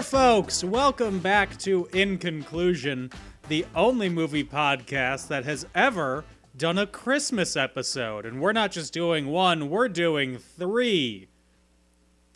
[0.00, 0.64] there, folks!
[0.64, 3.10] Welcome back to In Conclusion,
[3.48, 6.24] the only movie podcast that has ever
[6.56, 8.24] done a Christmas episode.
[8.24, 11.28] And we're not just doing one, we're doing three.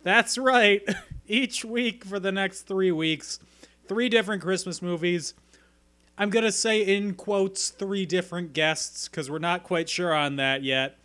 [0.03, 0.83] That's right.
[1.27, 3.39] Each week for the next three weeks,
[3.87, 5.33] three different Christmas movies.
[6.19, 10.35] I'm going to say, in quotes, three different guests, because we're not quite sure on
[10.35, 10.99] that yet.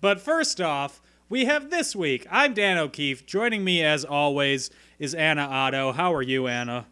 [0.00, 2.26] But first off, we have this week.
[2.28, 3.24] I'm Dan O'Keefe.
[3.24, 4.68] Joining me, as always,
[4.98, 5.92] is Anna Otto.
[5.92, 6.86] How are you, Anna?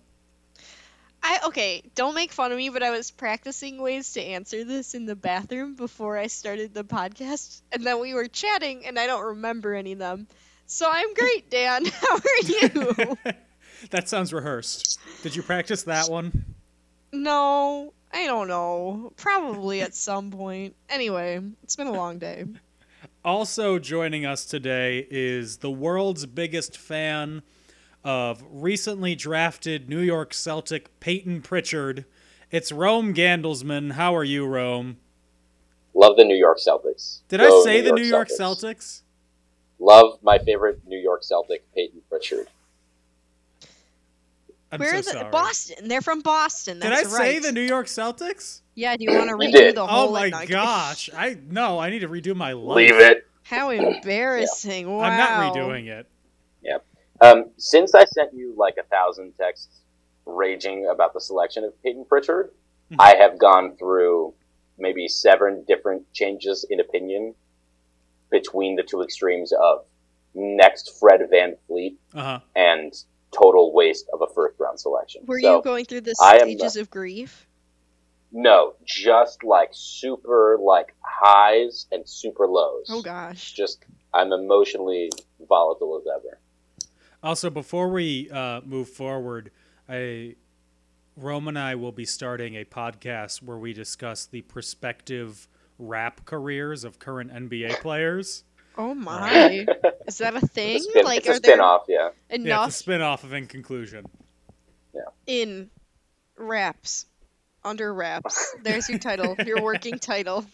[1.22, 4.94] I okay, don't make fun of me, but I was practicing ways to answer this
[4.94, 9.06] in the bathroom before I started the podcast, and then we were chatting, and I
[9.06, 10.26] don't remember any of them.
[10.66, 11.86] So I'm great, Dan.
[12.02, 13.18] How are you?
[13.90, 15.00] that sounds rehearsed.
[15.22, 16.44] Did you practice that one?
[17.12, 19.12] no, I don't know.
[19.16, 20.74] Probably at some point.
[20.90, 22.44] Anyway, it's been a long day.
[23.24, 27.42] Also joining us today is the world's biggest fan
[28.04, 32.04] of recently drafted New York Celtic Peyton Pritchard.
[32.50, 33.92] It's Rome Gandelsman.
[33.92, 34.98] How are you, Rome?
[35.94, 37.20] Love the New York Celtics.
[37.28, 39.02] Did Go I say the New York Celtics?
[39.78, 42.48] Love my favorite New York Celtic, Peyton Pritchard.
[44.70, 45.30] I'm Where so are the sorry.
[45.30, 45.88] Boston?
[45.88, 46.80] They're from Boston.
[46.80, 47.42] Did I That's say right.
[47.42, 48.60] the New York Celtics?
[48.74, 49.76] Yeah, do you want to redo did.
[49.76, 51.10] the oh whole Oh my like, gosh!
[51.16, 52.76] I no, I need to redo my life.
[52.76, 53.26] Leave it.
[53.44, 54.90] How embarrassing.
[54.90, 55.04] Wow.
[55.04, 56.08] I'm not redoing it.
[57.20, 59.80] Um, since I sent you like a thousand texts
[60.26, 62.52] raging about the selection of Peyton Pritchard,
[62.90, 62.96] Mhm.
[62.98, 64.34] I have gone through
[64.78, 67.34] maybe seven different changes in opinion
[68.30, 69.84] between the two extremes of
[70.34, 72.40] next Fred Van Fleet Uh huh.
[72.56, 72.92] and
[73.30, 75.24] total waste of a first round selection.
[75.26, 77.46] Were So, you going through the I am stages of grief?
[78.32, 82.88] No, just like super like highs and super lows.
[82.90, 83.52] Oh gosh.
[83.52, 85.10] Just I'm emotionally
[85.48, 86.38] volatile as ever.
[87.24, 89.50] Also, before we uh, move forward,
[89.88, 90.36] I,
[91.16, 95.48] Rome and I will be starting a podcast where we discuss the prospective
[95.78, 98.44] rap careers of current NBA players.
[98.76, 99.64] Oh my.
[100.06, 100.76] Is that a thing?
[100.76, 102.10] It's a, spin, like it's a are there spin-off, yeah.
[102.28, 104.04] Yeah, enough it's a spin-off of In Conclusion.
[104.94, 105.00] Yeah.
[105.26, 105.70] in
[106.36, 107.06] wraps
[107.64, 108.54] under wraps?
[108.62, 109.34] There's your title.
[109.46, 110.44] Your working title.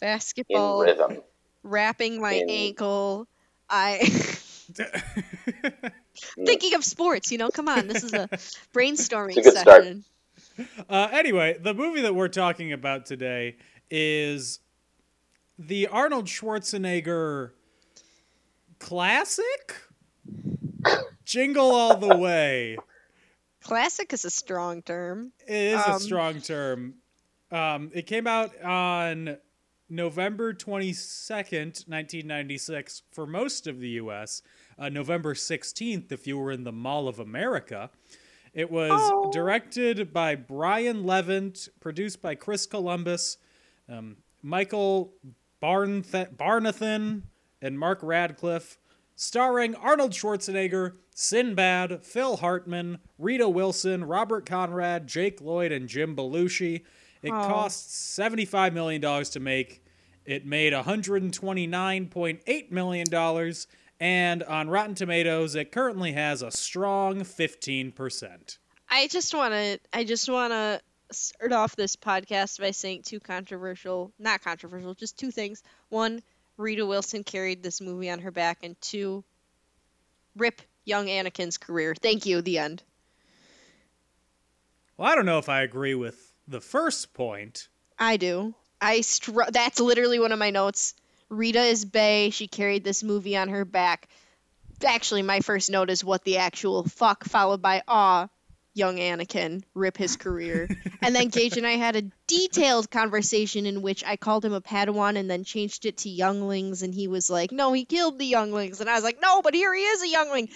[0.00, 0.82] Basketball.
[0.82, 1.22] In Basketball rhythm.
[1.62, 3.26] wrapping my In- ankle.
[3.68, 3.98] I
[6.44, 7.86] thinking of sports, you know, come on.
[7.88, 8.28] This is a
[8.74, 10.04] brainstorming It's a session.
[10.88, 13.56] Uh, anyway, the movie that we're talking about today
[13.90, 14.60] is
[15.58, 17.50] the Arnold Schwarzenegger
[18.78, 19.76] classic
[21.24, 22.78] Jingle All the Way.
[23.62, 25.32] Classic is a strong term.
[25.46, 26.94] It is a Um, strong term.
[27.50, 29.38] Um, it came out on
[29.88, 34.42] November 22nd, 1996, for most of the US.
[34.78, 37.90] Uh, November 16th, if you were in the Mall of America.
[38.52, 39.30] It was Oh.
[39.32, 43.38] directed by Brian Levant, produced by Chris Columbus,
[43.88, 45.12] um, Michael
[45.62, 47.22] Barnth- Barnathan,
[47.62, 48.78] and Mark Radcliffe,
[49.14, 56.82] starring Arnold Schwarzenegger, Sinbad, Phil Hartman, Rita Wilson, Robert Conrad, Jake Lloyd, and Jim Belushi.
[57.22, 57.48] It Oh.
[57.48, 59.82] cost $75 million to make.
[60.26, 63.06] It made $129.8 million.
[63.98, 68.58] And on Rotten Tomatoes, it currently has a strong 15%.
[68.88, 70.80] I just want to I just want to
[71.10, 75.62] start off this podcast by saying two controversial, not controversial, just two things.
[75.88, 76.22] One,
[76.56, 79.24] Rita Wilson carried this movie on her back and two,
[80.36, 81.94] rip young Anakin's career.
[81.94, 82.42] Thank you.
[82.42, 82.82] The end.
[84.96, 87.68] Well, I don't know if I agree with the first point.
[87.98, 88.54] I do.
[88.80, 90.94] I str- that's literally one of my notes.
[91.28, 92.30] Rita is Bay.
[92.30, 94.08] She carried this movie on her back.
[94.84, 98.28] Actually, my first note is what the actual fuck, followed by aw,
[98.74, 100.68] young Anakin, rip his career.
[101.02, 104.60] and then Gage and I had a detailed conversation in which I called him a
[104.60, 108.26] Padawan and then changed it to younglings, and he was like, "No, he killed the
[108.26, 110.48] younglings," and I was like, "No, but here he is, a youngling."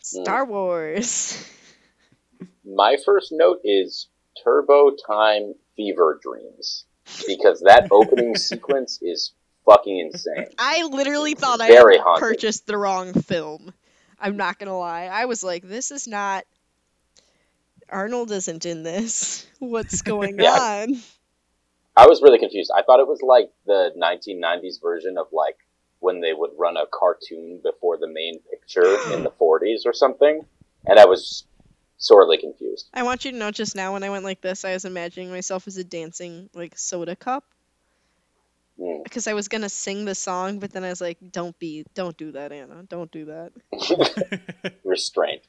[0.00, 1.44] Star Wars.
[2.64, 4.08] My first note is
[4.44, 6.84] Turbo Time Fever Dreams
[7.26, 9.32] because that opening sequence is
[9.64, 10.46] fucking insane.
[10.58, 12.28] I literally thought I Very had haunted.
[12.28, 13.72] purchased the wrong film.
[14.18, 15.06] I'm not gonna lie.
[15.06, 16.44] I was like, this is not.
[17.88, 19.46] Arnold isn't in this.
[19.58, 20.56] What's going Yeah.
[20.58, 20.96] on?
[21.96, 22.70] I was really confused.
[22.74, 25.56] I thought it was like the 1990s version of like
[26.00, 30.44] when they would run a cartoon before the main picture in the 40s or something,
[30.86, 31.46] and I was
[32.06, 32.88] sorely confused.
[32.94, 35.30] I want you to know just now when I went like this, I was imagining
[35.30, 37.44] myself as a dancing like soda cup.
[38.78, 39.04] Mm.
[39.04, 42.16] Because I was gonna sing the song, but then I was like, "Don't be, don't
[42.16, 42.82] do that, Anna.
[42.88, 43.52] Don't do that."
[44.84, 45.42] Restraint.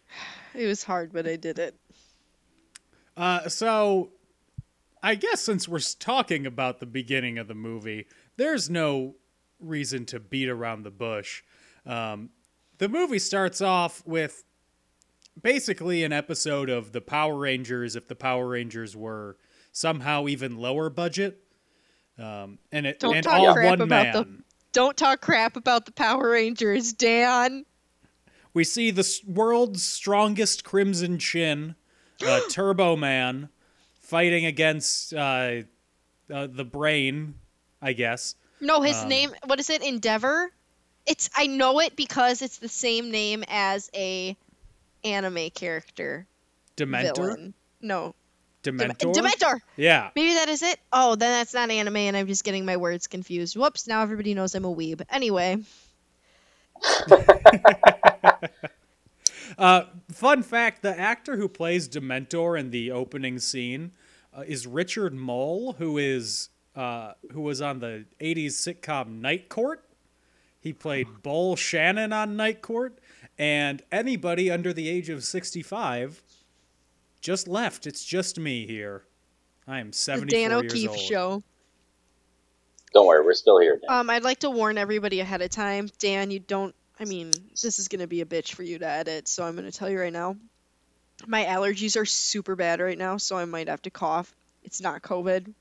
[0.56, 1.76] It was hard, but I did it.
[3.18, 4.12] Uh, so,
[5.04, 8.08] I guess since we're talking about the beginning of the movie,
[8.38, 9.16] there's no
[9.60, 11.44] reason to beat around the bush.
[11.86, 12.30] Um,
[12.78, 14.44] the movie starts off with
[15.42, 19.38] basically an episode of the Power Rangers if the Power Rangers were
[19.72, 21.40] somehow even lower budget.
[22.20, 24.44] Um, and it Don't and talk all crap one about the- man.
[24.74, 27.66] Don't talk crap about the Power Rangers, Dan.
[28.54, 31.76] We see the world's strongest Crimson Chin,
[32.26, 33.50] uh, Turbo Man,
[34.02, 35.62] fighting against uh,
[36.32, 37.36] uh, the Brain,
[37.82, 38.36] I guess.
[38.60, 39.32] No, his Um, name.
[39.46, 39.84] What is it?
[39.84, 40.52] Endeavor.
[41.06, 41.30] It's.
[41.36, 44.36] I know it because it's the same name as a
[45.08, 46.28] anime character.
[46.76, 47.16] Dementor.
[47.16, 47.54] Villain.
[47.82, 48.16] No.
[48.64, 49.14] Dem- Dementor.
[49.14, 49.60] Dementor.
[49.76, 50.10] Yeah.
[50.16, 50.80] Maybe that is it.
[50.92, 53.56] Oh, then that's not anime, and I'm just getting my words confused.
[53.56, 53.88] Whoops!
[53.88, 55.02] Now everybody knows I'm a weeb.
[55.10, 55.58] Anyway,
[59.58, 63.92] Uh, fun fact: the actor who plays Dementor in the opening scene
[64.38, 69.84] uh, is Richard Moll, who is uh, who was on the '80s sitcom Night Court.
[70.60, 73.00] He played Bull Shannon on Night Court,
[73.38, 76.22] and anybody under the age of 65
[77.22, 77.88] just left.
[77.88, 79.04] It's just me here.
[79.68, 81.00] I am 74 the 74 Dan years O'Keefe old.
[81.00, 81.44] show.
[82.94, 83.80] Don't worry, we're still here.
[83.82, 84.00] Dan.
[84.00, 85.90] Um, I'd like to warn everybody ahead of time.
[86.00, 86.74] Dan, you don't.
[87.00, 89.72] I mean, this is gonna be a bitch for you to edit, so I'm gonna
[89.72, 90.38] tell you right now.
[91.26, 94.34] My allergies are super bad right now, so I might have to cough.
[94.64, 95.54] It's not COVID.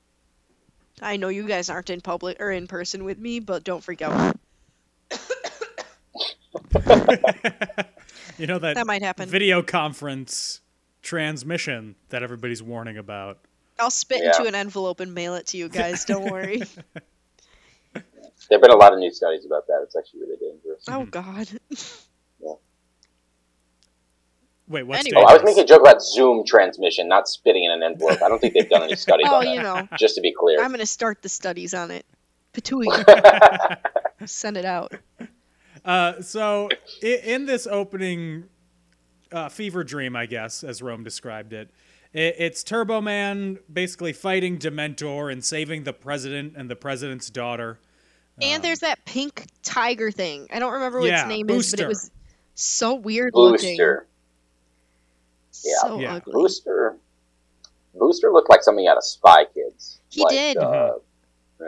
[1.01, 4.01] I know you guys aren't in public or in person with me, but don't freak
[4.01, 4.37] out.
[8.39, 9.27] You know that, That might happen.
[9.27, 10.61] video conference
[11.01, 13.39] transmission that everybody's warning about.
[13.79, 14.27] I'll spit Yeah.
[14.37, 16.05] into an envelope and mail it to you guys.
[16.05, 16.61] Don't worry.
[17.93, 18.03] There
[18.51, 19.79] have been a lot of new studies about that.
[19.83, 20.83] It's actually really dangerous.
[20.87, 21.49] oh God.
[24.69, 25.21] Wait, what's Anyway.
[25.25, 28.21] Oh, I was making a joke about Zoom transmission, not spitting in an envelope.
[28.21, 29.63] I don't think they've done any studies Oh, on that.
[29.63, 29.87] know.
[29.97, 30.61] Just to be clear.
[30.61, 32.05] I'm gonna start the studies on it.
[32.53, 32.85] Patooey.
[34.25, 34.91] Send it out.
[35.85, 36.69] Uh, so
[37.03, 38.45] i- in this opening
[39.31, 41.69] uh, fever dream, I guess, as Rome described it,
[42.15, 47.79] i it's Turbo Man basically fighting Dementor and saving the president and the president's daughter.
[48.41, 50.47] And there's that pink tiger thing.
[50.53, 52.11] I don't remember what Yeah, its name is, but it was
[52.55, 53.71] so weird looking.
[53.77, 54.07] Booster.
[55.63, 55.73] Yeah.
[55.81, 56.13] So Yeah.
[56.15, 56.33] ugly.
[56.33, 56.95] Booster.
[57.95, 59.99] Booster looked like something out of Spy Kids.
[60.09, 60.57] He Like, did.
[60.57, 60.93] Uh,
[61.59, 61.65] yeah.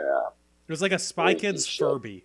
[0.68, 1.80] It was like a Spy Holy Kids shit.
[1.84, 2.24] Furby.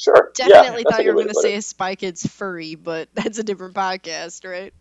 [0.00, 0.30] Sure.
[0.34, 1.58] Definitely that's thought you were gonna say it.
[1.58, 4.72] a Spy Kids furry, but that's a different podcast, right?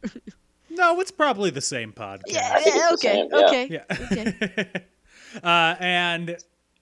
[0.70, 2.22] No, it's probably the same podcast.
[2.28, 3.46] Yeah, yeah, okay, same, yeah.
[3.48, 3.68] okay.
[3.70, 3.84] Yeah.
[4.12, 4.86] Okay.
[5.44, 6.36] uh, and i-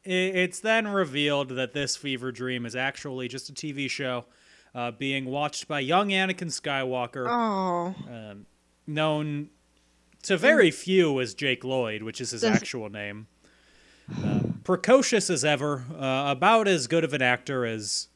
[0.09, 4.25] it's then revealed that this fever dream is actually just a TV show
[4.75, 8.45] uh, being watched by young Anakin Skywalker, Oh, um,
[8.85, 9.49] known
[10.23, 13.25] to very few as Jake Lloyd, which is his Does- actual name.
[14.23, 18.07] Uh, precocious as ever, uh, about as good of an actor as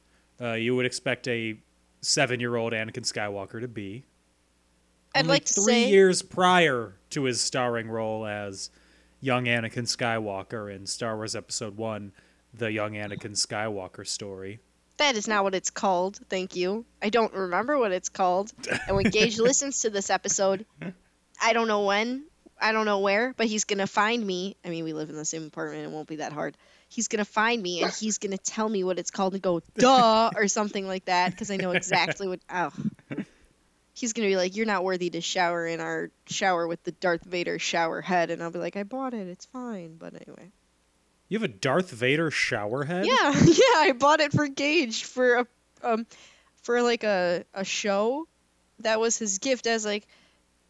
[0.41, 1.57] uh, you would expect a
[2.01, 4.05] seven-year-old Anakin Skywalker to be.
[5.13, 8.69] I'd like to three say years prior to his starring role as
[9.19, 12.13] young Anakin Skywalker in Star Wars Episode One,
[12.53, 14.59] the young Anakin Skywalker story.
[14.97, 16.19] that is not what it's called.
[16.29, 16.85] Thank you.
[17.01, 18.51] I don't remember what it's called.
[18.87, 20.65] And when Gage listens to this episode,
[21.41, 22.23] I don't know when,
[22.59, 24.55] I don't know where, but he's gonna find me.
[24.63, 26.55] I mean, we live in the same apartment; it won't be that hard.
[26.91, 30.31] He's gonna find me and he's gonna tell me what it's called and go duh
[30.35, 32.41] or something like that because I know exactly what.
[32.49, 32.71] Oh.
[33.93, 37.23] He's gonna be like, "You're not worthy to shower in our shower with the Darth
[37.23, 39.27] Vader shower head," and I'll be like, "I bought it.
[39.27, 40.51] It's fine." But anyway.
[41.27, 43.05] You have a Darth Vader shower head?
[43.05, 45.47] Yeah, yeah, I bought it for Gage for a
[45.83, 46.07] um
[46.63, 48.27] for like a a show.
[48.79, 49.67] That was his gift.
[49.67, 50.07] as like,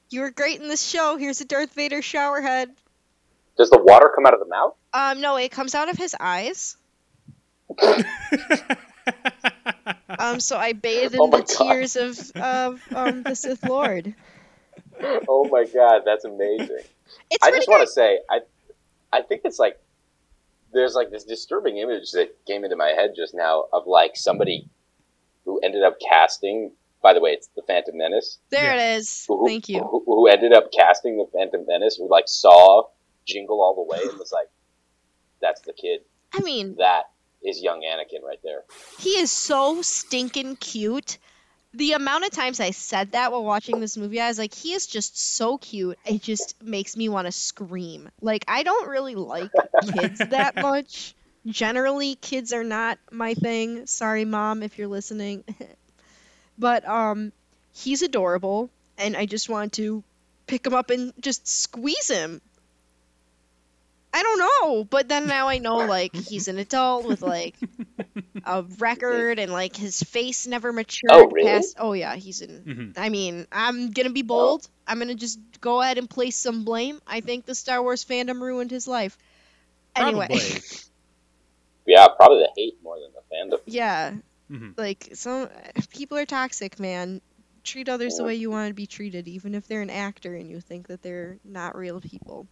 [0.10, 1.16] "You were great in this show.
[1.18, 2.72] Here's a Darth Vader shower head."
[3.58, 4.76] Does the water come out of the mouth?
[4.94, 6.76] Um, no, it comes out of his eyes.
[10.20, 11.46] um, so I bathed in Oh the God.
[11.48, 14.14] tears of of um the Sith Lord.
[15.28, 16.84] Oh my god, that's amazing.
[17.30, 18.40] It's I just want to say, I,
[19.12, 19.78] I think it's like
[20.74, 24.70] there's like this disturbing image that came into my head just now of like somebody
[25.46, 26.72] who ended up casting
[27.02, 28.38] by the way, it's the Phantom Menace.
[28.52, 28.94] There Yeah.
[28.94, 29.26] it is.
[29.28, 29.80] Who, Thank you.
[29.80, 31.96] Who, who ended up casting the Phantom Menace?
[31.96, 32.84] Who like saw
[33.28, 34.48] Jingle all the way and was like,
[35.42, 36.02] "That's the kid.
[36.34, 37.06] I mean, That
[37.44, 38.64] is young Anakin right there."
[39.00, 41.18] he is so stinking cute.
[41.74, 44.74] The amount of times I said that while watching this movie, I was like, he
[44.74, 45.98] is just so cute.
[46.06, 48.10] It just makes me want to scream.
[48.22, 49.52] Like, I don't really like
[49.94, 51.16] kids that much.
[51.46, 53.88] Generally, kids are not my thing.
[53.88, 55.46] Sorry, mom, if you're listening.
[56.58, 57.32] but um,
[57.74, 60.04] he's adorable, and I just want to
[60.48, 62.42] pick him up and just squeeze him.
[64.14, 67.56] I don't know, but then now I know like he's an adult with like
[68.44, 71.50] a record and like his face never matured Oh, really?
[71.50, 71.76] past.
[71.80, 72.64] Oh yeah, he's in.
[72.66, 72.94] Mhm.
[72.98, 74.68] I mean, I'm gonna be bold.
[74.88, 77.00] I'm gonna just go ahead and place some blame.
[77.08, 79.18] I think the Star Wars fandom ruined his life.
[79.96, 80.62] Anyway, Probably.
[81.86, 83.60] Yeah, probably the hate more than the fandom.
[83.66, 84.14] yeah,
[84.52, 84.78] Mhm.
[84.78, 85.50] like some
[85.92, 87.22] people are toxic, man.
[87.64, 90.50] Treat others the way you want to be treated, even if they're an actor and
[90.50, 92.48] you think that they're not real people.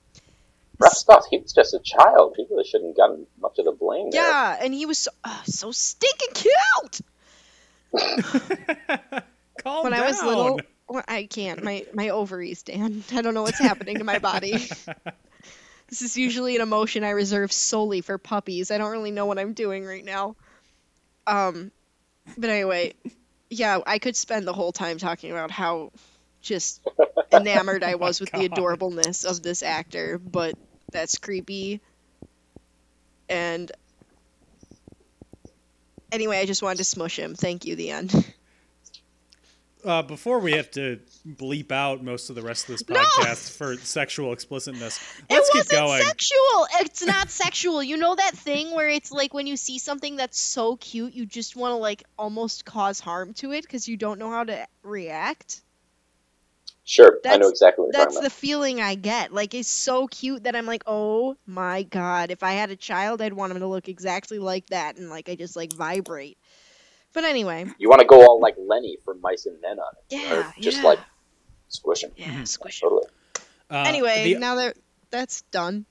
[0.80, 1.26] Rough stuff.
[1.30, 2.36] He was just a child.
[2.38, 4.22] He really shouldn't have gotten much of the blame there.
[4.22, 7.02] Yeah, and he was so, uh, so stinking cute.
[9.62, 10.04] Calm when down.
[10.04, 11.64] I was little, well, I can't.
[11.64, 13.04] My my ovaries, Dan.
[13.14, 14.52] I don't know what's happening to my body.
[15.90, 18.72] this is usually an emotion I reserve solely for puppies.
[18.72, 20.36] I don't really know what I'm doing right now.
[21.28, 21.72] Um,
[22.38, 22.94] but anyway,
[23.50, 25.92] yeah, I could spend the whole time talking about how
[26.42, 26.88] just
[27.34, 30.56] enamored I was with the adorableness of this actor, but
[30.91, 31.81] that's creepy.
[33.29, 33.72] And
[36.12, 37.36] anyway, I just wanted to smush him.
[37.36, 38.34] Thank you, the end.
[39.86, 43.00] Uh, before we have to bleep out most of the rest of this No!
[43.00, 46.01] podcast for sexual explicitness, let's keep wasn't going.
[46.03, 46.67] sexual.
[46.81, 47.81] It's not sexual.
[47.81, 51.25] You know that thing where it's like when you see something that's so cute, you
[51.25, 54.67] just want to like almost cause harm to it because you don't know how to
[54.84, 55.62] react.
[56.89, 59.31] Sure, I know That's- exactly what you're That's talking the feeling I get.
[59.31, 62.31] Like it's so cute that I'm like, oh my god!
[62.31, 65.29] If I had a child, I'd want him to look exactly like that, and like
[65.29, 66.39] I just like vibrate.
[67.13, 70.15] But anyway, You want to go all like Lenny from Mice and Men on it,
[70.19, 71.00] yeah, or just yeah, like
[71.67, 72.12] squish him.
[72.17, 72.89] yeah, squish him.
[72.89, 73.08] Totally.
[73.69, 74.75] Uh, Anyway, the, now that
[75.12, 75.86] that's done,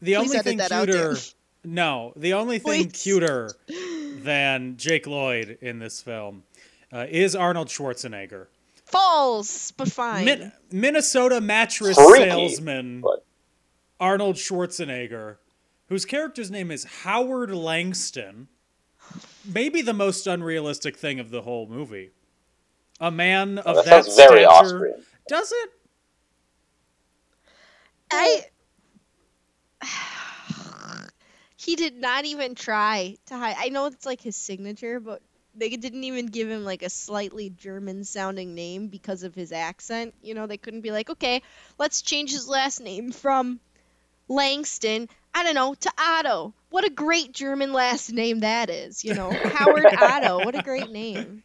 [0.00, 1.14] the please only edit thing that cuter.
[1.14, 1.16] Dan.
[1.66, 3.02] No, the only thing Please.
[3.02, 3.50] cuter
[4.22, 6.42] than Jake Lloyd in this film
[6.92, 8.48] uh, is Arnold Schwarzenegger.
[8.94, 10.24] Falls, but fine.
[10.24, 13.24] Min- Minnesota mattress Freaky, salesman but-
[13.98, 15.36] Arnold Schwarzenegger,
[15.88, 18.48] whose character's name is Howard Langston.
[19.44, 22.10] Maybe the most unrealistic thing of the whole movie.
[23.00, 24.48] A man of oh, that that, sounds very stature.
[24.48, 25.04] Austrian.
[25.28, 25.70] Does it?
[28.10, 28.42] I.
[31.56, 33.56] he did not even try to hide.
[33.58, 35.20] I know it's like his signature, but
[35.56, 40.14] they didn't even give him like a slightly German sounding name because of his accent.
[40.22, 41.42] You know, they couldn't be like, okay,
[41.78, 43.60] let's change his last name from
[44.28, 46.54] Langston, I don't know, to Otto.
[46.70, 49.04] What a great German last name that is.
[49.04, 50.44] You know, Howard Otto.
[50.44, 51.42] What a great name.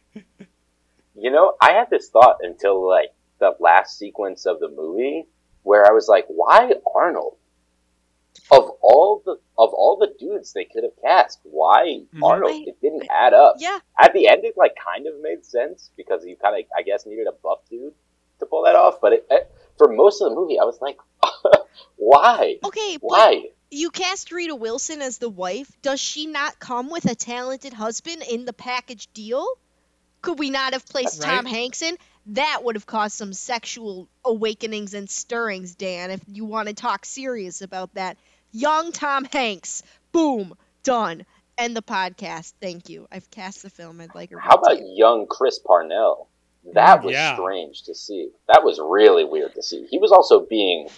[1.14, 5.26] You know, I had this thought until like the last sequence of the movie
[5.62, 7.36] where I was like, why Arnold?
[8.52, 12.22] Of all the of all the dudes they could have cast, why Mhm.
[12.22, 12.52] Arnold?
[12.52, 13.56] I- It didn't add up.
[13.58, 13.78] Yeah.
[13.98, 17.06] At the end, it like kind of made sense because you kind of, I guess,
[17.06, 17.94] needed a buff dude
[18.40, 19.00] to pull that off.
[19.00, 20.98] But it, it, for most of the movie, I was like,
[21.96, 22.56] why?
[22.64, 23.50] Okay, but Why?
[23.72, 25.70] You cast Rita Wilson as the wife.
[25.80, 29.46] Does she not come with a talented husband in the package deal?
[30.22, 31.36] Could we not have placed Right.
[31.36, 31.96] Tom Hanks in?
[32.26, 37.04] That would have caused some sexual awakenings and stirrings, Dan, if you want to talk
[37.04, 38.16] serious about that.
[38.52, 39.82] Young Tom Hanks.
[40.12, 40.54] Boom.
[40.82, 41.24] Done.
[41.58, 42.54] End the podcast.
[42.60, 43.06] Thank you.
[43.12, 44.00] I've cast the film.
[44.00, 44.86] I'd like a How about retake.
[44.94, 46.28] young Chris Parnell?
[46.74, 47.34] That was Yeah.
[47.36, 48.30] strange to see.
[48.48, 49.86] That was really weird to see.
[49.86, 50.88] He was also being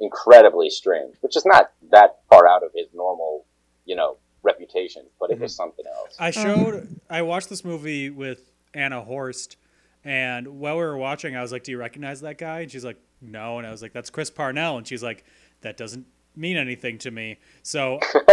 [0.00, 3.44] incredibly strange, which is not that far out of his normal,
[3.84, 5.56] you know, reputation, but it was mm-hmm.
[5.56, 6.16] something else.
[6.18, 7.00] I showed.
[7.10, 9.56] I watched this movie with Anna Horst,
[10.04, 12.84] and while we were watching, I was like, "Do you recognize that guy?" And she's
[12.84, 15.24] like, "No." And I was like, "That's Chris Parnell." And she's like,
[15.62, 17.98] "That doesn't mean anything to me." So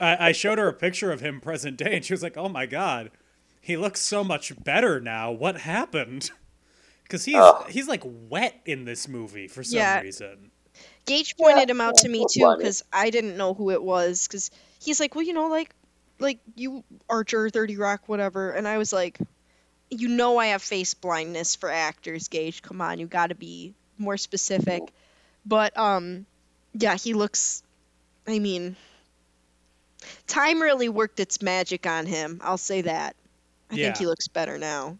[0.00, 2.48] I, I showed her a picture of him present day, and she was like, "Oh
[2.48, 3.10] my god,
[3.60, 5.30] he looks so much better now.
[5.32, 6.30] What happened?"
[7.04, 7.68] Because he's Ugh.
[7.68, 10.00] he's like wet in this movie for some Yeah.
[10.00, 10.50] reason.
[11.04, 14.50] Gage pointed him out to me too because I didn't know who it was because
[14.80, 15.74] he's like, well, you know, like,
[16.18, 19.18] like you Archer, Thirty Rock, whatever, and I was like,
[19.90, 22.62] you know, I have face blindness for actors, Gage.
[22.62, 24.82] Come on, you got to be more specific.
[25.44, 26.24] But um,
[26.74, 27.62] yeah, he looks.
[28.26, 28.76] I mean,
[30.26, 32.40] time really worked its magic on him.
[32.42, 33.16] I'll say that.
[33.70, 33.86] I Yeah.
[33.86, 34.98] think he looks better now.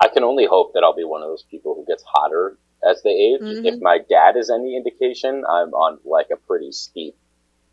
[0.00, 3.02] I can only hope that I'll be one of those people who gets hotter as
[3.02, 3.40] they age.
[3.40, 3.66] Mhm.
[3.66, 7.14] If my dad is any indication, I'm on like a pretty steep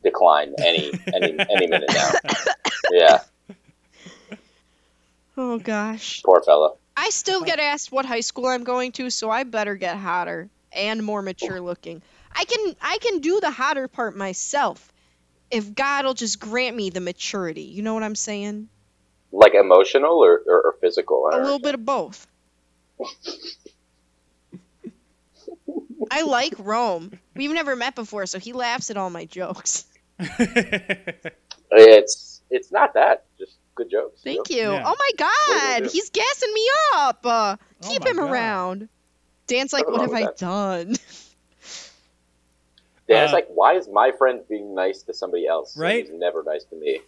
[0.03, 2.12] decline any any any minute now.
[2.91, 3.24] Yeah,
[5.38, 6.22] Oh gosh.
[6.24, 6.75] poor fella.
[6.98, 10.50] I still get asked what high school I'm going to, so I better get hotter
[10.74, 12.01] and more mature looking.
[12.31, 14.91] I can I can do the hotter part myself
[15.51, 17.63] if God will just grant me the maturity.
[17.63, 18.69] You know what I'm saying?
[19.31, 21.29] Like emotional or, or, or physical?
[21.31, 22.25] A little bit of both.
[26.12, 27.12] I like Rome.
[27.36, 29.86] We've never met before, so he laughs at all my jokes.
[31.71, 33.25] It's it's not that.
[33.38, 34.21] Just good jokes.
[34.24, 34.55] Thank know?
[34.55, 34.71] you.
[34.71, 34.83] Yeah.
[34.86, 35.91] Oh my What are you God, gonna do?
[35.91, 37.19] he's gassing me up.
[37.24, 38.31] Uh, Oh keep my him God.
[38.31, 38.89] around.
[39.48, 40.95] Dan's like, what have I with done?
[43.09, 45.75] Dan's Uh, like, why is my friend being nice to somebody else?
[45.77, 46.05] Right?
[46.05, 47.01] He's never nice to me.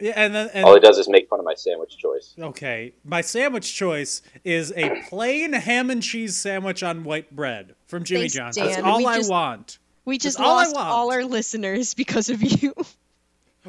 [0.00, 2.34] yeah, and then and All he does is make fun of my sandwich choice.
[2.38, 8.04] Okay, my sandwich choice is a plain ham and cheese sandwich on white bread from
[8.04, 8.56] Jimmy Thanks, John's.
[8.56, 8.66] Dan.
[8.66, 9.78] That's all We I just- want.
[10.04, 10.88] We just all lost want.
[10.88, 12.74] all our listeners because of you.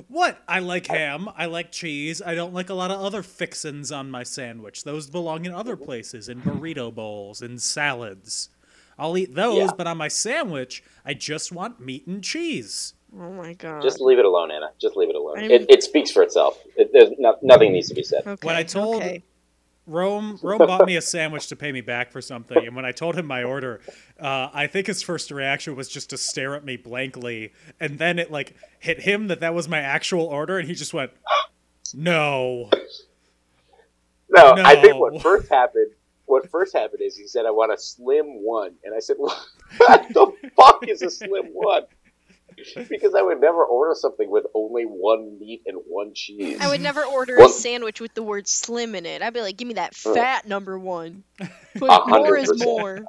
[0.09, 0.37] What?
[0.45, 1.29] I like ham.
[1.37, 2.21] I like cheese.
[2.21, 4.83] I don't like a lot of other fixins on my sandwich.
[4.83, 8.49] Those belong in other places, in burrito bowls, in salads.
[8.97, 9.71] I'll eat those, Yeah.
[9.77, 12.93] but on my sandwich, I just want meat and cheese.
[13.17, 13.81] Oh my god.
[13.81, 14.71] Just leave it alone, Anna.
[14.79, 15.39] Just leave it alone.
[15.39, 16.61] I'm- It, it speaks for itself.
[16.75, 18.23] It, there's no, nothing needs to be said.
[18.25, 18.45] okay.
[18.45, 19.23] When I told okay.
[19.87, 22.91] Rome, Rome bought me a sandwich to pay me back for something, and when I
[22.91, 23.81] told him my order,
[24.19, 28.17] uh, I think his first reaction was just to stare at me blankly, and then
[28.17, 31.11] it like hit him that that was my actual order, and he just went,
[31.93, 32.71] "No."
[34.29, 35.91] No, I think what first happened.
[36.25, 39.39] What first happened is he said, "I want a slim one," and I said, "What
[40.09, 41.83] the fuck is a slim one?"
[42.89, 46.57] Because I would never order something with only one meat and one cheese.
[46.61, 49.21] I would never order Well- a sandwich with the word slim in it.
[49.21, 51.23] I'd be like, give me that fat number one.
[51.77, 52.99] Put A hundred more is more,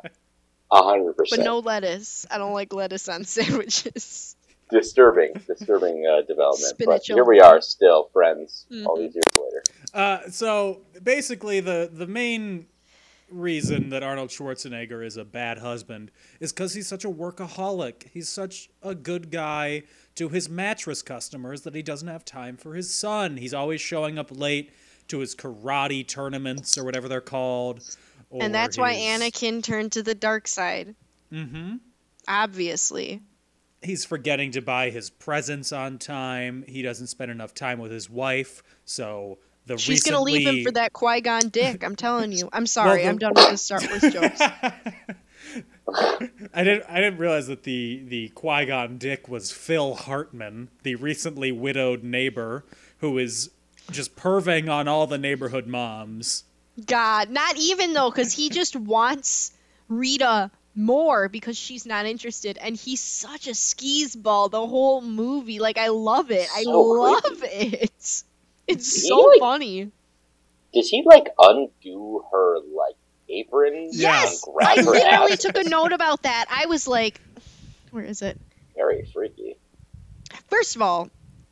[0.73, 2.27] A hundred but no lettuce.
[2.29, 4.35] I don't like lettuce on sandwiches.
[4.69, 6.73] Disturbing, disturbing uh, development.
[6.85, 9.01] but here we are, still friends, all Mhm.
[9.07, 9.63] these years later.
[9.95, 12.67] Uh, so basically, the the main
[13.29, 16.11] reason that Arnold Schwarzenegger is a bad husband
[16.41, 18.09] is because he's such a workaholic.
[18.13, 19.83] He's such a good guy
[20.15, 23.37] to his mattress customers that he doesn't have time for his son.
[23.37, 24.71] He's always showing up late
[25.09, 27.83] to his karate tournaments or whatever they're called.
[28.41, 30.95] and that's why his- Anakin turned to the dark side.
[31.33, 31.81] Mm Mhm.
[32.29, 33.23] Obviously.
[33.83, 36.65] He's forgetting to buy his presents on time.
[36.67, 38.63] He doesn't spend enough time with his wife.
[38.85, 41.83] So the She's gonna leave him for that Qui Gon dick.
[41.85, 42.49] I'm telling you.
[42.53, 43.03] I'm sorry.
[43.03, 44.41] the- I'm done with the Star Wars jokes.
[46.55, 46.85] I didn't.
[46.89, 52.03] I didn't realize that the the Qui Gon Dick was Phil Hartman, the recently widowed
[52.03, 52.65] neighbor
[52.99, 53.51] who is
[53.91, 56.45] just perving on all the neighborhood moms.
[56.85, 59.53] God, not even though, because he just wants
[59.89, 65.59] Rita more because she's not interested, and he's such a skis ball the whole movie.
[65.61, 66.49] Like I love it.
[66.55, 68.23] I So love it.
[68.67, 69.91] It's He, so like- funny.
[70.75, 72.97] Does he like undo her like
[73.29, 73.89] apron?
[73.93, 75.39] Yes, and grab I literally ass?
[75.43, 76.47] took a note about that.
[76.51, 77.21] I was like,
[77.93, 78.39] where is it?
[78.75, 79.57] Very freaky.
[80.51, 81.09] First of all,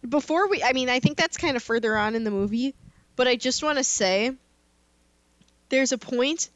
[0.07, 2.75] before we, I mean, I think that's kind of further on in the movie,
[3.17, 4.33] but I just want to say
[5.71, 6.51] there's a point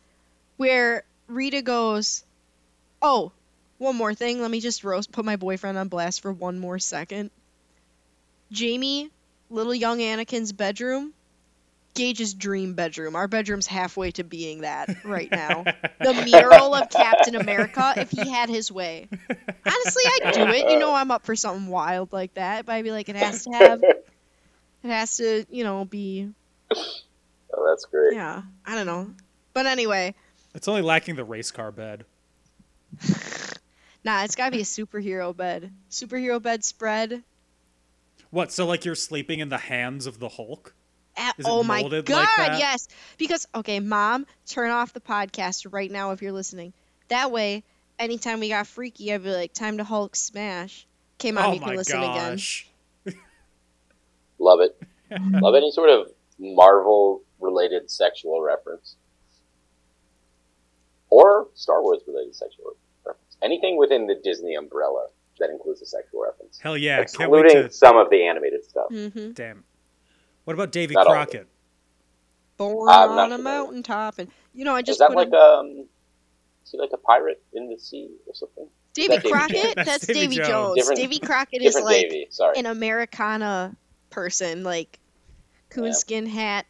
[0.58, 2.22] where Rita goes,
[3.00, 3.32] Oh,
[3.78, 4.42] one more thing.
[4.42, 7.30] Let me just roast, put my boyfriend on blast for one more second.
[8.52, 9.10] Jamie,
[9.50, 11.12] little young Anakin's bedroom,
[11.94, 13.16] Gage's dream bedroom.
[13.16, 15.64] Our bedroom's halfway to being that right now.
[16.00, 19.08] the mural of Captain America if he had his way.
[19.10, 20.70] Honestly, I'd do it.
[20.70, 23.44] You know, I'm up for something wild like that, but I'd be like, it has
[23.44, 24.04] to have, it
[24.84, 26.30] has to, you know, be,
[26.70, 28.14] Oh, that's great.
[28.14, 29.10] yeah, I don't know.
[29.54, 30.14] But anyway,
[30.54, 32.04] It's only lacking the race car bed.
[34.04, 35.72] nah, it's gotta be a superhero bed.
[35.90, 37.22] Superhero bed spread.
[38.30, 38.52] What?
[38.52, 40.74] So like you're sleeping in the hands of the Hulk?
[41.16, 42.56] Is it oh my god, like that?
[42.58, 42.88] yes.
[43.16, 46.72] Because okay, mom, turn off the podcast right now if you're listening.
[47.08, 47.64] That way,
[47.98, 50.86] anytime we got freaky, I'd be like, "Time to Hulk smash."
[51.16, 52.38] Okay, mom, oh you can my listen again.
[54.38, 54.80] Love it.
[55.20, 58.96] Love any sort of Marvel related sexual reference.
[61.10, 63.36] Or Star Wars related sexual reference.
[63.42, 65.06] Anything within the Disney umbrella
[65.38, 66.58] that includes a sexual reference.
[66.58, 67.04] Hell yeah!
[67.04, 67.72] Can't wait Excluding to.
[67.72, 68.88] some of the animated stuff.
[68.90, 69.32] Mm-hmm.
[69.32, 69.64] Damn.
[70.44, 71.30] What about Davy Not all of it.
[71.30, 71.48] Crockett?
[72.56, 73.42] Born I'm on a familiar.
[73.58, 75.34] mountaintop, and you know, I just Is just that put like him-
[75.80, 75.88] um
[76.64, 78.66] is he like a pirate in the sea or something?
[78.94, 79.54] Davy that Crockett.
[79.62, 79.74] Jones?
[79.76, 80.48] That's That's Davy Davy Jones.
[80.48, 80.74] Jones.
[80.76, 82.58] Different- Davy Crockett is like Davy, sorry.
[82.58, 83.76] an Americana
[84.10, 84.98] person, like
[85.70, 86.66] coonskin hat,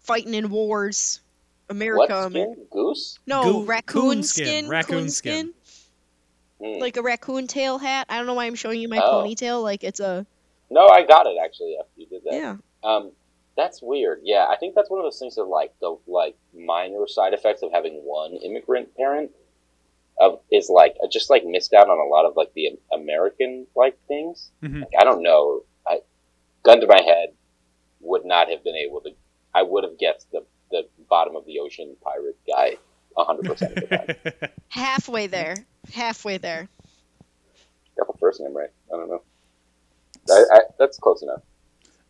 [0.00, 1.20] fighting in wars.
[1.68, 2.14] America.
[2.22, 2.56] what skin?
[2.70, 3.18] Goose?
[3.26, 4.46] no, Goo- raccoon coon skin.
[4.46, 5.52] skin, raccoon skin.
[6.62, 6.78] Hmm.
[6.80, 8.06] Like a raccoon tail hat.
[8.08, 9.22] I don't know why I'm showing you my Oh.
[9.24, 9.62] ponytail.
[9.62, 10.26] Like it's a
[10.70, 12.34] No, I got it actually after you did that.
[12.34, 12.56] yeah.
[12.82, 13.12] Um,
[13.56, 14.20] that's weird.
[14.22, 17.62] Yeah, I think that's one of those things of like the like minor side effects
[17.62, 19.30] of having one immigrant parent.
[20.18, 23.98] Of is like just like missed out on a lot of like the American like
[24.08, 24.50] things.
[24.62, 24.80] Mhm.
[24.80, 25.62] Like, I don't know.
[25.86, 26.00] I
[26.62, 27.34] gun to my head
[28.00, 29.10] would not have been able to.
[29.54, 32.76] I would have guessed the the bottom of the ocean pirate guy
[33.24, 34.50] hundred percent of the time.
[34.68, 35.56] Halfway there.
[35.92, 36.68] Halfway there.
[37.96, 38.70] Got the first name right.
[38.92, 39.22] I don't know.
[40.30, 41.40] I, I, that's close enough.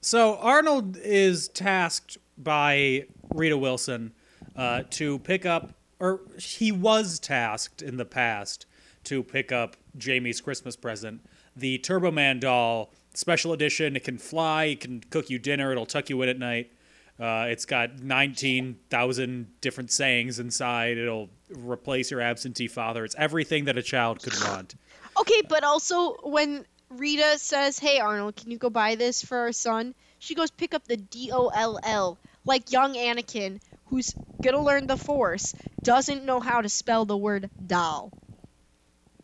[0.00, 4.12] So Arnold is tasked by Rita Wilson
[4.54, 8.66] uh, to pick up, or he was tasked in the past
[9.04, 13.96] to pick up Jamie's Christmas present, the Turbo Man doll special edition.
[13.96, 16.72] It can fly, it can cook you dinner, it'll tuck you in at night.
[17.18, 20.98] Uh, it's got 19,000 different sayings inside.
[20.98, 23.04] It'll replace your absentee father.
[23.04, 24.74] It's everything that a child could want.
[25.18, 29.52] Okay, but also when Rita says, "Hey Arnold, can you go buy this for our
[29.52, 34.62] son?" She goes pick up the D O L L, like young Anakin, who's gonna
[34.62, 38.12] learn the Force, doesn't know how to spell the word doll.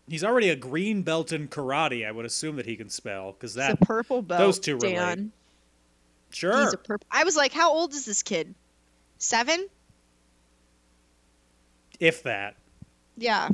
[0.08, 2.06] He's already a green belt in karate.
[2.06, 4.38] I would assume that he can spell because It's that a purple belt.
[4.38, 5.28] those two relate.
[6.32, 6.52] Dan.
[6.52, 6.64] sure.
[6.64, 7.06] He's a purple.
[7.10, 8.54] I was like, how old is this kid?
[9.18, 9.66] Seven?
[12.00, 12.56] if that.
[13.16, 13.48] Yeah,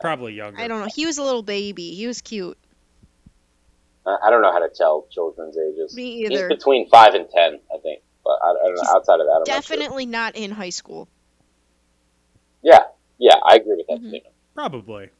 [0.00, 0.60] Probably younger.
[0.60, 0.88] I don't know.
[0.92, 1.94] He was a little baby.
[1.94, 2.58] He was cute.
[4.04, 5.94] I I don't know how to tell children's ages.
[5.94, 6.48] Me either.
[6.48, 8.02] He's between five and ten, I think.
[8.24, 8.80] But I, I don't know.
[8.80, 9.76] He's Outside of that, I'm not sure.
[9.76, 11.06] Definitely not in high school.
[12.62, 12.80] Yeah,
[13.18, 14.08] yeah, I agree with that Mhm.
[14.08, 14.34] statement.
[14.56, 15.10] Probably.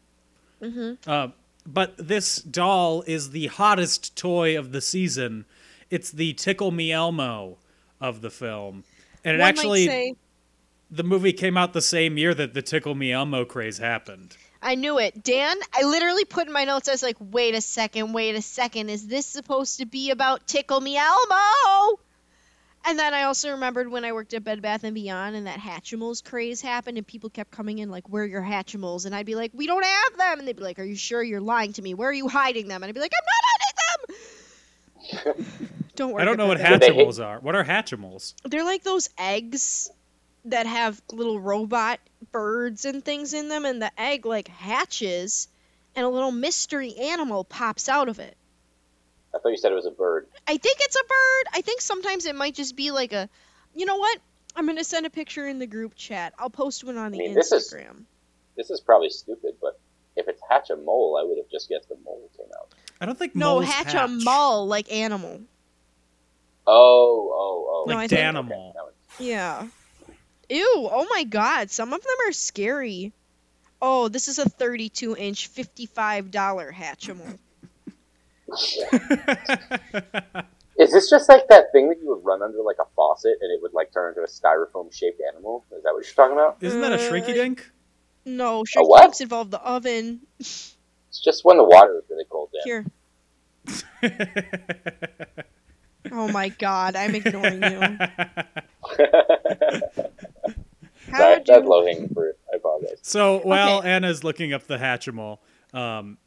[0.60, 1.28] hmm Uh,
[1.64, 5.44] but this doll is the hottest toy of the season.
[5.92, 7.58] It's the Tickle Me Elmo
[8.00, 8.84] of the film.
[9.24, 10.14] And it One actually, say,
[10.90, 14.34] the movie came out the same year that the Tickle Me Elmo craze happened.
[14.62, 15.22] I knew it.
[15.22, 18.40] Dan, I literally put in my notes, I was like, wait a second, wait a
[18.40, 18.88] second.
[18.88, 21.98] Is this supposed to be about Tickle Me Elmo?
[22.86, 25.58] And then I also remembered when I worked at Bed Bath & Beyond and that
[25.58, 29.04] Hatchimals craze happened and people kept coming in like, where are your Hatchimals?
[29.04, 30.38] And I'd be like, we don't have them.
[30.38, 31.92] And they'd be like, are you sure you're lying to me?
[31.92, 32.82] Where are you hiding them?
[32.82, 33.58] And I'd be like, I'm not hiding
[35.58, 35.68] them!
[35.96, 36.22] Don't worry.
[36.22, 37.40] I don't know what Did they hit- Hatchimals are.
[37.40, 38.34] What are Hatchimals?
[38.44, 39.90] They're like those eggs
[40.46, 42.00] that have little robot
[42.32, 45.48] birds and things in them, and the egg like hatches,
[45.94, 48.36] and a little mystery animal pops out of it.
[49.34, 50.26] I thought you said it was a bird.
[50.46, 51.46] I think it's a bird.
[51.54, 53.28] I think sometimes it might just be like a.
[53.74, 54.18] You know what?
[54.54, 56.34] I'm gonna send a picture in the group chat.
[56.38, 58.04] I'll post one on the I mean, this is- Instagram.
[58.56, 59.80] This is probably stupid, but
[60.14, 62.68] if it's hatch a mole, I would have just guessed the mole came out.
[63.00, 65.40] I don't think No, moles hatch, a mole like animal.
[66.66, 67.84] Oh, oh, oh.
[67.92, 68.70] Like think- Danimal.
[68.70, 69.66] Okay, Yeah.
[70.48, 73.12] Ew, oh my god, some of them are scary.
[73.80, 76.30] Oh, this is a 32 inch, $55
[76.72, 77.38] Hatchimal.
[80.78, 83.50] Is this just like that thing that you would run under like a faucet and
[83.52, 85.64] it would like turn into a styrofoam shaped animal?
[85.76, 86.56] Is that what you're talking about?
[86.60, 87.70] Isn't that a Uh, shrinky dink?
[88.24, 90.20] No, shrinky dinks involve the oven.
[90.38, 90.76] It's
[91.22, 92.50] just when the water is really cold.
[92.64, 92.82] Yeah.
[93.64, 94.16] Here.
[96.10, 97.80] Oh my god, I'm ignoring you.
[101.10, 101.68] How that, that's you...
[101.68, 102.36] low hanging fruit.
[102.52, 102.98] I apologize.
[103.02, 103.90] So while Okay.
[103.90, 105.38] Anna's looking up the Hatchimal,
[105.74, 106.18] um,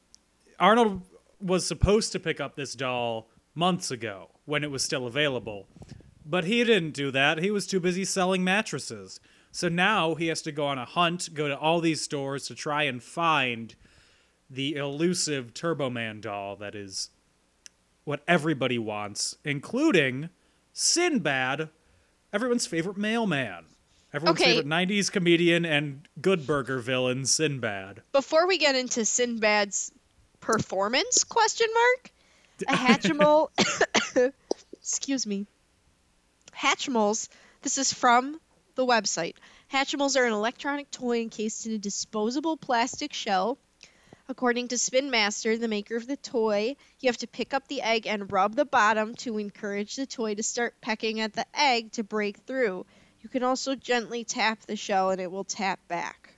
[0.60, 1.02] Arnold
[1.40, 5.68] was supposed to pick up this doll months ago when it was still available.
[6.26, 7.40] But he didn't do that.
[7.40, 9.20] He was too busy selling mattresses.
[9.52, 12.56] So now he has to go on a hunt, go to all these stores to
[12.56, 13.76] try and find
[14.50, 17.10] the elusive Turbo Man doll that is
[18.06, 20.30] what everybody wants, including
[20.74, 21.70] Sinbad,
[22.32, 23.66] everyone's favorite mailman.
[24.14, 24.52] Everyone's Okay.
[24.52, 28.02] favorite 90s comedian and Good Burger villain, Sinbad.
[28.14, 29.92] Before we get into Sinbad's
[30.40, 32.12] performance, question mark,
[32.70, 33.50] a Hatchimal,
[34.74, 35.48] excuse me,
[36.56, 37.28] Hatchimals,
[37.64, 38.40] this is from
[38.76, 39.36] the website.
[39.74, 43.58] Hatchimals are an electronic toy encased in a disposable plastic shell.
[44.28, 47.84] According to Spin Master, the maker of the toy, you have to pick up the
[47.84, 51.92] egg and rub the bottom to encourage the toy to start pecking at the egg
[51.94, 52.86] to break through.
[53.22, 56.36] You can also gently tap the shell and it will tap back.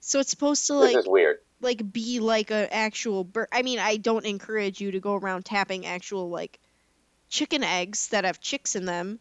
[0.00, 1.38] So it's supposed to This like is weird.
[1.60, 3.48] like be like an actual bird.
[3.52, 6.58] I mean, I don't encourage you to go around tapping actual like
[7.28, 9.20] chicken eggs that have chicks in them.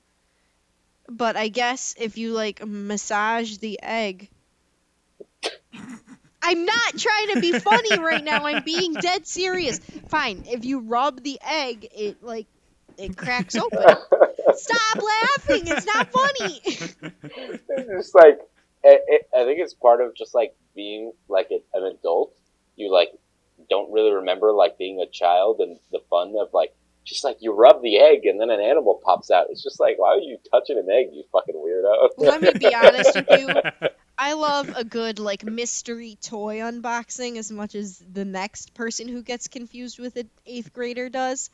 [1.07, 4.29] But I guess if you like massage the egg.
[6.45, 8.45] I'm not trying to be funny right now.
[8.45, 9.79] I'm being dead serious.
[10.09, 10.43] Fine.
[10.47, 12.45] If you rub the egg, it like
[12.97, 13.79] it cracks open.
[13.79, 15.63] Stop laughing!
[15.65, 16.61] It's not funny.
[16.63, 18.39] It's just like
[18.83, 22.33] it, it, I think it's part of just like being like an adult.
[22.75, 23.09] You like
[23.69, 26.75] don't really remember like being a child and the fun of like
[27.05, 29.47] just like you rub the egg and then an animal pops out.
[29.49, 32.09] It's just like why are you touching an egg, you fucking weirdo?
[32.17, 33.89] Let me be honest with you.
[34.17, 39.21] I love a good like mystery toy unboxing as much as the next person who
[39.21, 41.49] gets confused with an eighth grader does.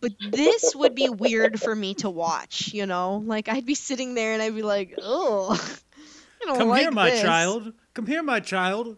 [0.00, 3.22] But this would be weird for me to watch, you know?
[3.24, 5.52] Like I'd be sitting there and I'd be like, oh,
[6.42, 7.72] I don't Come like here, my this." child.
[7.94, 8.96] Come here, my child.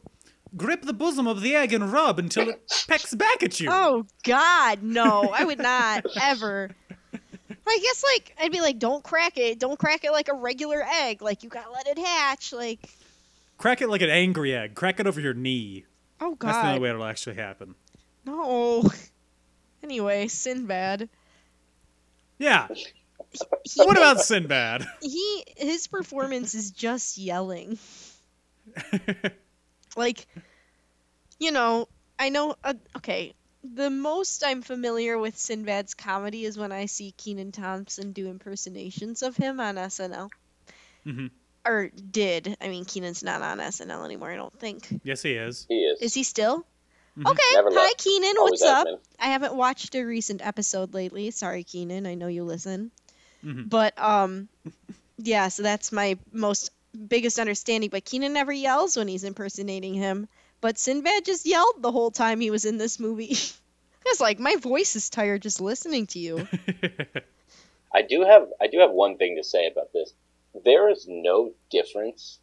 [0.56, 3.68] Grip the bosom of the egg and rub until it pecks back at you.
[3.70, 5.30] Oh God, no!
[5.34, 6.70] I would not ever.
[7.70, 10.82] I guess like I'd be like, don't crack it, don't crack it like a regular
[10.82, 11.20] egg.
[11.22, 12.52] Like you gotta let it hatch.
[12.52, 12.88] Like
[13.58, 14.74] Crack it like an angry egg.
[14.74, 15.84] Crack it over your knee.
[16.20, 17.74] oh God, That's the only way it'll actually happen.
[18.24, 18.88] no.
[19.82, 21.08] Anyway, Sinbad.
[22.38, 22.66] Yeah.
[22.70, 24.86] He What about Sinbad?
[25.02, 25.44] he?
[25.56, 27.78] His performance is just yelling.
[29.98, 30.26] Like,
[31.38, 32.54] you know, I know.
[32.64, 33.34] Uh, okay,
[33.64, 39.22] the most I'm familiar with Sinbad's comedy is when I see Kenan Thompson do impersonations
[39.22, 40.30] of him on SNL.
[41.06, 41.30] Mhm.
[41.66, 42.56] Or did.
[42.60, 44.88] I mean, Kenan's not on SNL anymore, I don't think.
[45.04, 45.66] yes, he is.
[45.68, 46.00] he is.
[46.00, 46.64] Is he still?
[47.16, 47.30] Mhm.
[47.30, 47.54] Okay.
[47.54, 48.04] Never Hi, left.
[48.04, 48.34] Kenan.
[48.38, 48.86] What's up?
[48.86, 48.98] been.
[49.18, 51.30] I haven't watched a recent episode lately.
[51.32, 52.06] Sorry, Kenan.
[52.06, 52.90] I know you listen.
[53.44, 53.68] Mhm.
[53.68, 54.48] But, um,
[55.18, 56.70] yeah, so that's my most
[57.08, 57.90] biggest understanding.
[57.90, 60.28] But Kenan never yells when he's impersonating him.
[60.60, 63.34] But Sinbad just yelled the whole time he was in this movie.
[64.06, 66.48] I was like, my voice is tired just listening to you.
[67.94, 70.12] I do have I do have one thing to say about this.
[70.64, 72.38] There is no difference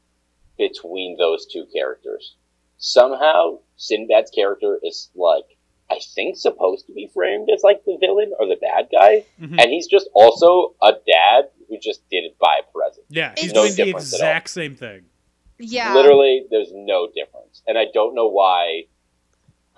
[0.57, 2.35] between those two characters.
[2.77, 5.45] Somehow Sinbad's character is like
[5.89, 9.59] I think supposed to be framed as like the villain or the bad guy, Mhm.
[9.61, 13.05] and he's just also a dad who just did it by a present.
[13.09, 14.27] Yeah, he's No doing the difference at all.
[14.29, 15.03] exact same thing.
[15.57, 15.93] Yeah.
[15.93, 18.83] Literally, there's no difference, and I don't know why.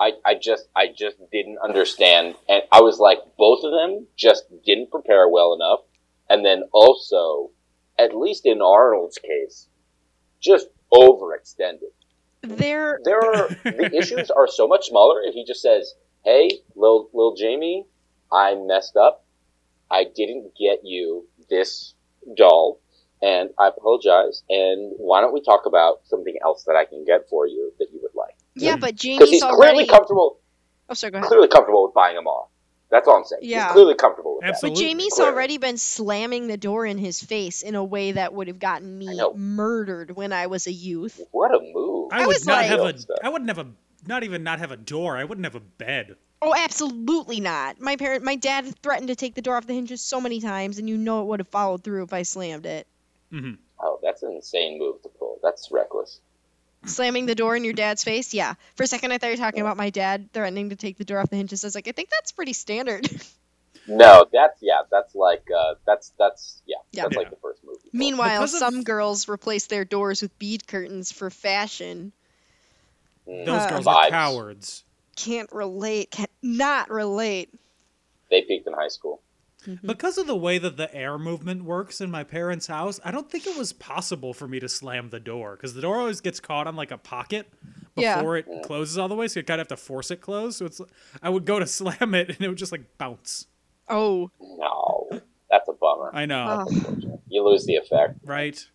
[0.00, 4.44] I, I just I just didn't understand, and I was like, both of them just
[4.64, 5.80] didn't prepare well enough,
[6.30, 7.50] and then also,
[7.98, 9.66] at least in Arnold's case,
[10.40, 11.90] just overextended.
[12.42, 17.10] They're There are the issues are so much smaller if he just says, "Hey, little
[17.12, 17.84] little Jamie,
[18.32, 19.24] I messed up.
[19.90, 21.94] I didn't get you this
[22.36, 22.80] doll,
[23.22, 24.42] and I apologize.
[24.48, 27.88] And why don't we talk about something else that I can get for you that
[27.92, 28.36] you would like?
[28.54, 29.72] yeah, but Because Jamie's he's already.
[29.74, 30.38] clearly comfortable,
[30.88, 31.28] oh, sorry, go ahead.
[31.28, 32.50] clearly comfortable with buying them all.
[32.90, 33.42] That's all I'm saying.
[33.44, 33.64] Yeah.
[33.66, 34.82] He's clearly comfortable with Absolutely.
[34.82, 35.32] But Jamie's Clearly.
[35.32, 38.96] already been slamming the door in his face in a way that would have gotten
[38.96, 41.20] me murdered when I was a youth.
[41.30, 42.08] What a move!
[42.12, 42.94] I, I would not like- have a.
[43.22, 43.66] I wouldn't have a.
[44.06, 45.18] Not even not have a door.
[45.18, 46.16] I wouldn't have a bed.
[46.40, 47.80] Oh, absolutely not.
[47.80, 50.78] My parent, my dad threatened to take the door off the hinges so many times,
[50.78, 52.86] and you know it would have followed through if I slammed it.
[53.30, 55.38] hmm Oh, that's an insane move to pull.
[55.42, 56.20] That's reckless.
[56.86, 58.34] Slamming the door in your dad's face?
[58.34, 58.54] Yeah.
[58.76, 61.04] For a second, I thought you were talking about my dad threatening to take the
[61.04, 61.62] door off the hinges.
[61.64, 63.08] I was like, I think that's pretty standard.
[63.90, 67.04] No, that's yeah, that's like uh, that's that's yeah, Yeah.
[67.04, 67.18] that's Yeah.
[67.20, 67.76] like the first move.
[67.90, 72.12] Meanwhile, Because of- some girls replace their doors with bead curtains for fashion.
[73.26, 73.94] Mm, Those Uh, girls vibes.
[74.06, 74.84] are cowards.
[75.18, 76.10] Can't relate.
[76.10, 77.52] Can't not relate.
[78.30, 79.20] They peaked in high school.
[79.66, 79.86] Mm-hmm.
[79.88, 83.28] Because of the way that the air movement works in my parents' house, I don't
[83.28, 86.38] think it was possible for me to slam the door because the door always gets
[86.38, 87.48] caught on like a pocket
[87.96, 88.16] Yeah.
[88.16, 90.58] before it closes all the way, so you kind of have to force it closed.
[90.58, 90.80] So it's
[91.20, 93.46] I would go to slam it and it would just like bounce.
[93.88, 95.08] Oh, No,
[95.50, 96.10] that's a bummer.
[96.14, 97.18] I know, oh.
[97.28, 98.20] You lose the effect.
[98.24, 98.54] right?
[98.54, 98.68] It's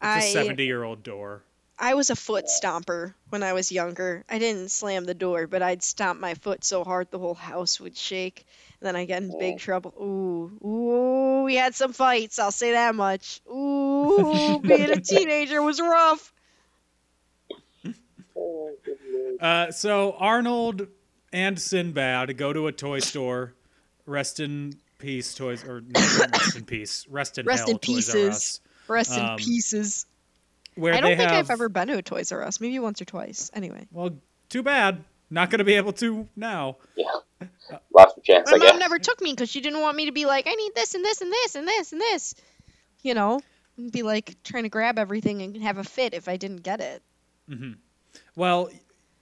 [0.00, 1.42] I a seventy-year-old door.
[1.82, 4.22] I was a foot stomper when I was younger.
[4.28, 7.80] I didn't slam the door, but I'd stomp my foot so hard the whole house
[7.80, 8.44] would shake.
[8.80, 9.94] And then I get in big trouble.
[9.98, 12.38] Ooh, ooh, we had some fights.
[12.38, 13.40] I'll say that much.
[13.50, 16.32] Ooh, being a teenager was rough.
[19.40, 20.86] Uh, so Arnold
[21.32, 23.54] and Sinbad go to a toy store.
[24.04, 27.06] Rest in peace, toys or no, rest in peace.
[27.08, 28.28] Rest in Rest hell, in Toys R pieces.
[28.34, 28.60] Us.
[28.88, 30.06] Rest in Um, pieces.
[30.76, 32.60] Where I don't they think have, I've ever been to a Toys R Us.
[32.60, 33.50] Maybe once or twice.
[33.54, 34.10] Anyway, Well,
[34.48, 35.04] too bad.
[35.30, 36.76] Not gonna be able to now.
[36.96, 37.06] Yeah,
[37.94, 38.50] lost your chance.
[38.50, 38.70] my I guess.
[38.72, 40.94] mom never took me because she didn't want me to be like, I need this
[40.94, 42.34] and this and this and this and this.
[43.02, 43.40] You know,
[43.76, 46.80] and be like trying to grab everything and have a fit if I didn't get
[46.80, 47.02] it.
[47.48, 47.72] Mm-hmm.
[48.36, 48.70] Well,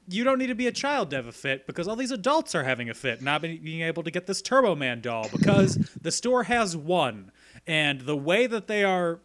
[0.08, 2.54] you don't need to be a child to have a fit because all these adults
[2.54, 6.10] are having a fit, not being able to get this Turbo Man doll because the
[6.10, 7.30] store has one,
[7.66, 9.20] and the way that they are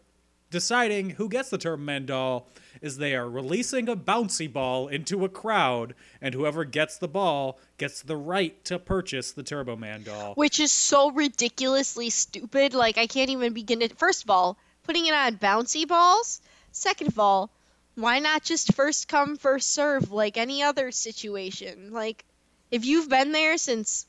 [0.53, 2.47] deciding who gets the Turbo Man doll
[2.79, 7.59] is they are releasing a bouncy ball into a crowd, and whoever gets the ball
[7.77, 10.35] gets the right to purchase the Turbo Man doll.
[10.35, 12.73] Which is so ridiculously stupid.
[12.73, 13.89] Like, I can't even begin to.
[13.89, 16.39] First of all, putting it on bouncy balls.
[16.71, 17.49] Second of all,
[17.95, 21.91] why not just first come, first serve like any other situation?
[21.91, 22.23] Like,
[22.69, 24.05] if you've been there since,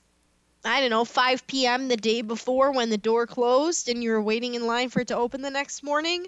[0.64, 1.88] I don't know, 5 p.m.
[1.88, 5.08] the day before when the door closed and you were waiting in line for it
[5.08, 6.26] to open the next morning,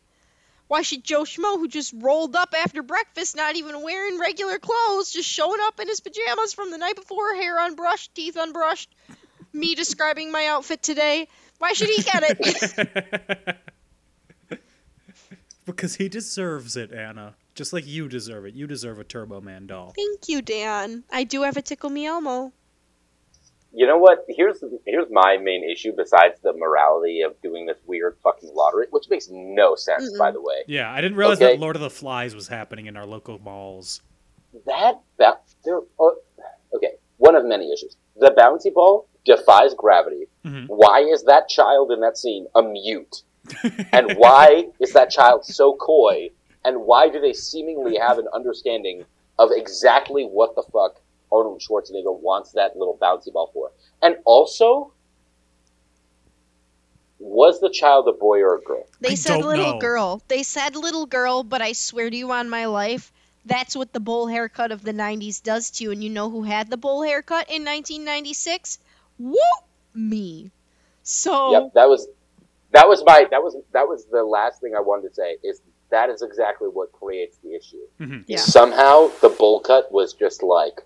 [0.68, 5.12] why should Joe Schmo, who just rolled up after breakfast, not even wearing regular clothes,
[5.12, 8.88] just showing up in his pajamas from the night before, hair unbrushed, teeth unbrushed,
[9.52, 13.56] me describing my outfit today, why should he get it?
[15.66, 17.34] Because he deserves it, Anna.
[17.56, 18.54] Just like you deserve it.
[18.54, 19.92] You deserve a Turbo Man doll.
[19.96, 21.02] Thank you, Dan.
[21.12, 22.52] I do have a Tickle Me Elmo.
[23.78, 24.24] You know what?
[24.28, 25.92] Here's here's my main issue.
[25.94, 30.40] Besides the morality of doing this weird fucking lottery, which makes no sense, by the
[30.40, 30.64] way.
[30.66, 31.52] Yeah, I didn't realize Okay.
[31.56, 34.00] that Lord of the Flies was happening in our local malls.
[34.64, 35.80] That ba- there.
[36.00, 36.16] Oh,
[36.74, 37.96] okay, one of many issues.
[38.18, 40.26] The bouncy ball defies gravity.
[40.46, 40.68] Mhm.
[40.68, 43.22] Why is that child in that scene a mute?
[43.92, 46.30] and why is that child so coy?
[46.64, 49.04] And why do they seemingly have an understanding
[49.38, 50.96] of exactly what the fuck
[51.32, 53.72] Arnold Schwarzenegger wants that little bouncy ball for?
[54.02, 54.92] And also,
[57.18, 58.84] was the child a boy or a girl?
[59.00, 59.78] They I said don't little know.
[59.78, 60.22] girl.
[60.28, 63.12] They said little girl, but I swear to you on my life,
[63.44, 65.90] that's what the bowl haircut of the 90s does to you.
[65.92, 68.78] And you know who had the bowl haircut in 1996?
[69.18, 69.36] Whoop!
[69.94, 70.50] Me.
[71.02, 72.06] So, Yep, that was
[72.72, 75.36] that was my that was that was the last thing I wanted to say.
[75.42, 77.86] Is that is exactly what creates the issue.
[78.00, 78.24] Mhm.
[78.26, 78.38] Yeah.
[78.38, 80.82] Somehow the bowl cut was just like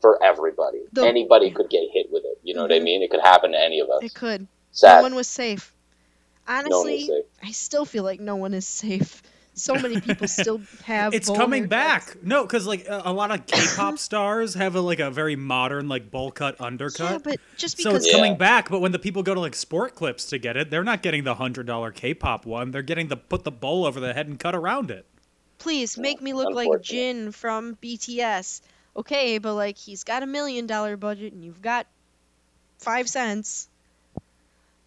[0.00, 0.82] for everybody.
[0.92, 2.38] The- Anybody could get hit with it.
[2.42, 2.84] You know what I Mhm.
[2.84, 3.02] mean?
[3.02, 4.02] It could happen to any of us.
[4.02, 4.46] it could.
[4.72, 4.96] Sad.
[4.98, 5.72] No one was safe.
[6.48, 7.24] Honestly, was safe.
[7.42, 9.22] I still feel like no one is safe.
[9.54, 11.14] So many people still have.
[11.14, 11.68] It's coming haircuts.
[11.70, 12.16] back.
[12.22, 15.88] No, because like a, a lot of K-pop stars have a, like a very modern
[15.88, 17.10] like bowl cut undercut.
[17.10, 19.54] Yeah, but just so because it's coming back, but when the people go to like
[19.54, 22.70] sport clips to get it, they're not getting the hundred dollar K-pop one.
[22.70, 25.06] They're getting the put the bowl over the head and cut around it.
[25.58, 26.84] please make me look like Unfortunate.
[26.84, 28.60] Jin from BTS.
[28.96, 31.86] Okay, but like he's got a million dollar budget and you've got
[32.78, 33.68] five cents.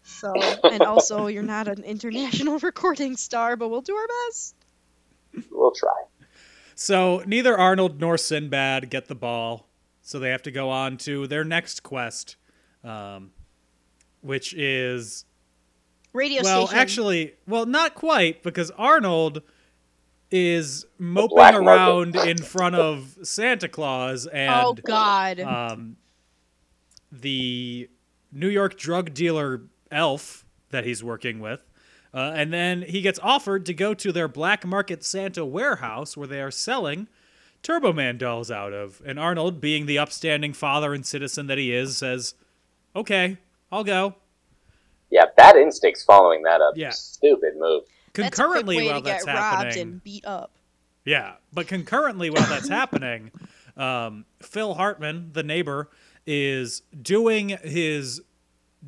[0.02, 0.32] So,
[0.64, 4.54] and also you're not an international recording star, but we'll do our best.
[5.50, 5.94] We'll try.
[6.74, 9.68] So neither Arnold nor Sinbad get the ball,
[10.02, 12.36] so they have to go on to their next quest,
[12.82, 13.30] um,
[14.22, 15.24] which is
[16.12, 16.80] Radio well, station.
[16.80, 19.42] actually, well, not quite because Arnold
[20.30, 25.40] is moping around in front of Santa Claus and oh God.
[25.40, 25.96] um,
[27.10, 27.88] the
[28.32, 31.64] New York drug dealer Elf that he's working with.
[32.12, 36.26] Uh, and then he gets offered to go to their black market Santa warehouse where
[36.26, 37.08] they are selling
[37.62, 39.00] Turbo Man dolls out of.
[39.04, 42.34] And Arnold, being the upstanding father and citizen that he is, says,
[42.96, 43.38] Okay,
[43.70, 44.16] I'll go.
[45.10, 46.74] Yeah, bad instincts following that up.
[46.76, 46.90] Yeah.
[46.90, 47.84] Stupid move.
[48.14, 50.50] That's a quick Concurrently, way while to that's get robbed happening, and beat up.
[51.04, 53.30] Yeah, but concurrently while that's happening,
[53.76, 55.90] um, Phil Hartman, the neighbor,
[56.26, 58.20] is doing his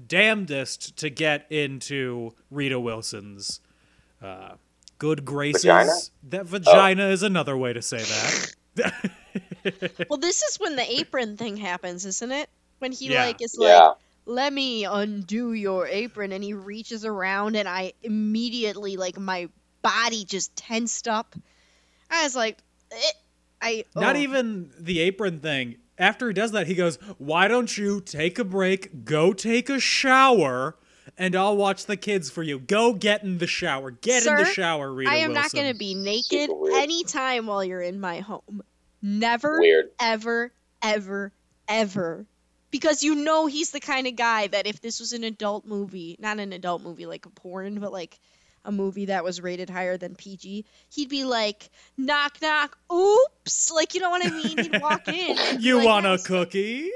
[0.07, 3.61] damnedest to get into Rita Wilson's
[4.23, 4.55] uh,
[4.99, 5.65] good graces.
[5.65, 5.93] Vagina?
[6.29, 8.93] That vagina is another way to say that.
[10.11, 12.51] Well, this is when the apron thing happens, isn't it?
[12.81, 13.27] When he Yeah.
[13.27, 13.81] like is Yeah.
[13.89, 19.49] like, "Let me undo your apron," and he reaches around, and I immediately like my
[19.83, 21.35] body just tensed up.
[22.11, 22.59] I was like,
[22.91, 22.97] eh.
[23.63, 24.19] I Not oh.
[24.19, 25.77] even the apron thing.
[25.99, 29.79] After he does that, he goes, Why don't you take a break, go take a
[29.79, 30.77] shower,
[31.17, 32.59] and I'll watch the kids for you.
[32.59, 33.93] Go get in the shower.
[33.93, 36.83] Get in the shower, Rita I am not going to be naked Super weird.
[36.83, 38.63] anytime while you're in my home.
[39.01, 39.91] Never, Weird.
[40.01, 41.33] ever, ever,
[41.69, 42.27] ever.
[42.73, 46.17] Because you know he's the kind of guy that if this was an adult movie,
[46.19, 48.19] not an adult movie like a porn, but like
[48.65, 53.71] a movie that was rated higher than PG, he'd be like, knock, knock, oops.
[53.71, 54.59] Like, you know what I mean?
[54.59, 55.37] He'd walk in.
[55.61, 56.91] You like, want a cookie?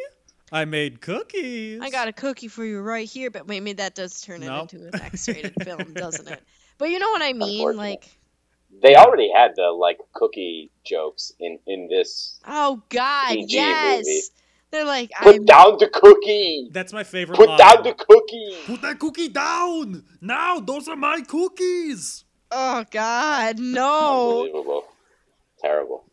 [0.52, 1.80] I made cookies.
[1.82, 4.87] I got a cookie for you right here, but maybe that does turn it into
[4.87, 6.42] an X-rated film, doesn't it?
[6.79, 7.77] But you know what I mean?
[7.77, 8.08] Like,
[8.83, 12.38] They already had the like cookie jokes in in this.
[12.46, 13.98] oh God, PG yes.
[14.06, 14.20] movie.
[14.77, 16.68] They're like, Put I'm down the cookie.
[16.70, 17.58] That's my favorite Put line.
[17.58, 18.54] down the cookie.
[18.66, 20.60] Put that cookie down now.
[20.60, 22.24] Those are my cookies.
[22.50, 24.42] Oh God, no!
[24.44, 24.85] Unbelievable.
[25.60, 26.04] Terrible.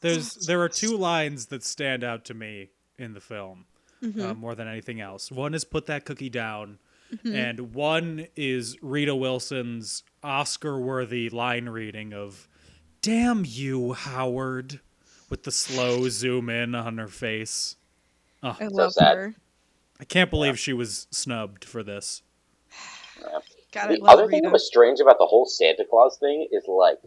[0.00, 3.64] There's there are two lines that stand out to me in the film
[4.02, 4.20] Mm-hmm.
[4.22, 5.30] uh, more than anything else.
[5.30, 6.78] One is put that cookie down,
[7.22, 12.48] and one is Rita Wilson's Oscar-worthy line reading of
[13.02, 14.80] "Damn you, Howard,"
[15.28, 17.76] with the slow zoom in on her face.
[18.42, 19.16] I love sad.
[19.16, 19.34] her.
[20.00, 22.22] I can't believe she was snubbed for this.
[23.72, 26.64] God, The love other thing that was strange about the whole Santa Claus thing is
[26.66, 26.98] like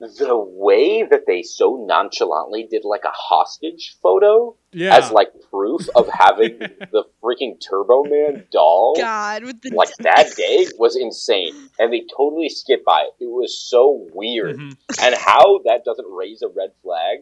[0.00, 5.82] the way that they so nonchalantly did like a hostage photo Yeah, as like proof
[5.94, 6.58] of having
[6.92, 8.94] the freaking Turbo Man doll.
[8.96, 13.24] God, with the Like that day was insane, and they totally skipped by it.
[13.24, 14.76] It was so weird, Mhm.
[15.02, 17.18] and how that doesn't raise a red flag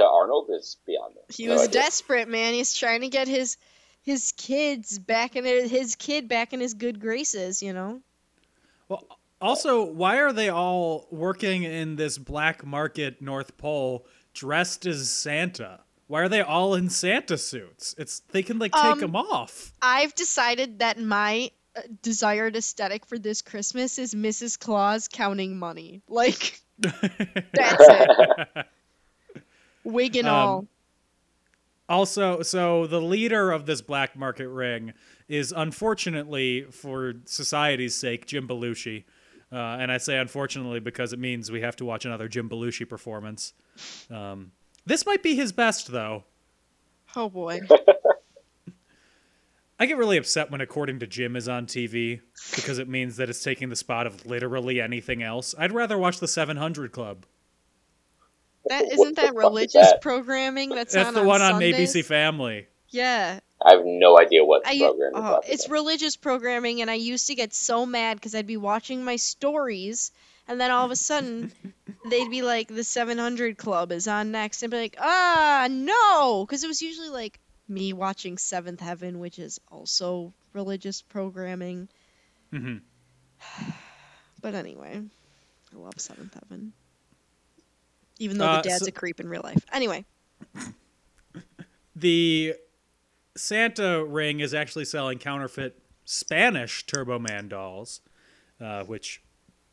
[0.00, 1.20] to, to Arnold is beyond me.
[1.28, 1.82] he No was idea.
[1.82, 2.54] desperate, man.
[2.54, 3.56] He's trying to get his
[4.02, 8.00] his kids back in his kid back in his good graces, you know.
[8.88, 9.06] Well,
[9.40, 15.80] also, why are they all working in this black market North Pole dressed as Santa?
[16.08, 17.94] Why are they all in Santa suits?
[17.96, 19.72] It's they can like take Um, them off.
[19.80, 24.58] I've decided that my uh, desired aesthetic for this Christmas is Mrs.
[24.58, 26.02] Claus counting money.
[26.08, 27.04] Like that's
[27.54, 28.66] it.
[29.84, 30.66] Wig and Um, all.
[31.88, 34.92] Also, so the leader of this black market ring
[35.28, 39.04] is unfortunately, for society's sake, Jim Belushi.
[39.52, 42.88] Uh, and I say unfortunately because it means we have to watch another Jim Belushi
[42.88, 43.54] performance.
[44.08, 44.52] Um,
[44.86, 46.22] this might be his best, though.
[47.16, 47.60] Oh boy.
[49.80, 52.20] I get really upset when According to Jim is on TV
[52.54, 55.54] because it means that it's taking the spot of literally anything else.
[55.58, 57.24] I'd rather watch the 700 Club.
[58.70, 60.00] That What isn't that religious that?
[60.00, 62.68] programming that's, That's on the on one on ABC Family.
[62.88, 63.40] Yeah.
[63.60, 65.72] I have no idea what I, program you're oh, it's about.
[65.72, 70.12] religious programming, and I used to get so mad because I'd be watching my stories,
[70.46, 71.50] and then all of a sudden
[72.10, 76.46] they'd be like, "The 700 Club is on next," and I'd be like, "Ah, no,"
[76.46, 81.88] because it was usually like me watching Seventh Heaven, which is also religious programming.
[82.52, 82.76] Mm-hmm.
[84.42, 85.02] But anyway,
[85.74, 86.72] I love Seventh Heaven,
[88.20, 89.64] even though Uh, the dad's so- a creep in real life.
[89.72, 90.04] Anyway,
[91.96, 92.54] The
[93.36, 98.00] Santa ring is actually selling counterfeit Spanish Turbo Man dolls,
[98.60, 99.22] uh, which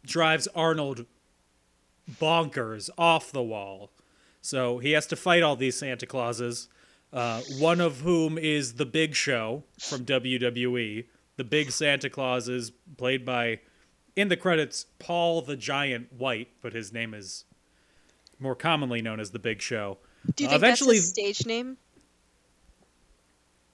[0.05, 1.05] drives Arnold
[2.19, 3.91] bonkers off the wall.
[4.41, 6.69] So he has to fight all these Santa Clauses,
[7.13, 11.05] uh, one of whom is the Big Show from WWE.
[11.37, 13.59] The Big Santa Claus is played by,
[14.15, 17.45] in the credits, Paul the Giant Wight, but his name is
[18.39, 19.97] more commonly known as the Big Show.
[20.35, 21.77] do you Uh, think eventually- that's his stage name?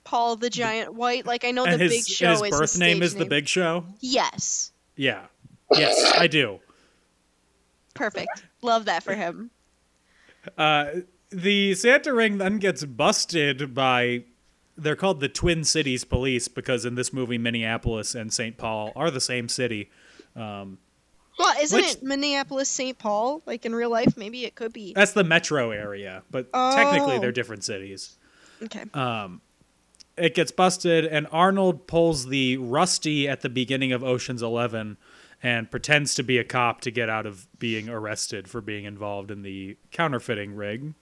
[0.04, 1.26] Paul the Giant Wight.
[1.26, 3.48] Like I know the his, Big Show his is birth his name is the Big
[3.48, 3.86] Show.
[4.02, 4.72] Yes.
[4.96, 5.26] Yeah.
[5.72, 6.60] Yes, I do.
[7.96, 8.44] Perfect.
[8.62, 9.50] Love that for him.
[10.58, 10.88] Uh,
[11.30, 14.26] the Santa ring then gets busted by.
[14.76, 18.58] They're called the Twin Cities Police because in this movie, Minneapolis and St.
[18.58, 19.90] Paul are the same city.
[21.40, 22.98] Well, isn't Which- it Minneapolis, St.
[22.98, 23.42] Paul?
[23.46, 24.94] Like in real life, maybe it could be.
[24.94, 27.20] That's the metro area, but technically Oh.
[27.20, 28.18] they're different cities.
[28.62, 28.84] Okay.
[28.94, 29.42] Um,
[30.16, 34.98] it gets busted, and Arnold pulls the Rusty at the beginning of Ocean's Eleven
[35.42, 39.32] and pretends to be a cop to get out of being arrested for being involved
[39.32, 40.94] in the counterfeiting rig.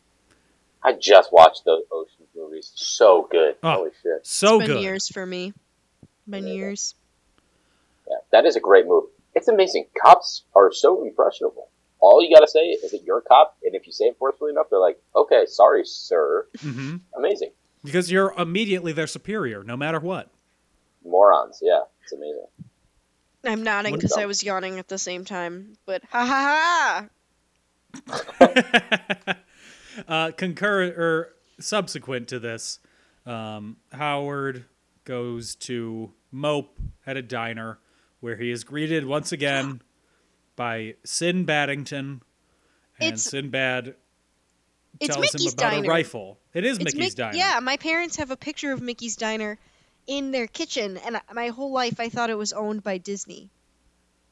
[0.82, 2.72] I just watched those Ocean's movies.
[2.74, 3.56] So good.
[3.62, 3.72] Oh.
[3.74, 4.26] Holy shit.
[4.26, 4.82] So it's been good.
[4.84, 5.54] years for me.
[6.28, 6.96] Been years.
[8.10, 9.04] Yeah, that is a great move.
[9.34, 9.88] It's amazing.
[10.02, 11.70] Cops are so impressionable.
[12.00, 14.52] All you gotta say is that you're a cop, and if you say it forcefully
[14.52, 17.52] enough, they're like, "Okay, sorry, sir." hmm Amazing.
[17.84, 20.32] Because you're immediately their superior, no matter what.
[21.04, 21.60] Morons.
[21.62, 22.46] Yeah, it's amazing.
[23.44, 25.78] I'm nodding because I was yawning at the same time.
[25.86, 27.08] But ha ha
[28.06, 29.38] ha!
[30.08, 32.80] uh, concurrent or subsequent to this,
[33.26, 34.66] um, Howard
[35.06, 37.80] goes to mope at a diner
[38.22, 39.82] where he is greeted once again
[40.56, 42.22] by Sin Baddington,
[43.00, 43.96] and It's- Sinbad
[45.00, 45.86] It's tells Mickey's him about Diner.
[45.86, 46.40] a rifle.
[46.54, 47.38] It is It's Mickey's Mick- diner.
[47.38, 49.58] Yeah, my parents have a picture of Mickey's Diner
[50.08, 53.50] in their kitchen, and my whole life I thought it was owned by Disney.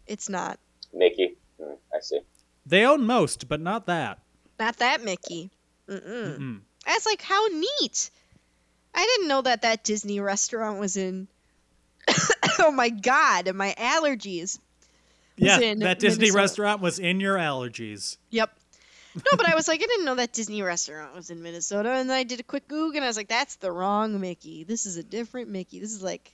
[0.08, 0.60] It's not.
[0.94, 1.36] Mickey.
[1.62, 2.20] I see.
[2.66, 4.20] They own most, but not that.
[4.60, 5.50] Not that Mickey.
[5.88, 6.38] Mm-mm.
[6.38, 6.60] Mm-mm.
[6.86, 8.12] That's like how neat.
[8.94, 11.28] I didn't know that that Disney restaurant was in.
[12.60, 14.60] oh my god, and my allergies.
[15.38, 18.18] Yeah, that Disney restaurant was in your allergies.
[18.30, 18.52] Yep.
[19.16, 22.10] No, but I was like, I didn't know that Disney restaurant was in Minnesota, and
[22.10, 24.64] then I did a quick Google, and I was like, that's the wrong Mickey.
[24.64, 25.80] This is a different Mickey.
[25.80, 26.34] This is like,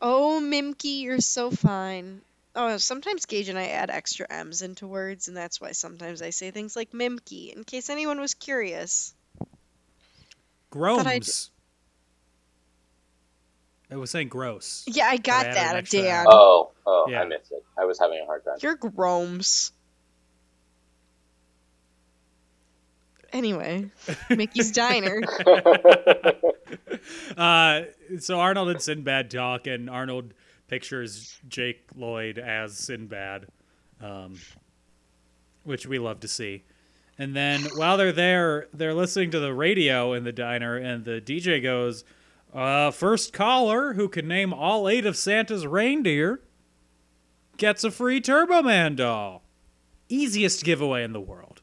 [0.00, 2.20] oh Mimkey, you're so fine.
[2.54, 6.30] Oh, sometimes Gage and I add extra M's into words, and that's why sometimes I
[6.30, 9.14] say things like Mimkey, in case anyone was curious.
[10.70, 11.50] Gromes.
[13.92, 14.84] I was saying gross.
[14.86, 16.26] Yeah, I got added an that, extra Dan.
[16.26, 16.32] hour.
[16.32, 17.20] Oh, oh, Yeah.
[17.20, 17.62] I missed it.
[17.76, 18.56] I was having a hard time.
[18.60, 19.72] You're groms.
[23.32, 23.90] Anyway,
[24.30, 25.20] Mickey's Diner.
[27.36, 27.82] Uh,
[28.20, 30.32] so Arnold and Sinbad talk, and Arnold
[30.68, 33.46] pictures Jake Lloyd as Sinbad,
[34.00, 34.38] um,
[35.64, 36.62] which we love to see.
[37.18, 41.20] And then while they're there, they're listening to the radio in the diner, and the
[41.20, 42.04] DJ goes,
[42.52, 46.40] uh, First caller who can name all eight of Santa's reindeer
[47.56, 49.42] gets a free Turbo Man doll.
[50.08, 51.62] Easiest giveaway in the world.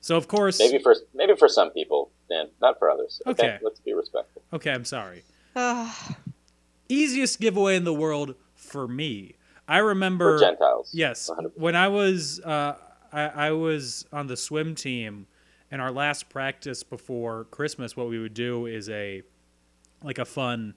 [0.00, 0.58] So, of course.
[0.58, 3.22] maybe for maybe for some people, Dan, not for others.
[3.26, 3.58] Okay.
[3.62, 4.42] let's be respectful.
[4.52, 5.22] Okay, I'm sorry.
[5.54, 6.14] Ugh.
[6.88, 9.36] easiest giveaway in the world for me.
[9.68, 10.90] I remember For Gentiles.
[10.92, 11.52] Yes, 100%.
[11.54, 12.76] when I was uh,
[13.12, 15.26] I, I was on the swim team,
[15.70, 19.22] and our last practice before Christmas, what we would do is a
[20.04, 20.74] like a fun,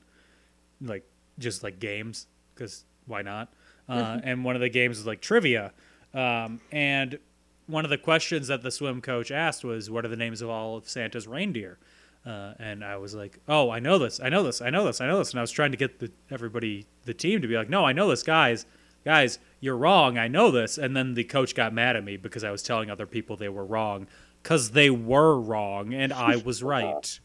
[0.81, 1.03] like
[1.37, 3.51] just like games because why not?
[3.87, 5.71] Uh, and one of the games was like trivia,
[6.15, 7.19] um, and
[7.67, 10.49] one of the questions that the swim coach asked was, "What are the names of
[10.49, 11.77] all of Santa's reindeer?"
[12.25, 15.01] Uh, and I was like, "Oh, I know this, I know this, I know this,
[15.01, 17.55] I know this." And I was trying to get the everybody, the team, to be
[17.55, 18.65] like, "No, I know this, guys,
[19.03, 20.17] guys, you're wrong.
[20.17, 22.89] I know this." And then the coach got mad at me because I was telling
[22.89, 24.07] other people they were wrong,
[24.41, 27.19] because they were wrong and I was right.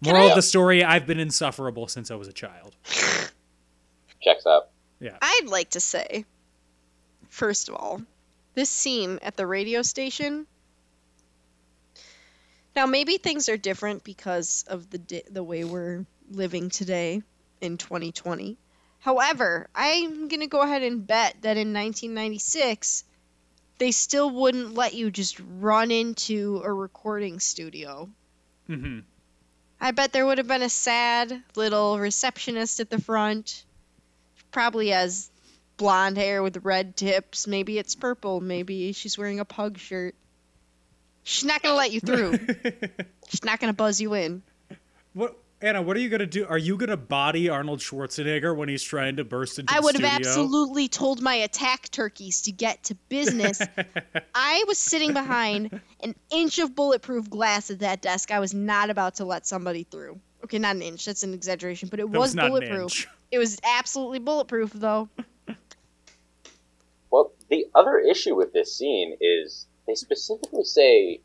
[0.00, 2.76] Moral I- of the story: I've been insufferable since I was a child.
[4.20, 4.68] Checks out.
[5.00, 5.16] Yeah.
[5.20, 6.24] I'd like to say,
[7.28, 8.02] first of all,
[8.54, 10.46] this scene at the radio station.
[12.76, 17.22] Now maybe things are different because of the di- the way we're living today
[17.60, 18.56] in 2020.
[19.00, 23.04] However, I'm gonna go ahead and bet that in 1996,
[23.78, 28.08] they still wouldn't let you just run into a recording studio.
[28.66, 29.00] hmm
[29.80, 33.64] I bet there would have been a sad little receptionist at the front.
[34.50, 35.30] Probably has
[35.76, 37.46] blonde hair with red tips.
[37.46, 38.40] Maybe it's purple.
[38.40, 40.14] Maybe she's wearing a pug shirt.
[41.24, 42.38] She's not going to let you through.
[43.28, 44.42] She's not going to buzz you in.
[45.14, 45.80] What Anna?
[45.80, 46.46] What are you gonna do?
[46.46, 49.78] Are you gonna body Arnold Schwarzenegger when he's trying to burst into the studio?
[49.78, 53.60] I the would have absolutely told my attack turkeys to get to business.
[54.34, 58.30] I was sitting behind an inch of bulletproof glass at that desk.
[58.30, 60.20] I was not about to let somebody through.
[60.44, 61.06] Okay, not an inch.
[61.06, 62.82] That's an exaggeration, but it That was, was not an bulletproof.
[62.82, 63.08] inch.
[63.32, 65.08] It was absolutely bulletproof, though.
[67.10, 71.20] Well, the other issue with this scene is they specifically say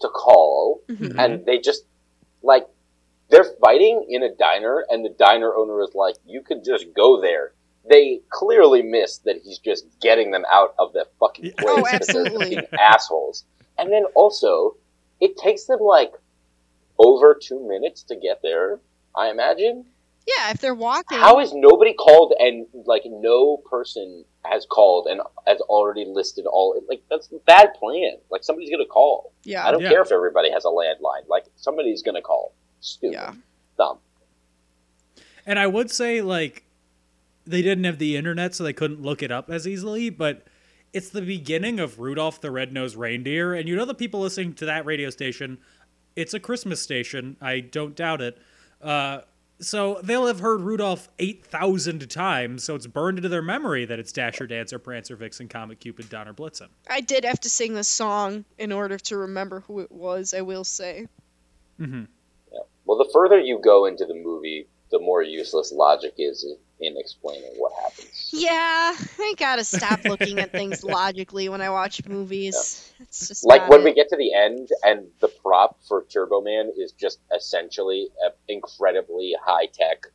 [0.00, 1.14] to call, Mhm.
[1.18, 1.84] and they just
[2.42, 2.66] like
[3.30, 7.20] they're fighting in a diner, and the diner owner is like, "You could just go
[7.20, 7.54] there."
[7.88, 11.94] They clearly missed that he's just getting them out of the fucking oh, place.
[11.94, 12.58] Oh, 'cause they're absolutely.
[12.78, 13.44] assholes.
[13.78, 14.76] And then also,
[15.20, 16.12] it takes them like
[16.98, 18.80] over two minutes to get there.
[19.16, 19.86] I imagine.
[20.26, 21.18] Yeah, if they're walking.
[21.18, 26.80] How is nobody called and like no person has called and has already listed all
[26.88, 28.16] like that's a bad plan.
[28.30, 29.32] Like somebody's gonna call.
[29.44, 29.66] yeah.
[29.66, 29.90] I don't Yeah.
[29.90, 31.28] care if everybody has a landline.
[31.28, 32.52] Like somebody's gonna call.
[32.80, 33.14] Stupid.
[33.14, 33.32] Yeah.
[33.78, 33.98] Dumb.
[35.44, 36.64] And I would say like
[37.46, 40.10] they didn't have the internet, so they couldn't look it up as easily.
[40.10, 40.46] But
[40.92, 44.66] it's the beginning of Rudolph the Red-Nosed Reindeer, and you know the people listening to
[44.66, 45.58] that radio station.
[46.16, 47.36] It's a Christmas station.
[47.40, 48.38] I don't doubt it.
[48.80, 49.20] Uh,
[49.58, 53.98] so they'll have heard Rudolph eight thousand times, so it's burned into their memory that
[53.98, 56.68] it's Dasher, Dancer, Prancer, Vixen, Comet, Cupid, Donner, Blitzen.
[56.90, 60.40] I did have to sing the song in order to remember who it was, I
[60.42, 61.06] will say.
[61.78, 62.06] hmm Yeah.
[62.86, 66.94] Well, the further you go into the movie, the more useless logic is in- in
[66.98, 68.28] explaining what happens.
[68.32, 72.92] Yeah, I gotta stop looking at things logically when I watch movies.
[73.00, 73.84] It's just Like when it.
[73.84, 78.30] we get to the end and the prop for Turbo Man is just essentially an
[78.48, 80.06] incredibly high tech,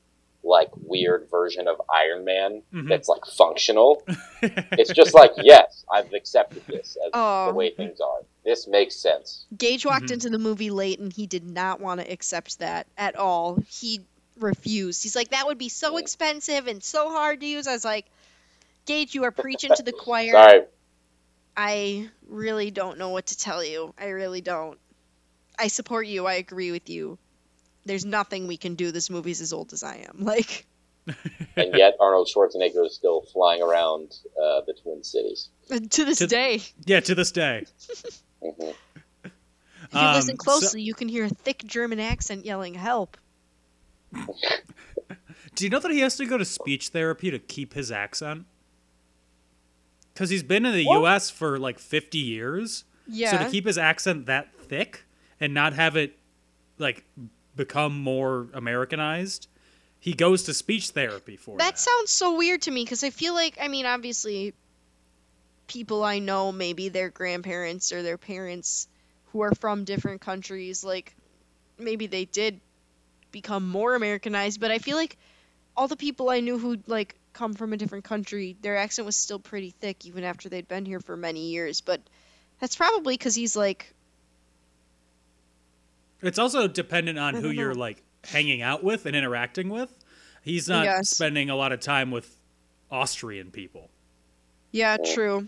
[0.43, 2.89] like weird version of Iron Man Mhm.
[2.89, 4.03] that's like functional.
[4.41, 7.47] it's just like, yes, I've accepted this as Oh.
[7.47, 8.21] the way things are.
[8.43, 9.45] This makes sense.
[9.55, 10.13] Gage walked Mhm.
[10.13, 13.59] into the movie late and he did not want to accept that at all.
[13.69, 14.01] He
[14.39, 15.03] refused.
[15.03, 17.67] He's like, that would be so expensive and so hard to use.
[17.67, 18.05] I was like,
[18.87, 20.31] Gage, you are preaching to the choir.
[20.31, 20.61] Sorry.
[21.55, 23.93] I really don't know what to tell you.
[23.99, 24.79] I really don't.
[25.59, 26.25] I support you.
[26.25, 27.19] I agree with you.
[27.85, 28.91] There's nothing we can do.
[28.91, 30.23] This movie's as old as I am.
[30.25, 30.65] Like,
[31.57, 35.49] And yet Arnold Schwarzenegger is still flying around uh, the Twin Cities.
[35.89, 37.65] to this To- day, if Yeah, to this day.
[38.41, 38.71] hmm
[39.93, 43.17] you Um, listen so- closely, you can hear a thick German accent yelling, "Help!"
[45.55, 48.45] Do you know that he has to go to speech therapy to keep his accent?
[50.13, 50.99] Because he's been in the What?
[50.99, 51.29] U.S.
[51.29, 52.83] for like 50 years.
[53.07, 53.31] Yeah.
[53.31, 55.03] So to keep his accent that thick
[55.39, 56.17] and not have it
[56.77, 57.03] like
[57.55, 59.47] become more Americanized,
[59.99, 61.63] he goes to speech therapy for that.
[61.63, 64.53] That sounds so weird to me because I feel like, I mean, obviously,
[65.67, 68.87] people I know, maybe their grandparents or their parents
[69.31, 71.15] who are from different countries, like,
[71.77, 72.59] maybe they did
[73.31, 75.17] become more Americanized, but I feel like
[75.77, 79.15] all the people I knew who, like, come from a different country, their accent was
[79.15, 81.79] still pretty thick even after they'd been here for many years.
[81.79, 82.01] But
[82.59, 83.93] that's probably because he's, like,
[86.21, 87.79] It's also dependent on who you're mm-hmm.
[87.79, 89.91] like hanging out with and interacting with.
[90.43, 91.09] He's not Yes.
[91.09, 92.35] spending a lot of time with
[92.89, 93.89] Austrian people.
[94.71, 95.47] yeah, true.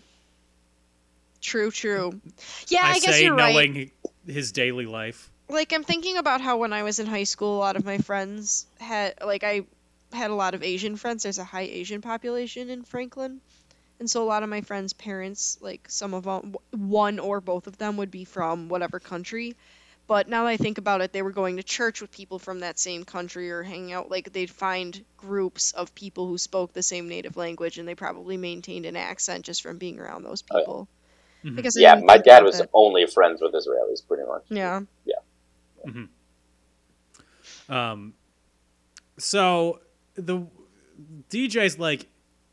[1.42, 2.22] True, true.
[2.70, 3.54] Yeah, I, I, guess you're right.
[3.54, 3.92] knowing
[4.26, 5.30] his daily life.
[5.50, 7.98] like I'm thinking about how when I was in high school, a lot of my
[7.98, 9.66] friends had like I
[10.14, 11.24] had a lot of Asian friends.
[11.24, 13.42] There's a high Asian population in Franklin,
[14.00, 17.68] and so a lot of my friends' parents, like some of them, one or both
[17.68, 19.56] of them, would be from whatever country.
[20.06, 22.60] But now that I think about it, they were going to church with people from
[22.60, 24.12] that same country or hanging out.
[24.12, 28.36] Like they'd find groups of people who spoke the same native language, and they probably
[28.36, 30.62] maintained an accent just from being around those Oh, yeah.
[30.62, 30.88] people.
[31.58, 32.70] I guess I Yeah, my dad was that.
[32.74, 34.44] only friends with Israelis, pretty much.
[34.50, 34.82] Yeah.
[35.06, 35.16] Yeah.
[37.70, 38.14] Um,
[39.18, 39.80] so
[40.16, 40.48] the
[41.30, 42.08] DJ's like,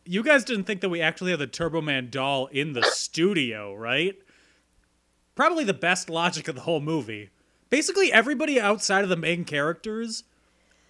[0.05, 3.75] you guys didn't think that we actually had the Turbo Man doll in the studio,
[3.75, 4.17] right?
[5.35, 7.31] Probably the best logic of the whole movie.
[7.71, 10.25] Basically, everybody outside of the main characters,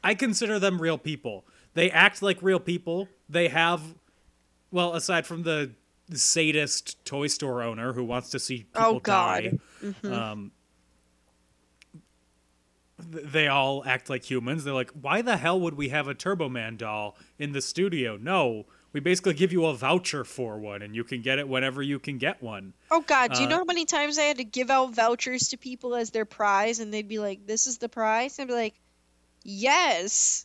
[0.02, 1.44] I consider them real people.
[1.74, 3.08] They act like real people.
[3.28, 3.94] They have,
[4.70, 5.72] well, aside from the
[6.12, 9.60] sadist toy store owner who wants to see people Oh, God.
[10.02, 10.50] die, um,
[12.98, 14.64] they all act like humans.
[14.64, 18.16] They're like, why the hell would we have a Turbo Man doll in the studio?
[18.20, 21.80] No, we basically give you a voucher for one, and you can get it whenever
[21.82, 22.72] you can get one.
[22.90, 25.48] Oh God, do you Uh, know how many times I had to give out vouchers
[25.48, 28.38] to people as their prize and they'd be like, This is the prize?
[28.38, 28.74] And I'd be like,
[29.44, 30.44] Yes.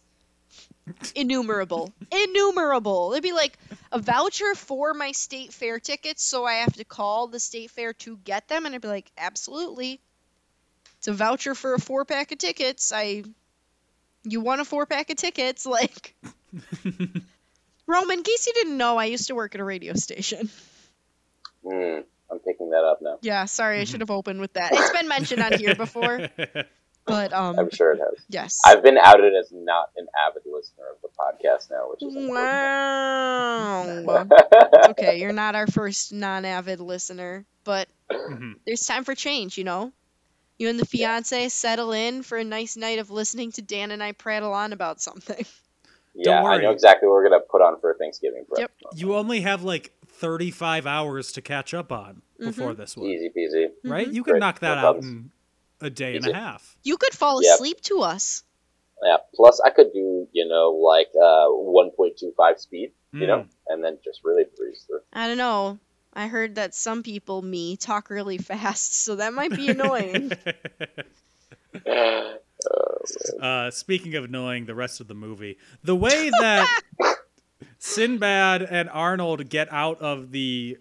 [1.16, 1.91] Innumerable.
[2.12, 3.12] Innumerable.
[3.14, 3.58] It'd be like
[3.91, 7.93] a voucher for my state fair tickets, so I have to call the state fair
[7.93, 10.00] to get them, and I'd be like, Absolutely.
[11.00, 12.91] It's a voucher for a four pack of tickets.
[12.93, 13.24] I
[14.24, 16.16] you want a four pack of tickets, like
[17.88, 20.50] Roman, in case you didn't know, I used to work at a radio station.
[21.64, 23.18] Mm, I'm picking that up now.
[23.22, 24.72] Yeah, sorry, I should have opened with that.
[24.74, 26.30] It's been mentioned on here before,
[27.06, 28.24] but um, I'm sure it has.
[28.30, 28.60] yes.
[28.66, 32.16] I've been outed as not an avid listener of the podcast now, which is
[34.06, 34.28] Wow.
[34.90, 38.54] okay, you're not our first non-avid listener, but Mhm.
[38.66, 39.92] there's time for change, you know.
[40.58, 44.02] You and the fiance settle in for a nice night of listening to Dan and
[44.02, 45.46] I prattle on about something.
[46.16, 48.74] Yeah, I know exactly what we're gonna put on for Thanksgiving breakfast.
[48.82, 48.93] Yep.
[48.99, 53.68] You only have like 35 hours to catch up on before this one, Easy peasy.
[53.84, 54.05] right?
[54.07, 54.16] Mm-hmm.
[54.16, 54.39] You can Great.
[54.39, 55.32] knock that No out in
[55.82, 56.78] a day and a half.
[56.84, 57.53] You could fall Yep.
[57.55, 58.43] asleep to us.
[59.03, 59.18] Yeah.
[59.36, 63.47] Plus, I could do you know like uh 1.25 speed, you know, Mm.
[63.68, 65.01] and then just really breeze through.
[65.13, 65.80] I don't know.
[66.18, 70.32] I heard that some people, me, talk really fast, so that might be annoying.
[73.39, 76.82] Uh, speaking of annoying, the rest of the movie, the way that
[77.80, 80.78] Sinbad and Arnold get out of the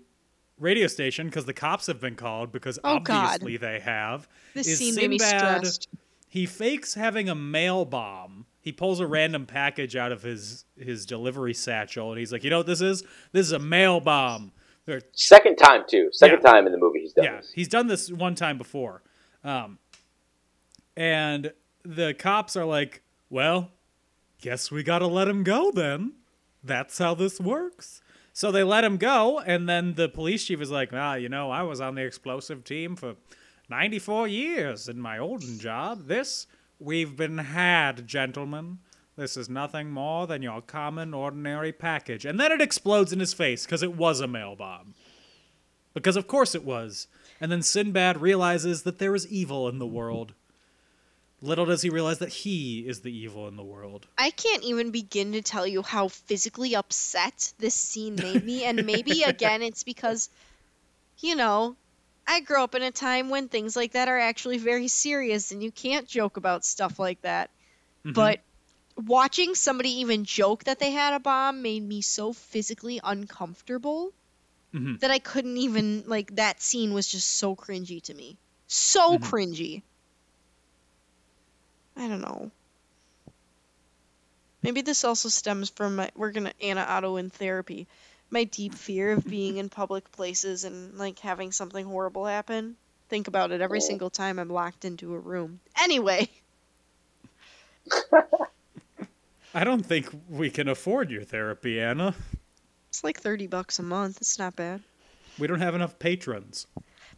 [0.59, 3.25] radio station because the cops have been called because Oh, God.
[3.35, 4.29] obviously they have.
[4.55, 5.89] This is scene made me Sinbad- stressed.
[6.29, 8.47] He fakes having a mail bomb.
[8.61, 12.51] He pulls a random package out of his his delivery satchel and he's like, "You
[12.51, 13.03] know what this is?
[13.33, 14.51] This is a mail bomb."
[14.87, 16.09] They're Second time too.
[16.13, 16.51] Second Yeah.
[16.51, 17.53] time in the movie he's done yeah, this.
[17.55, 19.03] he's done this one time before.
[19.45, 19.79] Um,
[20.97, 21.53] and
[21.85, 23.71] the cops are like, well,
[24.41, 26.15] guess we gotta let him go then.
[26.63, 28.03] That's how this works.
[28.33, 31.51] So they let him go, and then the police chief is like, ah, you know,
[31.51, 33.15] I was on the explosive team for
[33.69, 36.09] 94 years in my olden job.
[36.09, 36.47] This,
[36.81, 38.79] we've been had, gentlemen.
[39.17, 42.25] This is nothing more than your common, ordinary package.
[42.25, 44.95] And then it explodes in his face because it was a mail bomb.
[45.93, 47.07] Because of course it was.
[47.41, 50.35] And then Sinbad realizes that there is evil in the world.
[51.45, 54.07] Little does he realize that he is the evil in the world.
[54.17, 58.87] I can't even begin to tell you how physically upset this scene made me, and
[58.87, 60.31] maybe again it's because,
[61.21, 61.77] you know,
[62.27, 65.63] I grew up in a time when things like that are actually very serious, and
[65.63, 67.51] you can't joke about stuff like that.
[68.07, 68.41] But
[68.97, 74.13] watching somebody even joke that they had a bomb made me so physically uncomfortable
[74.75, 75.01] Mhm.
[75.01, 78.39] that I couldn't even like that scene was just so cringy to me.
[78.67, 79.23] So Mhm.
[79.23, 79.83] cringy.
[81.97, 82.51] I don't know.
[84.63, 87.87] Maybe this also stems from my we're gonna Anna Otto in therapy.
[88.31, 92.77] My deep fear of being in public places and like having something horrible happen.
[93.11, 93.87] Think about it every Oh.
[93.87, 95.61] single time I'm locked into a room.
[95.81, 96.29] Anyway,
[99.55, 102.15] I don't think we can afford your therapy, Anna.
[102.89, 104.19] It's like 30 bucks a month.
[104.21, 104.83] It's not bad.
[105.39, 106.67] We don't have enough patrons.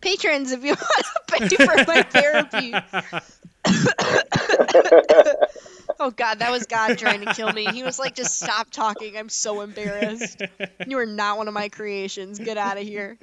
[0.01, 0.75] Patrons, if you
[1.29, 2.75] want to pay for my therapy.
[6.01, 7.67] oh God, that was God trying to kill me.
[7.67, 9.17] He was like, "Just stop talking.
[9.17, 10.43] I'm so embarrassed.
[10.87, 12.39] You are not one of my creations.
[12.39, 13.19] Get out of here."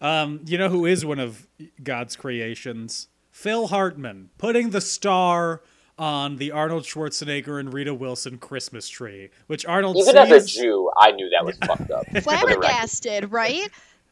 [0.00, 1.46] Um, you know who is one of
[1.82, 3.08] God's creations?
[3.30, 5.62] Phil Hartman, putting the star
[5.98, 10.62] on the Arnold Schwarzenegger and Rita Wilson Christmas tree, which Arnold Even as a sees.
[10.62, 12.06] Jew, I knew that was fucked up.
[12.06, 12.24] for the record.
[12.24, 13.68] Flabbergasted, right?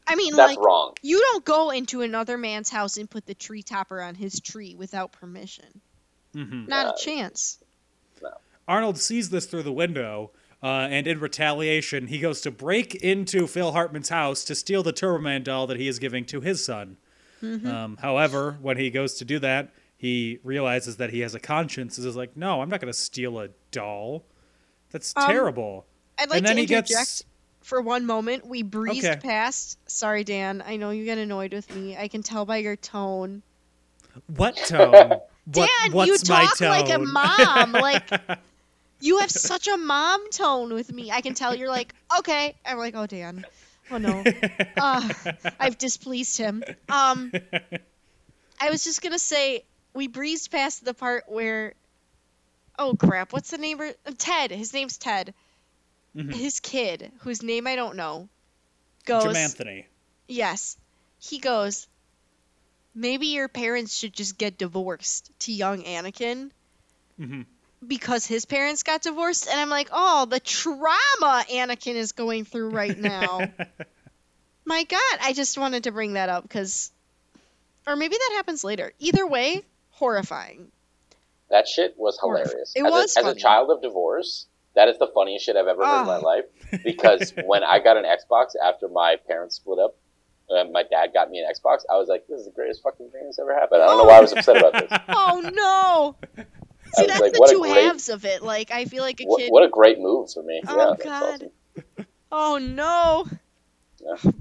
[0.09, 0.95] I mean, That's like wrong.
[1.03, 4.75] you don't go into another man's house and put the tree topper on his tree
[4.75, 5.81] without permission.
[6.35, 6.67] Mhm.
[6.67, 7.59] Not Uh, a chance.
[8.67, 10.31] Arnold sees this through the window,
[10.61, 14.91] uh, and in retaliation, he goes to break into Phil Hartman's house to steal the
[14.91, 16.97] Turbo Man doll that he is giving to his son.
[17.41, 21.97] Um, however, when he goes to do that, he realizes that he has a conscience
[21.97, 24.25] and is like, no, I'm not going to steal a doll.
[24.91, 25.85] That's Um, terrible.
[26.17, 27.23] I'd like and then to he interject gets.
[27.69, 28.45] For one moment.
[28.45, 29.19] We breezed Okay.
[29.21, 29.77] past.
[29.89, 30.63] Sorry, Dan.
[30.65, 31.95] I know you get annoyed with me.
[31.95, 33.43] I can tell by your tone.
[34.35, 35.19] What tone?
[35.51, 37.71] What, Dan, what's you talk like a mom.
[37.71, 38.07] like
[39.01, 41.09] you have such a mom tone with me.
[41.09, 42.55] I can tell you're like, okay.
[42.63, 43.45] I'm like, oh, Dan.
[43.89, 44.23] Oh no.
[44.77, 45.09] Uh,
[45.59, 46.63] I've displeased him.
[46.87, 47.31] Um,
[48.61, 49.63] I was just gonna say
[49.95, 51.73] we breezed past the part where,
[52.77, 54.51] oh crap, what's the of- Ted.
[54.51, 55.33] His name's Ted.
[56.15, 56.33] Mhm.
[56.33, 58.29] His kid, whose name I don't know,
[59.05, 59.23] goes.
[59.23, 59.87] Jim Anthony.
[60.27, 60.77] Yes.
[61.19, 61.87] He goes,
[62.95, 66.51] maybe your parents should just get divorced to young Anakin
[67.19, 67.45] Mhm.
[67.85, 69.47] because his parents got divorced.
[69.47, 73.39] And I'm like, oh, the trauma Anakin is going through right now.
[74.65, 76.91] My God, I just wanted to bring that up because,
[77.87, 78.93] or maybe that happens later.
[78.99, 80.71] Either way, horrifying.
[81.49, 82.73] That shit was hilarious.
[82.75, 84.45] it as, was a, as a child of divorce,
[84.75, 86.19] that is the funniest shit I've ever heard in my Ah.
[86.19, 86.45] life.
[86.83, 89.95] Because when I got an Xbox after my parents split up,
[90.49, 91.79] uh, my dad got me an Xbox.
[91.89, 94.05] I was like, "This is the greatest fucking thing that's ever happened." I don't know
[94.05, 94.99] why I was upset about this.
[95.09, 96.43] Oh no!
[96.93, 98.41] See, that's like, the two great- halves of it.
[98.41, 99.51] Like, I feel like a What, kid.
[99.51, 100.61] what a great move for me.
[100.67, 101.33] Oh, yeah, God.
[101.35, 102.05] awesome.
[102.31, 103.27] Oh no!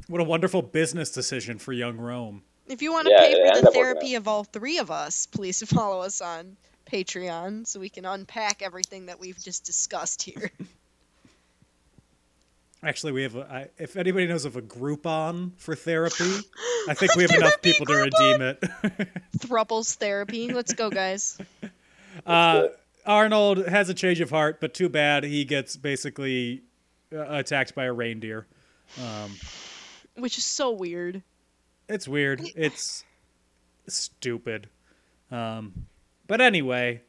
[0.09, 2.43] What a wonderful business decision for young Rome.
[2.66, 5.62] If you want to Yeah, pay for the therapy of all three of us, please
[5.72, 6.57] follow us on
[6.91, 10.51] Patreon so we can unpack everything that we've just discussed here.
[12.82, 13.34] Actually, we have.
[13.34, 16.24] A, I, if anybody knows of a Groupon for therapy,
[16.89, 18.61] I think we have enough Therapy people to redeem it.
[19.39, 20.53] Thruples therapy.
[20.53, 21.39] Let's go, guys.
[22.26, 22.68] Uh,
[23.07, 26.62] Arnold has a change of heart, but too bad he gets basically
[27.14, 28.45] uh, attacked by a reindeer.
[29.01, 29.30] um,
[30.16, 31.22] Which is so weird.
[31.89, 32.43] It's weird.
[32.57, 33.05] It's
[33.86, 34.68] stupid.
[35.30, 35.86] Um,
[36.29, 37.03] but anyway,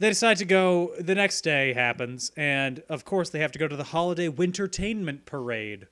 [0.00, 0.92] they decide to go.
[0.98, 5.24] The next day happens, and of course they have to go to the holiday wintertainment
[5.26, 5.86] parade.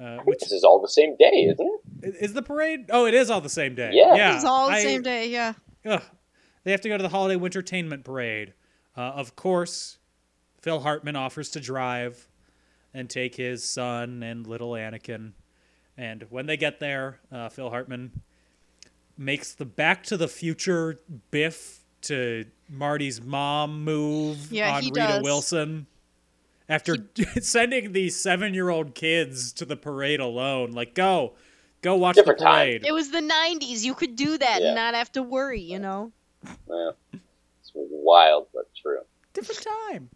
[0.00, 2.14] Uh, which This is all the same day, isn't it?
[2.20, 2.86] is the parade?
[2.90, 3.90] Oh, it is all the same day.
[3.92, 4.14] Yeah.
[4.14, 4.34] yeah.
[4.36, 5.54] It's all the I- same day, yeah.
[5.84, 6.02] Ugh.
[6.64, 8.52] They have to go to the holiday wintertainment parade.
[8.96, 9.98] Uh, of course,
[10.60, 12.28] Phil Hartman offers to drive
[12.92, 15.32] and take his son and little Anakin.
[15.96, 18.22] And when they get there, uh, Phil Hartman
[19.20, 20.98] makes the Back to the Future
[21.30, 25.22] Biff to Marty's mom move Yeah, on Rita does.
[25.22, 25.86] Wilson.
[26.68, 26.96] After
[27.40, 31.34] sending these seven-year-old kids to the parade alone, like go,
[31.82, 32.66] go watch Different the time.
[32.68, 32.86] parade.
[32.86, 33.82] It was the 90s.
[33.84, 34.68] You could do that Yeah.
[34.68, 36.12] and not have to worry, you know?
[36.68, 36.90] Yeah.
[37.12, 39.00] It's wild, but true.
[39.34, 40.08] Different time.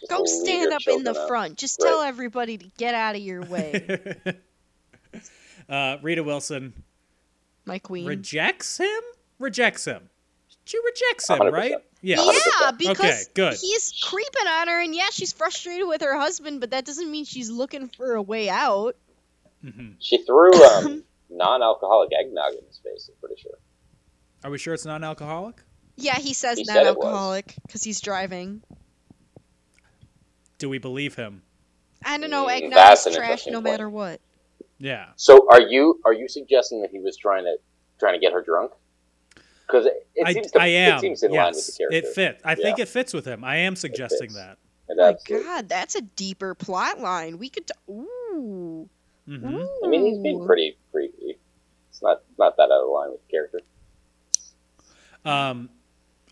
[0.00, 1.28] Just Go stand up in the children out.
[1.28, 1.56] front.
[1.56, 1.88] Just Right.
[1.88, 4.16] tell everybody to get out of your way,
[5.68, 6.72] Uh, Rita Wilson
[7.66, 8.06] my queen.
[8.06, 9.00] rejects him.
[9.38, 10.08] Rejects him.
[10.64, 11.52] She rejects him, 100%.
[11.52, 11.70] right?
[12.02, 12.16] Yeah.
[12.16, 12.32] Yeah,
[12.72, 12.78] 100%.
[12.78, 13.54] because Okay, good.
[13.54, 17.24] he's creeping on her, and yeah, she's frustrated with her husband, but that doesn't mean
[17.24, 18.96] she's looking for a way out.
[19.98, 23.08] She threw um, non-alcoholic eggnog in his face.
[23.12, 23.52] I'm pretty sure.
[24.44, 25.56] Are we sure it's non-alcoholic?
[25.96, 27.04] Yeah, he says He said it was.
[27.04, 28.62] non-alcoholic because he's driving.
[30.58, 31.42] Do we believe him?
[32.04, 32.46] I don't know.
[32.46, 33.64] Eggnog is trash no point.
[33.64, 34.20] matter what.
[34.78, 35.06] Yeah.
[35.16, 37.56] So, are you are you suggesting that he was trying to
[37.98, 38.72] trying to get her drunk?
[39.66, 40.98] Because it, it I, seems to, I am.
[40.98, 41.96] it seems in line with the yes, character.
[41.96, 42.40] it fit.
[42.44, 43.42] I think it fits with him.
[43.42, 44.58] I am suggesting that.
[44.88, 47.38] It Oh my God, that's a deeper plot line.
[47.38, 47.66] We could.
[47.66, 48.88] T- Ooh.
[49.26, 50.46] hmm I mean, he's being Ooh.
[50.46, 51.38] pretty creepy.
[51.90, 53.60] It's not not that out of line with the character.
[55.24, 55.70] Um,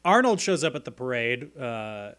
[0.04, 2.12] Arnold shows up at the parade, uh,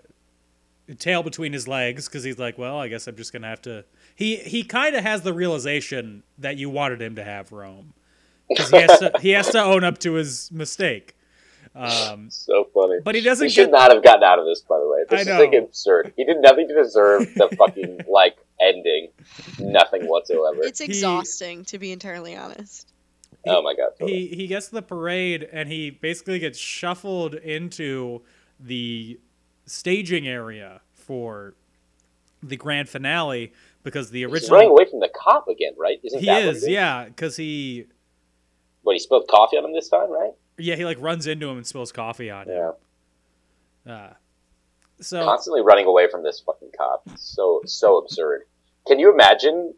[0.99, 3.85] tail between his legs, because he's like, "Well, I guess I'm just gonna have to."
[4.15, 7.93] He he kind of has the realization that you wanted him to have Rome,
[8.49, 11.15] because he has to he has to own up to his mistake.
[11.73, 12.99] Um, So funny.
[13.03, 15.03] but he doesn't He should get not have gotten out of this, by the way.
[15.09, 16.13] This I is like absurd.
[16.15, 19.09] He did nothing to deserve the fucking like ending.
[19.59, 20.61] Nothing whatsoever.
[20.63, 22.93] It's exhausting, to be entirely honest.
[23.45, 23.89] oh my god.
[23.99, 24.27] totally.
[24.27, 28.21] he he gets to the parade and he basically gets shuffled into
[28.57, 29.19] the
[29.65, 31.53] staging area for
[32.43, 33.53] the grand finale
[33.83, 35.99] because the He's original running away from the cop again, right?
[36.03, 37.85] Isn't he is yeah because he
[38.83, 40.31] What he spilled coffee on him this time, right?
[40.57, 42.71] yeah he like runs into him and spills coffee on him
[43.85, 43.93] Yeah.
[43.93, 44.13] uh,
[45.01, 47.07] so Constantly running away from this fucking cop.
[47.17, 48.43] So so absurd.
[48.87, 49.73] Can you imagine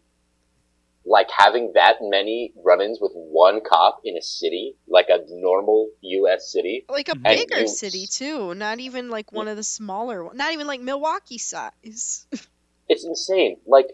[1.10, 6.52] like having that many run-ins with one cop in a city, like a normal U.S.
[6.52, 6.86] city?
[6.90, 10.30] Like a bigger you- city too, not even like one of the smaller.
[10.34, 12.28] Not even like Milwaukee size.
[12.90, 13.58] It's insane.
[13.66, 13.88] Like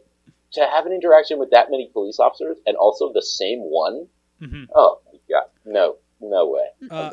[0.53, 4.07] to have an interaction with that many police officers and also the same one.
[4.39, 4.67] Mhm.
[4.75, 6.67] Oh my god, no, no way.
[6.91, 7.09] Uh,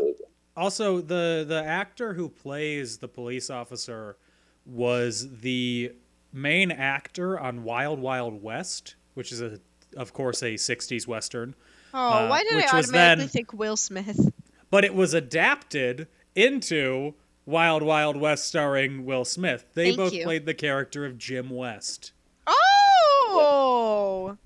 [0.57, 4.19] Also, the the actor who plays the police officer
[4.67, 5.93] was the
[6.35, 9.59] main actor on Wild Wild West, which is a
[9.97, 11.55] of course a '60s western,
[11.93, 12.93] Oh, Uh, why did I automatically
[13.25, 14.33] then- think Will Smith?
[14.71, 17.15] but it was adapted into
[17.47, 19.65] Wild Wild West starring Will Smith.
[19.75, 20.23] They Thank both you.
[20.25, 22.13] played the character of Jim West.
[22.47, 24.37] Oh,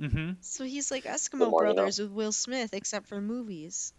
[0.00, 0.32] Mm-hmm.
[0.40, 1.74] so he's like Eskimo more you know.
[1.74, 3.92] Brothers with Will Smith, except for movies.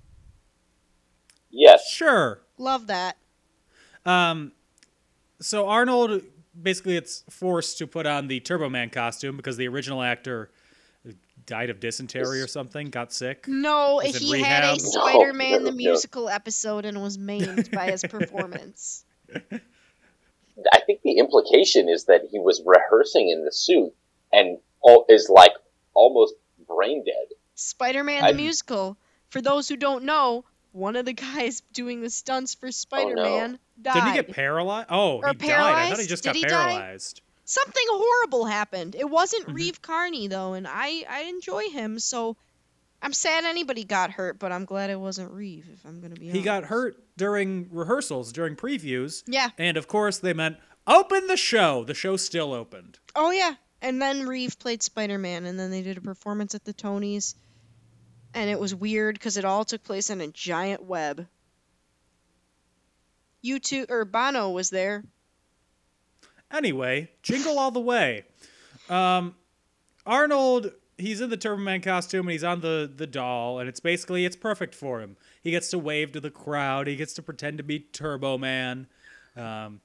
[1.49, 1.87] Yes.
[1.89, 2.41] Sure.
[2.57, 3.15] Love that.
[4.05, 4.51] Um,
[5.39, 6.21] so Arnold
[6.59, 10.49] basically it's forced to put on the Turbo Man costume because the original actor
[11.45, 13.47] died of dysentery or something, got sick.
[13.47, 14.79] No, Was in he had a?
[14.79, 15.75] Spider-Man No, the no.
[15.75, 19.03] musical episode and was maimed by his performance.
[20.71, 23.93] I think the implication is that he was rehearsing in the suit
[24.31, 25.51] and all, is like
[25.93, 26.35] almost
[26.67, 27.35] brain dead.
[27.55, 28.97] Spider-Man the I- musical.
[29.29, 33.93] For those who don't know, one of the guys doing the stunts for Spider-Man died.
[33.93, 34.87] Did he get paralyzed?
[34.89, 35.51] Oh, Or he died.
[35.85, 36.49] I thought he just Did got he die?
[36.49, 37.21] paralyzed.
[37.45, 38.95] Something horrible happened.
[38.95, 39.53] It wasn't Mm-hmm.
[39.55, 42.35] Reeve Carney though, and I I enjoy him, so
[43.01, 45.67] I'm sad anybody got hurt, but I'm glad it wasn't Reeve.
[45.73, 46.37] If I'm gonna be honest.
[46.37, 49.23] He got hurt during rehearsals, during previews.
[49.27, 49.49] Yeah.
[49.57, 50.57] And of course, they meant
[50.87, 51.83] open the show.
[51.83, 52.99] The show still opened.
[53.15, 56.73] Oh yeah, and then Reeve played Spider-Man, and then they did a performance at the
[56.73, 57.35] Tonys,
[58.33, 61.27] and it was weird because it all took place on a giant web.
[63.43, 65.03] U2 or Bono was there.
[66.51, 68.23] Anyway, jingle all the way.
[68.89, 69.35] Um,
[70.05, 73.79] Arnold, he's in the Turbo Man costume and he's on the the doll, and it's
[73.79, 75.17] basically it's perfect for him.
[75.41, 76.87] He gets to wave to the crowd.
[76.87, 78.87] He gets to pretend to be Turbo Man.
[79.35, 79.81] Um,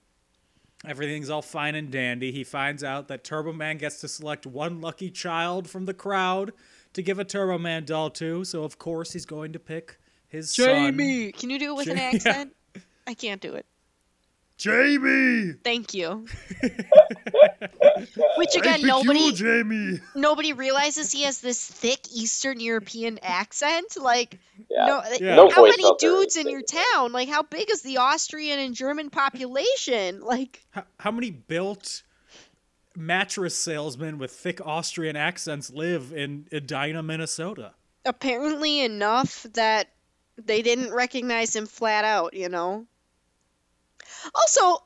[0.86, 2.32] everything's all fine and dandy.
[2.32, 6.52] He finds out that Turbo Man gets to select one lucky child from the crowd
[6.94, 8.44] to give a Turbo Man doll to.
[8.44, 10.66] So of course he's going to pick his son.
[10.66, 11.32] Jamie!
[11.32, 12.54] Can you do it with an Ja- accent?
[13.06, 13.66] I can't do it.
[14.58, 15.52] Jamie.
[15.62, 16.26] Thank you.
[18.36, 20.00] Which again, nobody Jamie.
[20.14, 23.96] nobody realizes he has this thick Eastern European accent.
[24.00, 24.86] Like, Yeah.
[24.86, 25.36] no, Yeah.
[25.36, 27.12] No how many dudes in your town?
[27.12, 30.20] Like, how big is the Austrian and German population?
[30.20, 32.02] Like, How, how many built
[32.98, 37.72] mattress salesmen with thick Austrian accents live in Edina, Minnesota?
[38.04, 39.88] apparently enough that
[40.36, 42.32] they didn't recognize him flat out.
[42.34, 42.86] You know.
[44.34, 44.82] Also,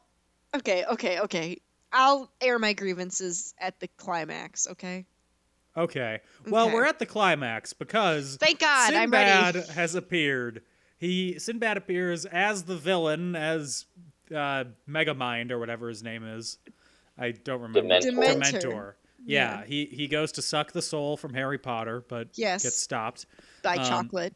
[0.56, 1.58] okay, okay, okay.
[1.92, 4.66] I'll air my grievances at the climax.
[4.66, 5.04] Okay.
[5.76, 6.20] Okay.
[6.46, 6.74] Well, Okay.
[6.74, 9.66] we're at the climax because Thank God, I'm Sinbad ready.
[9.72, 10.62] has appeared.
[10.98, 13.84] He Sinbad appears as the villain, as
[14.34, 16.58] uh, Megamind or whatever his name is.
[17.18, 17.82] I don't remember.
[17.82, 18.40] Dementor.
[18.40, 18.92] Dementor.
[19.24, 19.64] Yeah, Yeah.
[19.66, 22.62] he he goes to suck the soul from Harry Potter, but Yes.
[22.64, 23.26] gets stopped.
[23.62, 24.32] By Um, chocolate.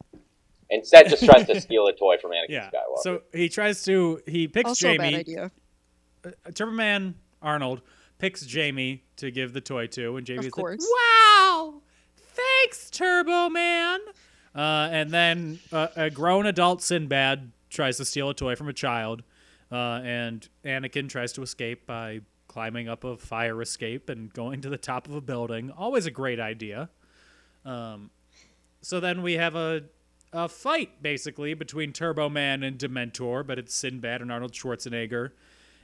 [0.69, 2.69] Instead, just tries to steal a toy from Anakin Yeah.
[2.69, 3.01] Skywalker.
[3.03, 5.17] So he tries to he picks Also a bad Jamie.
[5.19, 5.51] idea.
[6.53, 7.81] Turbo Man Arnold
[8.17, 10.81] picks Jamie to give the toy to, and Jamie's course.
[10.81, 11.81] like, "Wow,
[12.15, 13.99] thanks, Turbo Man."
[14.55, 18.73] Uh, and then uh, a grown adult Sinbad tries to steal a toy from a
[18.73, 19.23] child,
[19.71, 22.21] uh, and Anakin tries to escape by
[22.57, 25.69] climbing up a fire escape and going to the top of a building.
[25.69, 26.89] Always a great idea.
[27.63, 28.09] Um,
[28.81, 29.83] so then we have a
[30.33, 35.33] a fight basically between Turbo Man and Dementor, but it's Sinbad and Arnold Schwarzenegger.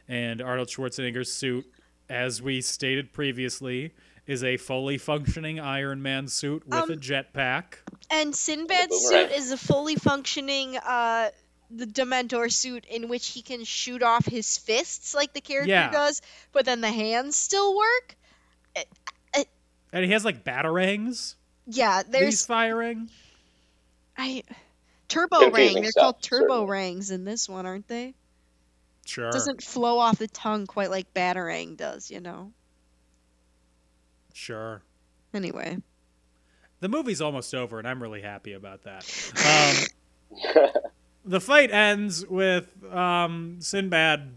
[0.08, 1.72] And Arnold Schwarzenegger's suit,
[2.10, 3.94] as we stated previously,
[4.26, 7.76] is a fully functioning Iron Man suit with a Um, jetpack.
[8.10, 11.30] And Sinbad's suit is a fully functioning uh
[11.76, 15.92] the Dementor suit in which he can shoot off his fists like the character Yeah.
[15.92, 16.22] does,
[16.52, 18.16] but then the hands still work.
[19.92, 21.36] And he has like batarangs
[21.68, 23.10] Yeah, that he's there's firing.
[24.18, 24.44] I
[25.08, 25.52] turbo rang.
[25.52, 26.66] Confusing They're stuff, called turbo certainly.
[26.72, 28.14] rangs in this one, aren't they?
[29.06, 29.30] Sure.
[29.30, 32.52] It Doesn't flow off the tongue quite like batarang does, you know.
[34.34, 34.82] Sure.
[35.34, 35.78] Anyway,
[36.80, 39.06] The movie's almost over, and I'm really happy about that.
[40.34, 40.66] Um,
[41.26, 44.32] the fight ends with um, Sinbad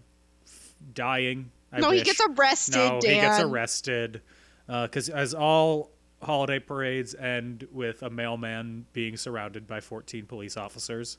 [0.95, 1.51] dying.
[1.73, 2.77] I no, he gets arrested.
[2.77, 3.15] No, Dan.
[3.15, 4.23] he gets arrested
[4.67, 5.91] because as all
[6.23, 11.19] holiday parades end with a mailman being surrounded by 14 police officers.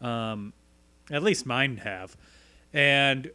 [0.00, 0.52] Um,
[1.10, 2.16] at least mine have.
[2.72, 3.30] And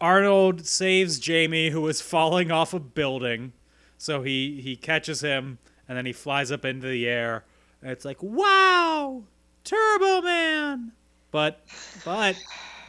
[0.00, 3.52] Arnold saves Jamie, who is falling off a building.
[3.96, 5.58] So he, he catches him,
[5.88, 7.44] and then he flies up into the air.
[7.82, 9.24] And it's like, wow,
[9.64, 10.92] Turbo Man!
[11.30, 11.60] But,
[12.04, 12.36] but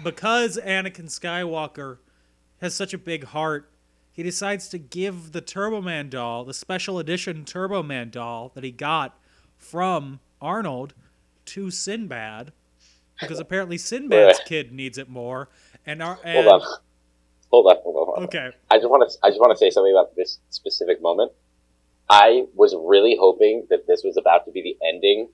[0.04, 1.98] because Anakin Skywalker
[2.62, 3.72] has such a big heart,
[4.12, 8.64] he decides to give the Turbo Man doll, the special edition Turbo Man doll that
[8.64, 9.18] he got
[9.58, 10.94] from Arnold,
[11.46, 12.52] to Sinbad,
[13.20, 15.50] because apparently Sinbad's kid needs it more.
[15.86, 16.62] And our hold on,
[17.50, 18.06] hold on, hold on.
[18.06, 18.24] Hold on.
[18.26, 19.18] okay, I just want to.
[19.24, 21.32] I just want to say something about this specific moment.
[22.10, 25.30] I was really hoping that this was about to be the ending,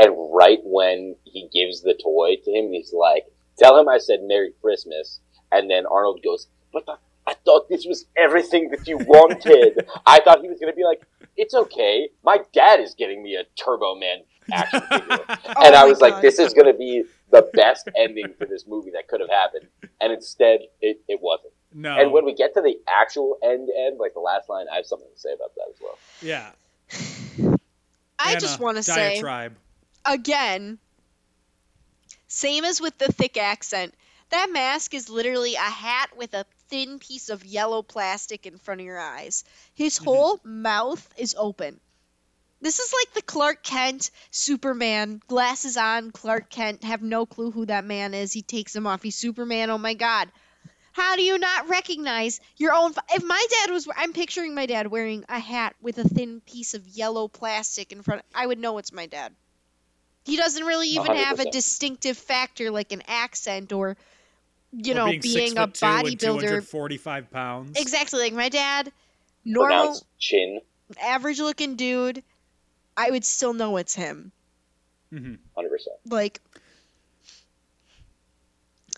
[0.00, 3.26] and right when he gives the toy to him, he's like,
[3.58, 5.20] "Tell him I said Merry Christmas,"
[5.52, 6.96] and then Arnold goes, "But I,
[7.26, 10.84] I thought this was everything that you wanted." I thought he was going to be
[10.84, 11.02] like,
[11.36, 14.18] "It's okay, my dad is getting me a Turbo Man
[14.52, 17.88] action figure," Oh and I my was like, "This is going to be the best
[17.96, 19.68] ending for this movie that could have happened,"
[20.00, 21.52] and instead, it, it wasn't.
[21.74, 24.76] no, And when we get to the actual end end, like the last line, I
[24.76, 25.98] have something to say about that as well.
[26.22, 26.50] yeah,
[28.18, 29.56] I Anna, just want to say diatribe.
[30.04, 30.78] Again,
[32.28, 33.94] same as with the thick accent.
[34.30, 38.80] That mask is literally a hat with a thin piece of yellow plastic in front
[38.80, 39.44] of your eyes.
[39.74, 40.04] His Mm-hmm.
[40.04, 41.80] whole mouth is open.
[42.62, 47.66] This is like the Clark Kent Superman, glasses on, Clark Kent, have no clue who
[47.66, 48.32] that man is.
[48.32, 49.02] He takes them off.
[49.02, 49.70] He's Superman.
[49.70, 50.30] Oh my god.
[50.92, 52.92] How do you not recognize your own?
[53.14, 56.74] If my dad was, I'm picturing my dad wearing a hat with a thin piece
[56.74, 58.22] of yellow plastic in front.
[58.34, 59.34] I would know it's my dad.
[60.30, 63.96] He doesn't really even have a distinctive factor like an accent or,
[64.70, 66.40] you Or know, being, being, six a foot two and bodybuilder.
[66.40, 67.80] 245 pounds.
[67.80, 68.92] Exactly, like my dad,
[69.44, 70.60] normal, Pronounced chin,
[71.02, 72.22] average looking dude.
[72.96, 74.30] I would still know it's him.
[75.10, 75.96] hmm hundred percent.
[76.08, 76.40] Like,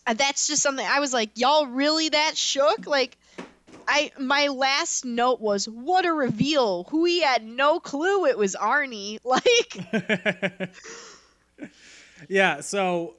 [0.07, 2.87] uh, that's just something I was like, y'all really that shook?
[2.87, 3.17] Like,
[3.89, 6.85] I my last note was, what a reveal.
[6.91, 9.19] Who he had no clue it was Arnie.
[9.25, 10.71] Like,
[12.29, 13.17] yeah, so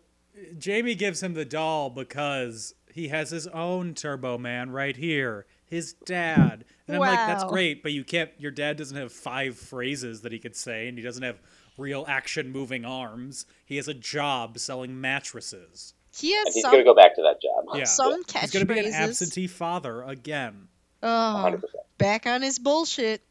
[0.58, 5.94] Jamie gives him the doll because he has his own Turbo Man right here, his
[6.06, 6.66] dad.
[6.88, 8.30] And I'm like, that's great, but you can't.
[8.38, 11.40] Your dad doesn't have five phrases that he could say, and he doesn't have
[11.78, 13.46] real action moving arms.
[13.66, 15.94] He has a job selling mattresses.
[16.16, 17.76] he And has he's some gonna go back to that job.
[17.76, 20.68] Yeah, some he's gonna be an absentee father again.
[21.02, 21.84] oh, hundred percent.
[21.98, 23.22] back on his bullshit.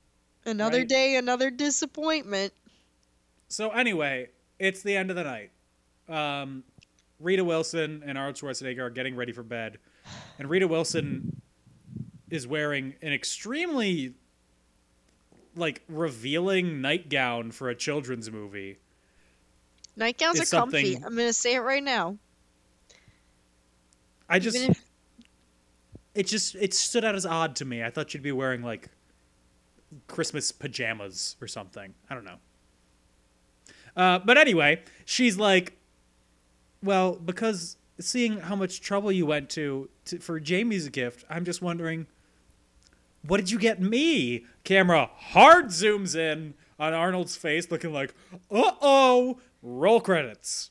[0.44, 0.88] Another Right.
[0.88, 2.52] day, another disappointment.
[3.46, 5.50] So anyway, it's the end of the night.
[6.08, 6.64] Um,
[7.20, 9.78] Rita Wilson and Arnold Schwarzenegger are getting ready for bed,
[10.38, 11.40] and Rita Wilson
[12.30, 14.14] is wearing an extremely
[15.54, 18.78] like revealing nightgown for a children's movie.
[19.96, 20.96] Nightgowns are comfy.
[20.96, 22.16] I'm gonna say it right now.
[24.28, 24.84] I just if-
[26.14, 27.82] it just it stood out as odd to me.
[27.82, 28.88] I thought she'd be wearing like
[30.08, 31.94] Christmas pajamas or something.
[32.08, 32.38] I don't know.
[33.94, 35.76] Uh, but anyway, she's like,
[36.82, 41.62] well, because seeing how much trouble you went to, to for Jamie's gift, I'm just
[41.62, 42.06] wondering,
[43.26, 44.44] what did you get me?
[44.64, 48.14] Camera hard zooms in on Arnold's face, looking like,
[48.50, 49.38] uh oh.
[49.64, 50.70] Roll credits.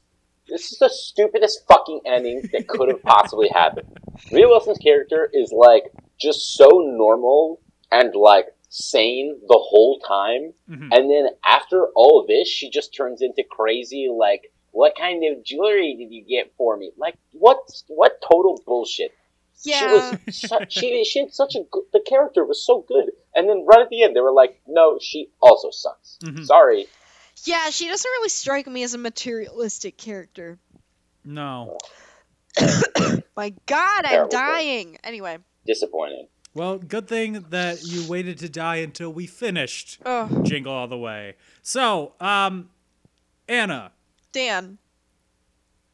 [0.49, 3.87] This is the stupidest fucking ending that could have possibly happened.
[4.33, 5.83] Rita Wilson's character is like
[6.19, 10.89] just so normal and like sane the whole time, Mhm.
[10.91, 14.09] and then after all of this, she just turns into crazy.
[14.13, 16.91] Like, what kind of jewelry did you get for me?
[16.97, 17.57] Like, what?
[17.87, 19.11] What total bullshit?
[19.63, 19.79] yeah.
[19.79, 19.85] She
[20.25, 23.65] was su- she she had such a good, the character was so good, and then
[23.67, 26.17] right at the end they were like, no, she also sucks.
[26.23, 26.45] Mhm.
[26.45, 26.87] Sorry.
[27.45, 30.57] Yeah, she doesn't really strike me as a materialistic character.
[31.23, 31.77] No.
[33.37, 34.29] My God, I'm Terrible.
[34.31, 34.97] dying.
[35.03, 36.27] Anyway, Disappointed.
[36.53, 40.97] Well, good thing that you waited to die until we finished oh Jingle All the
[40.97, 41.35] Way.
[41.61, 42.69] So, um,
[43.47, 43.91] Anna,
[44.31, 44.77] Dan,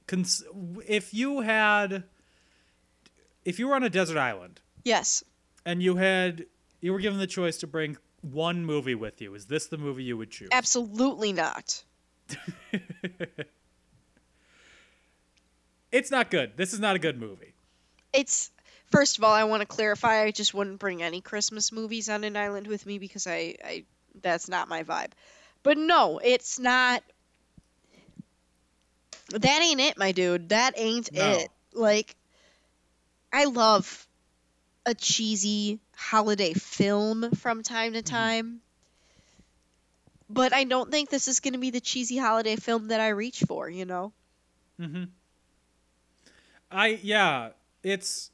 [0.07, 0.43] cons-
[0.87, 2.03] if you had,
[3.45, 5.23] if you were on a desert island yes,
[5.65, 6.45] and you had,
[6.81, 10.03] you were given the choice to bring one movie with you, is this the movie
[10.03, 10.49] you would choose?
[10.51, 11.83] absolutely not.
[15.91, 16.57] it's not good.
[16.57, 17.53] This is not a good movie.
[18.13, 18.51] It's
[18.91, 20.23] first of all, I want to clarify.
[20.23, 23.83] I just wouldn't bring any Christmas movies on an island with me because I, I
[24.21, 25.11] that's not my vibe.
[25.63, 27.03] But no, it's not.
[29.29, 30.49] That ain't it, my dude.
[30.49, 31.39] That ain't No.
[31.39, 31.49] it.
[31.73, 32.15] Like,
[33.31, 34.07] I love
[34.85, 38.61] a cheesy holiday film from time to time.
[40.29, 43.09] But I don't think this is going to be the cheesy holiday film that I
[43.09, 44.11] reach for, you know?
[44.79, 45.03] Mm-hmm.
[46.71, 47.49] I yeah,
[47.83, 48.31] it's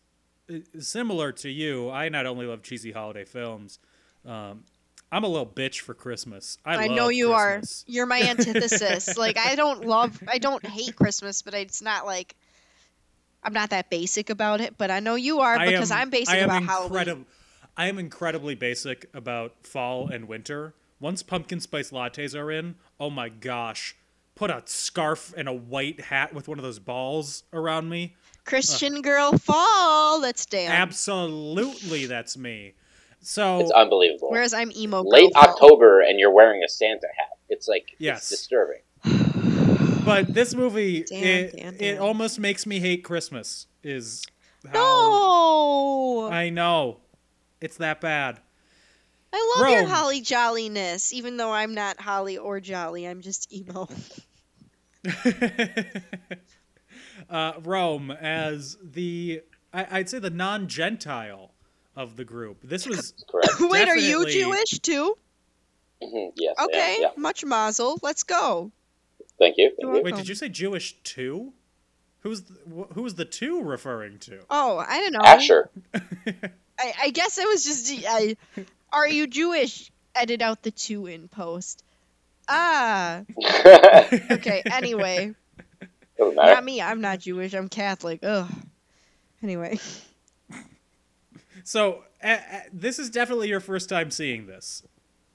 [0.49, 1.89] uh, similar to you.
[1.89, 3.79] I not only love cheesy holiday films,
[4.25, 4.63] um,
[5.14, 6.57] I'm a little bitch for Christmas.
[6.66, 7.86] I, I know you Christmas.
[7.88, 7.91] are.
[7.91, 9.16] You're my antithesis.
[9.16, 12.36] like I don't love I don't hate Christmas, but it's not like
[13.43, 16.34] I'm not that basic about it, but I know you are because am- I'm basic
[16.34, 17.26] am about Halloween.
[17.78, 20.74] I am incredibly basic about fall and winter.
[20.99, 23.95] Once pumpkin spice lattes are in, oh my gosh.
[24.36, 28.16] Put a scarf and a white hat with one of those balls around me.
[28.45, 30.20] Christian girl fall.
[30.22, 30.72] Let's dance.
[30.72, 32.74] Absolutely, that's me.
[33.24, 34.30] So It's unbelievable.
[34.30, 35.43] Whereas I'm emo Late fall.
[35.43, 37.38] October and you're wearing a Santa hat.
[37.49, 38.19] It's like Yes.
[38.32, 38.82] it's disturbing.
[40.05, 43.67] But this movie, Damn, it, damn, it almost makes me hate Christmas.
[43.84, 44.24] Is
[44.65, 46.30] how No.
[46.32, 46.99] I, I know,
[47.61, 48.39] it's that bad.
[49.36, 53.07] I love your holly jolliness, even though I'm not holly or jolly.
[53.07, 53.88] I'm just emo.
[57.30, 59.41] uh, Rome as the,
[59.74, 61.52] I, I'd say the non-Gentile
[61.95, 62.57] of the group.
[62.63, 63.53] This was Correct.
[63.59, 64.33] Wait, are you Definitely.
[64.33, 65.17] Jewish too?
[66.01, 66.55] Mhm, yes.
[66.57, 67.09] I am, Okay, Yeah.
[67.17, 67.97] much mazel.
[68.01, 68.71] Let's go.
[69.39, 69.69] Thank you.
[69.69, 70.15] Thank You're wait.
[70.15, 71.53] Did you say Jewish too?
[72.21, 74.39] Who's the, wh- who's the two referring to?
[74.49, 75.19] Oh, I don't know.
[75.23, 75.69] Asher.
[76.79, 78.05] I, I guess it was just.
[78.07, 78.35] I,
[78.91, 79.91] are you Jewish?
[80.15, 81.83] Edit out the two in post.
[82.47, 83.21] Ah.
[84.31, 84.61] Okay.
[84.71, 85.33] Anyway,
[86.17, 86.53] Doesn't matter.
[86.53, 86.81] not me.
[86.81, 87.53] I'm not Jewish.
[87.53, 88.19] I'm Catholic.
[88.23, 88.49] Ugh.
[89.41, 89.79] Anyway,
[91.64, 92.38] So uh, uh,
[92.72, 94.84] this is definitely your first time seeing this.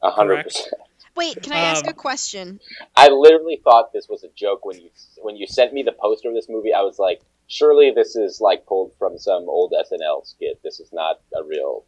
[0.03, 0.75] A hundred percent.
[1.17, 1.43] wait.
[1.43, 2.61] Can I ask Um, a question?
[2.97, 4.91] I literally thought this was a joke when you
[5.23, 6.73] when you sent me the poster of this movie.
[6.73, 10.61] I was like, surely this is like pulled from some old SNL skit.
[10.63, 11.85] This is not a real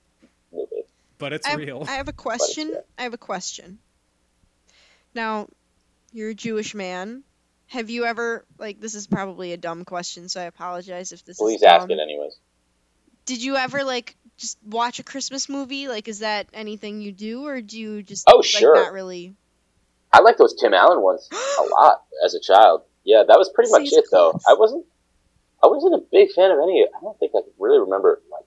[0.52, 0.82] movie.
[1.18, 1.84] But it's I have, real.
[1.86, 2.74] I have a question.
[2.98, 3.78] I have a question.
[5.14, 5.48] Now,
[6.12, 7.22] you're a Jewish man.
[7.68, 11.38] Have you ever like this is probably a dumb question, so I apologize if this
[11.38, 11.82] Please is dumb.
[11.82, 12.36] ask it anyways.
[13.26, 15.86] Did you ever like just watch a Christmas movie?
[15.86, 18.74] Like, is that anything you do, or do you just Oh, like sure.
[18.74, 19.34] not really?
[20.12, 21.28] I like those Tim Allen ones
[21.58, 22.82] a lot as a child.
[23.04, 24.30] Yeah, that was pretty much Santa it though.
[24.32, 24.44] Claus.
[24.48, 24.84] I wasn't
[25.62, 26.84] I wasn't a big fan of any.
[26.84, 28.44] I don't think I really remember like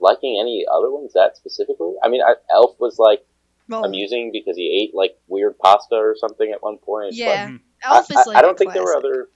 [0.00, 1.92] liking any other ones that specifically.
[2.02, 3.24] I mean, I, Elf was like
[3.68, 7.14] Well, amusing because he ate like weird pasta or something at one point.
[7.14, 7.60] yeah, Mhm.
[7.82, 8.36] Elf I, is I- like.
[8.36, 9.28] I a don't think there were other.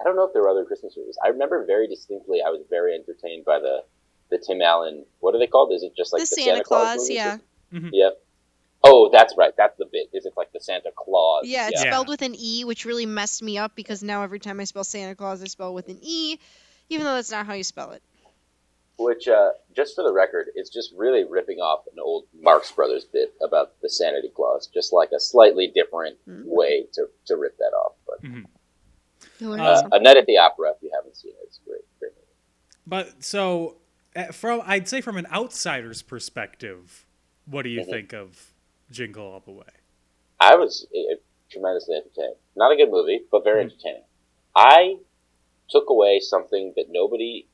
[0.00, 1.16] I don't know if there were other Christmas movies.
[1.24, 2.42] I remember very distinctly.
[2.44, 3.84] I was very entertained by the
[4.32, 5.04] the Tim Allen.
[5.20, 5.72] What are they called?
[5.72, 7.10] Is it just like The the, Santa Claus, movies?
[7.14, 7.38] yeah.
[7.72, 7.90] Mhm.
[7.92, 8.10] Yeah.
[8.84, 9.52] Oh, that's right.
[9.56, 10.08] That's the bit.
[10.12, 11.44] Is it like the Santa Claus?
[11.46, 11.90] Yeah, it's Yeah.
[11.92, 14.82] spelled with an E, which really messed me up because now every time I spell
[14.82, 16.38] Santa Claus, I spell with an E,
[16.88, 18.02] even though that's not how you spell it.
[18.98, 23.04] Which, uh, just for the record, is just really ripping off an old Marx Brothers
[23.04, 26.44] bit about the Sanity Clause, Just like a slightly different Mhm.
[26.46, 27.94] way to, to rip that off.
[28.06, 28.18] But
[29.38, 31.68] You learn Uh, a Night at the Opera, if you haven't seen it, it's a
[31.68, 31.82] great.
[32.00, 32.12] great.
[32.86, 33.76] But so,
[34.32, 37.06] from I'd say from an outsider's perspective,
[37.46, 37.90] what do you Mhm.
[37.90, 38.52] think of
[38.90, 39.66] Jingle All the Way?
[40.40, 41.14] I was uh,
[41.50, 42.36] tremendously entertained.
[42.56, 43.70] Not a good movie, but very Mhm.
[43.72, 44.04] entertaining.
[44.54, 44.98] I
[45.68, 47.46] took away something that nobody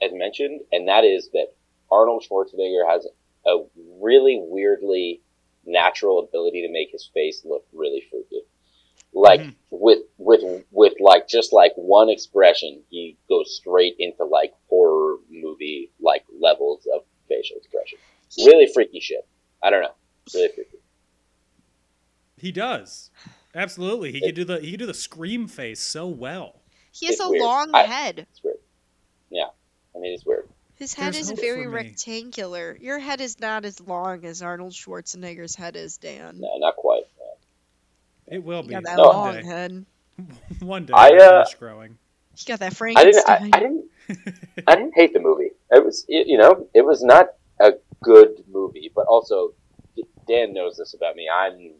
[0.00, 1.54] has mentioned, and that is that
[1.90, 3.06] Arnold Schwarzenegger has
[3.46, 3.64] a
[4.00, 5.20] really weirdly
[5.64, 8.42] natural ability to make his face look really freaky.
[9.14, 9.54] Like Mhm.
[9.70, 15.90] with with with like just like one expression, he goes straight into like horror movie
[16.00, 17.98] like levels of facial expression.
[18.34, 19.26] He- Really freaky shit.
[19.62, 19.94] I don't know.
[20.34, 20.78] Really freaky.
[22.36, 23.10] He does.
[23.54, 26.62] Absolutely, he could do the he could do the scream face so well.
[26.92, 27.42] He has it's a weird.
[27.42, 28.26] long I- head.
[28.30, 28.58] It's weird.
[29.30, 29.48] Yeah.
[29.94, 30.48] I mean, it's weird.
[30.76, 32.76] His head There's is very rectangular.
[32.80, 36.40] Your head is not as long as Arnold Schwarzenegger's head is, Dan.
[36.40, 37.04] No, not quite.
[38.32, 38.38] Yeah.
[38.38, 39.04] It will You be got that No.
[39.04, 39.42] long one day.
[39.42, 39.86] head.
[40.60, 41.98] One day, I, I, uh, finish growing.
[42.36, 43.24] You got that I didn't.
[43.24, 43.50] Frankenstein.
[43.52, 43.84] I, I didn't.
[44.66, 45.50] I didn't hate the movie.
[45.70, 47.28] It was, you know, it was not
[47.60, 47.72] a
[48.02, 49.54] good movie, but also
[50.28, 51.28] Dan knows this about me.
[51.32, 51.72] I'm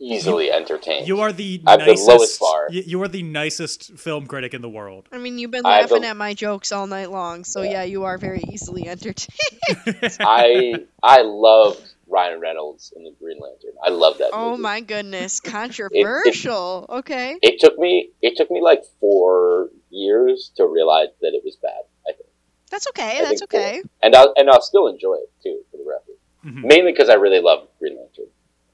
[0.00, 1.06] easily entertained.
[1.06, 2.08] You are the I have the nicest.
[2.08, 2.66] lowest bar.
[2.70, 5.08] You are the nicest film critic in the world.
[5.12, 7.70] I mean, you've been laughing at my jokes all night long, so Yeah.
[7.70, 9.28] yeah, you are very easily entertained.
[10.20, 13.72] I I loved Ryan Reynolds in the Green Lantern.
[13.82, 14.30] I love that.
[14.32, 14.62] oh movie.
[14.62, 16.86] my goodness, controversial.
[16.88, 17.36] okay.
[17.42, 18.10] It took me.
[18.20, 21.82] It took me like four years to realize that it was bad.
[22.08, 22.28] I think,
[22.70, 23.18] That's okay.
[23.20, 23.82] I That's think that- okay.
[24.02, 26.16] and I'll and I'll still enjoy it too for the record.
[26.44, 26.64] Mhm.
[26.66, 28.26] Mainly because I really love Green Lantern.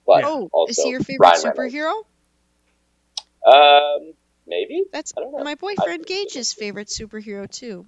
[0.06, 1.74] But Oh, also is he your favorite Ryan Reynolds.
[1.74, 2.04] superhero?
[3.46, 4.12] Um,
[4.46, 5.44] maybe That's I don't know.
[5.44, 6.34] my boyfriend think so.
[6.34, 7.86] Gage's favorite superhero too.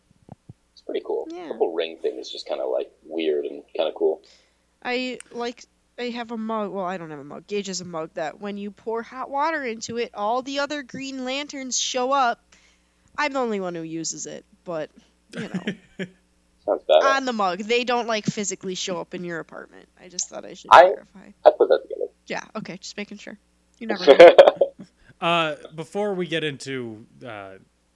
[0.72, 1.26] it's pretty cool.
[1.30, 1.48] Yeah.
[1.48, 4.22] The whole ring thing is just kind of like weird and kind of cool.
[4.88, 5.64] I like.
[5.98, 6.70] I have a mug.
[6.70, 7.46] Well, I don't have a mug.
[7.46, 10.82] Gage has a mug that when you pour hot water into it, all the other
[10.82, 12.40] Green Lanterns show up.
[13.16, 14.90] I'm the only one who uses it, but
[15.36, 16.06] you know,
[17.02, 19.88] on the mug, they don't like physically show up in your apartment.
[20.00, 21.28] I just thought I should I- clarify.
[21.44, 22.10] I put that together.
[22.26, 22.44] Yeah.
[22.56, 22.76] Okay.
[22.76, 23.36] Just making sure.
[23.78, 24.36] You never know.
[25.20, 27.54] Uh, before we get into uh,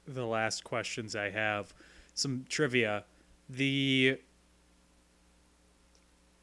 [0.08, 1.72] the last questions I have,
[2.14, 3.04] some trivia.
[3.48, 4.18] The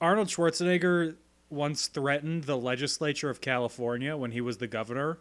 [0.01, 1.15] Arnold Schwarzenegger
[1.49, 5.19] once threatened the legislature of California when he was the governor.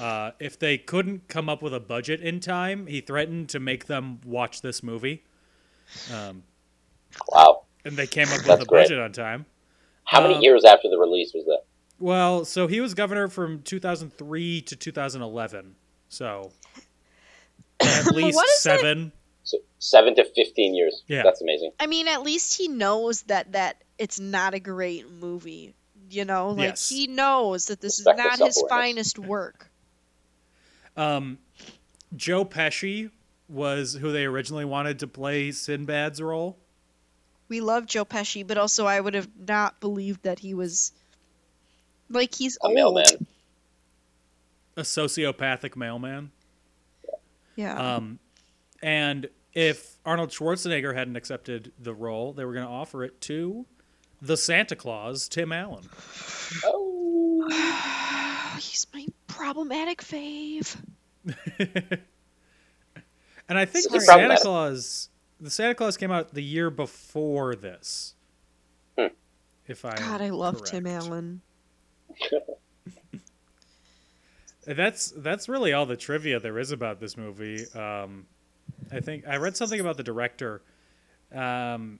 [0.00, 3.86] Uh, if they couldn't come up with a budget in time, he threatened to make
[3.86, 5.24] them watch this movie.
[6.12, 6.42] Um,
[7.28, 7.64] wow.
[7.84, 8.84] and they came up with That's a great.
[8.84, 9.46] budget on time.
[10.04, 11.62] How many Um, years after the release was that?
[11.98, 15.74] Well, so he was governor from 2003 to 2011.
[16.08, 16.50] So
[17.80, 18.60] at least What is it?
[18.60, 19.12] seven.
[19.44, 21.02] So seven to fifteen years.
[21.08, 21.22] Yeah.
[21.24, 21.72] That's amazing.
[21.80, 25.74] I mean, at least he knows that that it's not a great movie.
[26.10, 26.88] You know, like Yes.
[26.88, 29.70] he knows that this Respect is not his finest work.
[30.96, 31.38] Um,
[32.14, 33.10] Joe Pesci
[33.48, 36.58] was who they originally wanted to play Sinbad's role.
[37.48, 40.92] We love Joe Pesci, but also I would have not believed that he was
[42.10, 42.74] like he's A old.
[42.74, 43.26] mailman.
[44.76, 46.30] a sociopathic mailman.
[47.56, 47.96] Yeah.
[47.96, 48.18] Um,
[48.82, 53.66] and if Arnold Schwarzenegger hadn't accepted the role, they were going to offer it to
[54.22, 55.84] the Santa Claus, Tim Allen.
[56.64, 57.46] Oh.
[58.58, 60.74] he's my problematic fave.
[63.52, 64.38] And I think the Santa.
[64.40, 68.14] Claus, the Santa Claus came out the year before this.
[68.98, 69.08] Hmm.
[69.66, 70.86] If I God, I am love Tim.
[70.86, 71.42] Allen.
[74.64, 77.68] That's that's really all the trivia there is about this movie.
[77.74, 78.26] Um,
[78.92, 80.62] I think I read something about the director.
[81.30, 81.98] Um,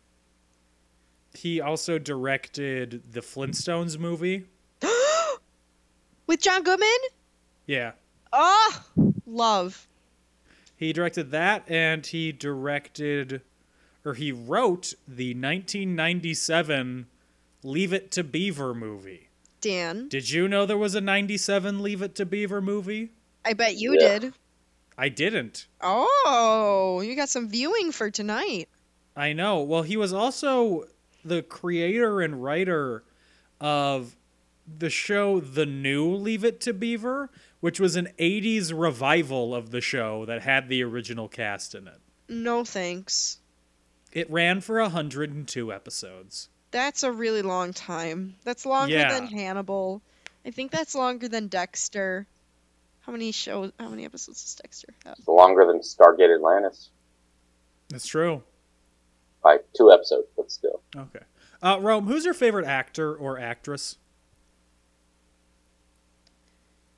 [1.35, 4.47] he also directed the Flintstones movie.
[6.27, 6.89] With John Goodman?
[7.67, 7.93] Yeah,
[8.33, 8.83] Oh,
[9.27, 9.87] love.
[10.77, 13.43] he directed that, and he directed,
[14.05, 17.07] or he wrote the 1997
[17.63, 19.29] Leave It to Beaver movie.
[19.61, 20.09] Dan.
[20.09, 23.11] Did you know there was a 97 Leave It to Beaver movie?
[23.45, 24.19] I bet you Yeah.
[24.19, 24.35] did.
[24.99, 25.67] I didn't.
[25.81, 28.69] Oh, you got some viewing for tonight.
[29.17, 29.63] I know.
[29.63, 30.85] Well, he was also
[31.25, 33.05] the creator and writer
[33.61, 34.17] of
[34.79, 37.31] the show The New Leave It to Beaver,
[37.61, 42.01] which was an 80s revival of the show that had the original cast in it.
[42.29, 43.39] No thanks.
[44.13, 46.49] It ran for 102 episodes.
[46.71, 48.37] That's a really long time.
[48.45, 49.13] That's longer Yeah.
[49.13, 50.03] than Hannibal.
[50.45, 52.27] I think that's longer than Dexter.
[53.01, 53.73] How many shows?
[53.79, 55.17] How many episodes does Dexter have?
[55.19, 56.91] It's longer than Stargate Atlantis
[57.91, 58.43] That's true.
[59.43, 60.81] By two episodes, but still.
[60.97, 61.25] Okay.
[61.63, 63.97] Uh, Rome, who's your favorite actor or actress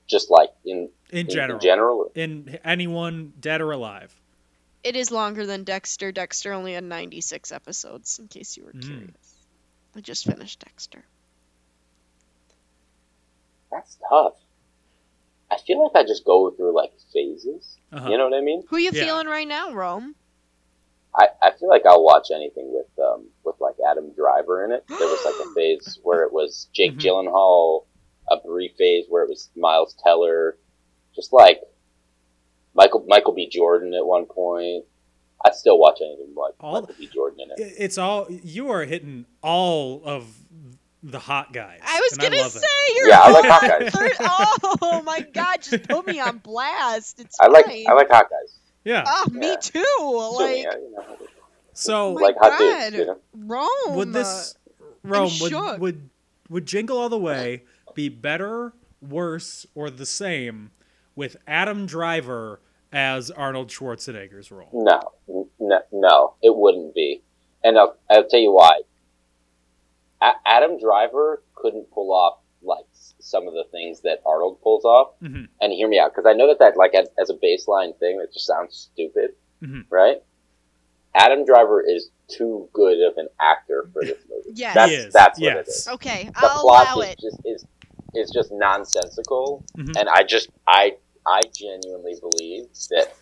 [0.06, 1.58] Just like in in general?
[1.58, 4.14] In general, In anyone dead or alive?
[4.82, 6.12] It is longer than Dexter.
[6.12, 8.82] Dexter only had 96 episodes, in case you were Mm.
[8.84, 9.34] curious.
[9.96, 11.04] I just finished Dexter.
[13.70, 14.34] that's tough.
[15.50, 17.76] I feel like I just go through like phases.
[17.92, 18.08] Uh-huh.
[18.08, 18.62] You know what I mean?
[18.68, 19.04] Who you Yeah.
[19.04, 20.14] feeling right now, Rome?
[21.16, 24.84] I, I feel like I'll watch anything with um with like Adam Driver in it.
[24.88, 27.00] There was like a phase where it was Jake Mhm.
[27.00, 27.84] Gyllenhaal,
[28.30, 30.56] a brief phase where it was Miles Teller,
[31.14, 31.60] just like
[32.74, 33.48] Michael Michael B.
[33.48, 34.84] Jordan at one point.
[35.44, 37.08] I'd still watch anything with like All- Michael B.
[37.12, 37.74] Jordan in it.
[37.78, 40.26] It's all you are hitting all of
[41.02, 41.80] the hot guys.
[41.84, 42.96] I was gonna love say it.
[42.98, 43.90] you're Yeah, I like Hawkeye.
[43.90, 44.12] third.
[44.86, 45.62] Oh my God!
[45.62, 47.20] Just put me on blast.
[47.20, 47.84] It's I like fine.
[47.88, 48.54] I like hot guys.
[48.84, 49.04] Yeah.
[49.06, 49.56] Oh, me Yeah.
[49.56, 49.84] too.
[49.84, 51.16] So, Like, yeah, you know,
[51.72, 53.18] So oh my like hot God, dudes, you know?
[53.34, 53.96] Rome.
[53.96, 54.56] would this
[55.02, 55.78] Rome would, shook.
[55.80, 56.10] would
[56.50, 60.70] would Jingle All the Way be better, worse, or the same
[61.16, 62.60] with Adam Driver
[62.92, 64.68] as Arnold Schwarzenegger's role?
[64.72, 65.00] No,
[65.58, 67.22] no, no, it wouldn't be.
[67.64, 68.82] And I'll, I'll tell you why.
[70.20, 72.43] A- Adam Driver couldn't pull off like s-
[73.34, 75.08] some of the things that Arnold pulls off.
[75.20, 75.48] Mhm.
[75.60, 78.18] And hear me out, because I know that that like as, as a baseline thing,
[78.18, 79.30] that just sounds stupid,
[79.62, 79.86] Mhm.
[79.90, 80.22] right?
[81.16, 84.50] Adam Driver is too good of an actor for this movie.
[84.54, 84.74] Yes.
[84.74, 85.68] That's He is, that's what it yes.
[85.68, 85.88] is.
[85.88, 87.18] Okay, The I'll plot allow is it.
[87.20, 87.64] just is
[88.16, 89.98] is just nonsensical, Mhm.
[89.98, 90.96] and I just I
[91.26, 93.12] I genuinely believe that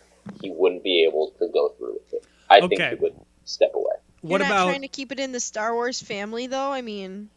[0.41, 2.23] he wouldn't be able to go through with it.
[2.49, 3.15] I think he would
[3.45, 3.95] step away.
[4.21, 6.71] What You're not about trying to keep it in the Star Wars family, though?
[6.71, 7.29] I mean,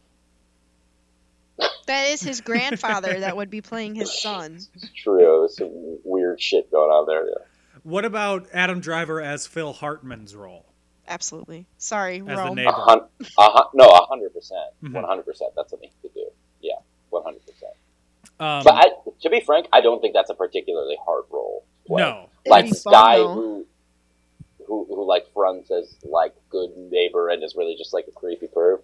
[1.86, 4.56] that is his grandfather that would be playing his son.
[4.74, 5.18] It's true.
[5.18, 5.70] There's some
[6.04, 7.26] weird shit going on there.
[7.26, 7.80] Yeah.
[7.82, 10.66] what about Adam Driver as Phil Hartman's role
[11.08, 11.66] Absolutely.
[11.78, 12.52] Sorry, as Rome.
[12.52, 12.72] A neighbor?
[12.72, 13.06] hun-
[13.38, 14.92] a hun- no, hundred percent, Mhm.
[14.92, 15.52] one hundred percent.
[15.54, 16.26] That's something he could do.
[16.60, 16.74] Yeah,
[17.10, 17.72] one hundred percent.
[18.40, 18.84] Um, But I,
[19.22, 21.62] to be frank, I don't think that's a particularly hard role.
[21.84, 22.02] to play.
[22.02, 23.34] no, like this fun, guy though.
[23.34, 23.66] who,
[24.66, 28.48] who, who like fronts as like good neighbor and is really just like a creepy
[28.48, 28.80] perv.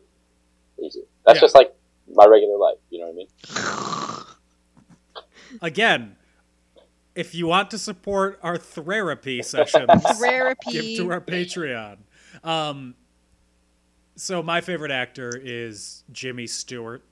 [0.81, 1.03] Easy.
[1.27, 1.40] That's Yeah.
[1.40, 1.74] just like
[2.14, 2.78] my regular life.
[2.90, 5.59] You know what I mean?
[5.62, 6.16] again,
[7.14, 10.72] if you want to support our therapy sessions, Therapy.
[10.72, 11.98] give to our Patreon.
[12.43, 12.94] Um,
[14.16, 17.02] so my favorite actor is Jimmy Stewart,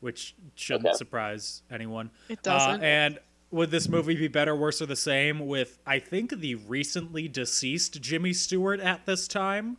[0.00, 0.96] which shouldn't Okay.
[0.96, 2.10] surprise anyone.
[2.28, 2.80] It doesn't.
[2.80, 3.18] Uh, and
[3.50, 8.00] would this movie be better, worse, or the same with I think the recently deceased
[8.00, 9.76] Jimmy Stewart at this time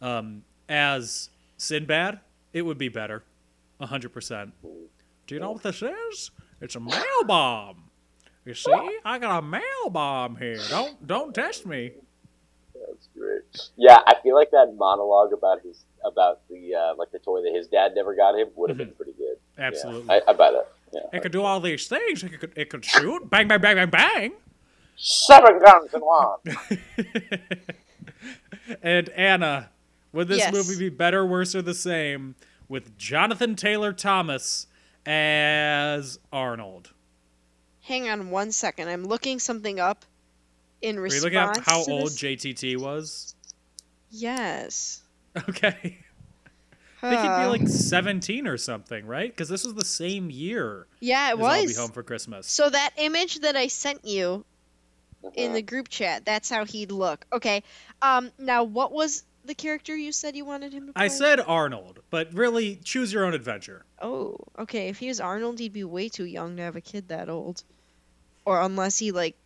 [0.00, 2.20] um, as Sinbad?
[2.52, 3.22] It would be better,
[3.80, 4.52] hundred percent.
[4.62, 6.30] Do you know what this is?
[6.60, 7.84] It's a mail bomb.
[8.44, 10.58] You see, I got a mail bomb here.
[10.70, 11.92] Don't don't test me.
[12.74, 13.42] That's great.
[13.76, 17.52] Yeah, I feel like that monologue about his about the uh, like the toy that
[17.54, 19.36] his dad never got him would have been pretty good.
[19.58, 19.74] Yeah, Mm-hmm.
[19.74, 20.10] Absolutely.
[20.14, 20.68] I, I buy that.
[20.92, 21.00] Yeah.
[21.12, 22.22] It could do all these things.
[22.22, 24.32] It could, it could shoot, bang, bang, bang, bang, bang.
[24.96, 26.38] Seven guns in one.
[28.82, 29.70] And Anna,
[30.12, 30.52] would this Yes.
[30.52, 32.34] movie be better, worse, or the same
[32.68, 34.66] with Jonathan Taylor Thomas
[35.06, 36.92] as Arnold?
[37.82, 38.88] Hang on one second.
[38.88, 40.04] I'm looking something up
[40.82, 42.20] in Are you response looking up how old this.
[42.20, 43.34] JTT was?
[44.10, 45.02] Yes.
[45.48, 45.98] Okay.
[47.00, 49.30] I think he'd be like 17 or something, right?
[49.30, 51.74] Because this was the same year yeah, it as I'll Be.
[51.74, 52.46] Home for Christmas.
[52.48, 54.44] So that image that I sent you
[55.34, 57.24] in the group chat, that's how he'd look.
[57.32, 57.62] Okay.
[58.02, 58.32] Um.
[58.38, 61.04] Now, what was the character you said you wanted him to play?
[61.04, 63.84] I said Arnold, but really, choose your own adventure.
[64.00, 64.88] Oh, okay.
[64.88, 67.64] If he was Arnold, he'd be way too young to have a kid that old.
[68.44, 69.36] Or unless he like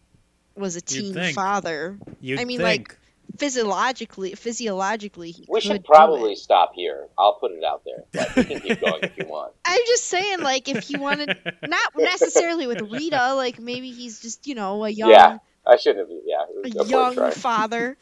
[0.55, 1.35] was a teen think.
[1.35, 1.99] father.
[2.21, 2.91] You'd I mean, think.
[2.91, 2.99] like
[3.39, 7.09] physiologically, physiologically, he We could should probably stop here.
[7.19, 8.05] I'll put it out there.
[8.13, 9.55] But you can keep going if you want.
[9.65, 14.47] I'm just saying, like, if he wanted, not necessarily with Rita, like maybe he's just,
[14.47, 16.19] you know, a young, Yeah, I shouldn't have.
[16.25, 17.97] Yeah, a go for it, young father.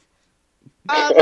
[0.89, 1.13] Um,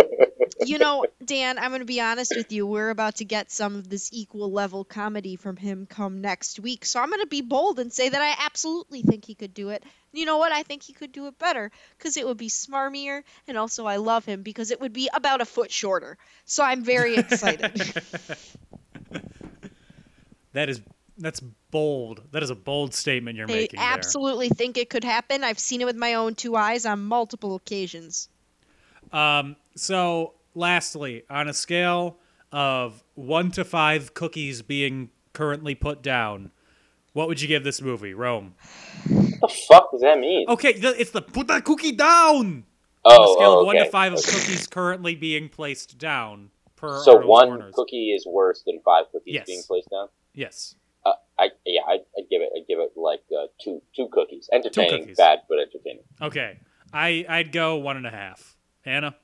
[0.64, 2.66] you know, Dan, I'm going to be honest with you.
[2.66, 6.84] We're about to get some of this equal level comedy from him come next week.
[6.84, 9.70] So I'm going to be bold and say that I absolutely think he could do
[9.70, 9.82] it.
[10.12, 10.52] You know what?
[10.52, 13.22] I think he could do it better because it would be smarmier.
[13.48, 16.18] And also, I love him because it would be about a foot shorter.
[16.44, 17.80] So I'm very excited.
[20.52, 20.82] That is
[21.18, 21.40] that's
[21.70, 22.22] bold.
[22.32, 23.88] That is a bold statement you're I making there.
[23.88, 25.44] absolutely think it could happen.
[25.44, 28.28] I've seen it with my own two eyes on multiple occasions.
[29.12, 32.18] Um, so, lastly, on a scale
[32.50, 36.50] of one to five cookies being currently put down,
[37.12, 38.54] what would you give this movie, Rome?
[39.08, 40.46] What the fuck does that mean?
[40.48, 42.64] Okay, it's the put that cookie down.
[43.04, 43.84] Oh, on a scale oh, of one okay.
[43.84, 48.80] to five of cookies currently being placed down per So one cookie is worse than
[48.84, 49.46] five cookies Yes.
[49.46, 50.08] being placed down.
[50.34, 50.76] Yes.
[51.04, 54.48] Uh, I yeah, I I give it I give it like uh, two two cookies.
[54.52, 55.16] Entertaining, cookies.
[55.16, 56.04] bad but entertaining.
[56.20, 56.60] Okay.
[56.92, 58.51] I I'd go one and a half.
[58.84, 59.14] Anna,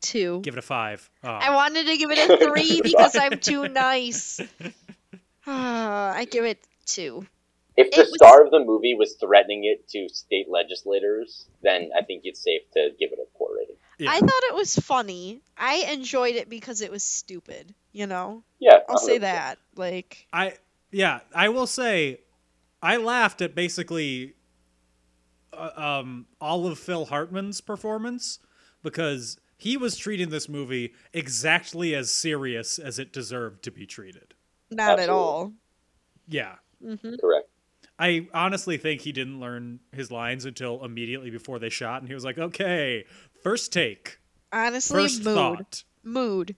[0.00, 0.40] Two.
[0.42, 1.08] give it a five.
[1.24, 1.28] Oh.
[1.28, 4.40] I wanted to give it a three because I'm too nice.
[5.50, 7.26] Ah, I give it two.
[7.74, 12.02] If the was- star of the movie was threatening it to state legislators, then I
[12.04, 13.76] think it's safe to give it a poor rating.
[13.98, 14.10] Yeah.
[14.10, 15.40] I thought it was funny.
[15.56, 17.74] I enjoyed it because it was stupid.
[17.92, 19.20] You know, Yeah, I'll say 100%.
[19.22, 19.58] that.
[19.74, 20.52] Like, I
[20.90, 22.20] yeah, I will say,
[22.82, 24.34] I laughed at basically,
[25.58, 28.38] uh, um, all of Phil Hartman's performance
[28.82, 34.34] because he was treating this movie exactly as serious as it deserved to be treated.
[34.70, 35.52] not at all.
[36.28, 36.56] Yeah,
[37.20, 37.48] Correct.
[37.98, 42.14] I honestly think he didn't learn his lines until immediately before they shot, and he
[42.14, 43.04] was like, "Okay,
[43.42, 44.20] first take,
[44.52, 45.34] Honestly, first mood.
[45.34, 46.54] thought." Mood.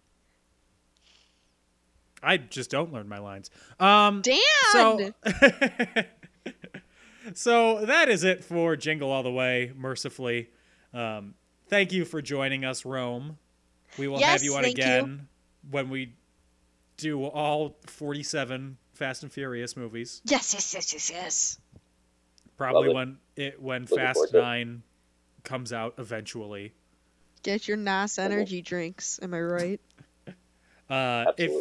[2.23, 3.51] I just don't learn my lines.
[3.79, 4.39] Um, Dan!
[4.73, 5.15] So,
[7.37, 10.51] so that is it for Jingle All the Way, mercifully.
[10.93, 11.35] Um,
[11.69, 13.39] thank you for joining us, Rome.
[13.99, 14.85] We will have you on thank you.
[14.85, 15.29] again
[15.71, 16.15] when we
[16.97, 20.21] do all 47 Fast and Furious movies.
[20.25, 21.59] yes, yes, yes, yes, yes.
[22.57, 22.95] Probably Love it.
[22.95, 24.43] when it when Looking Fast to it.
[24.43, 24.83] 9
[25.45, 26.75] comes out eventually.
[27.43, 29.19] Get your NOS energy drinks.
[29.23, 29.81] Am I right?
[30.91, 31.53] Uh, if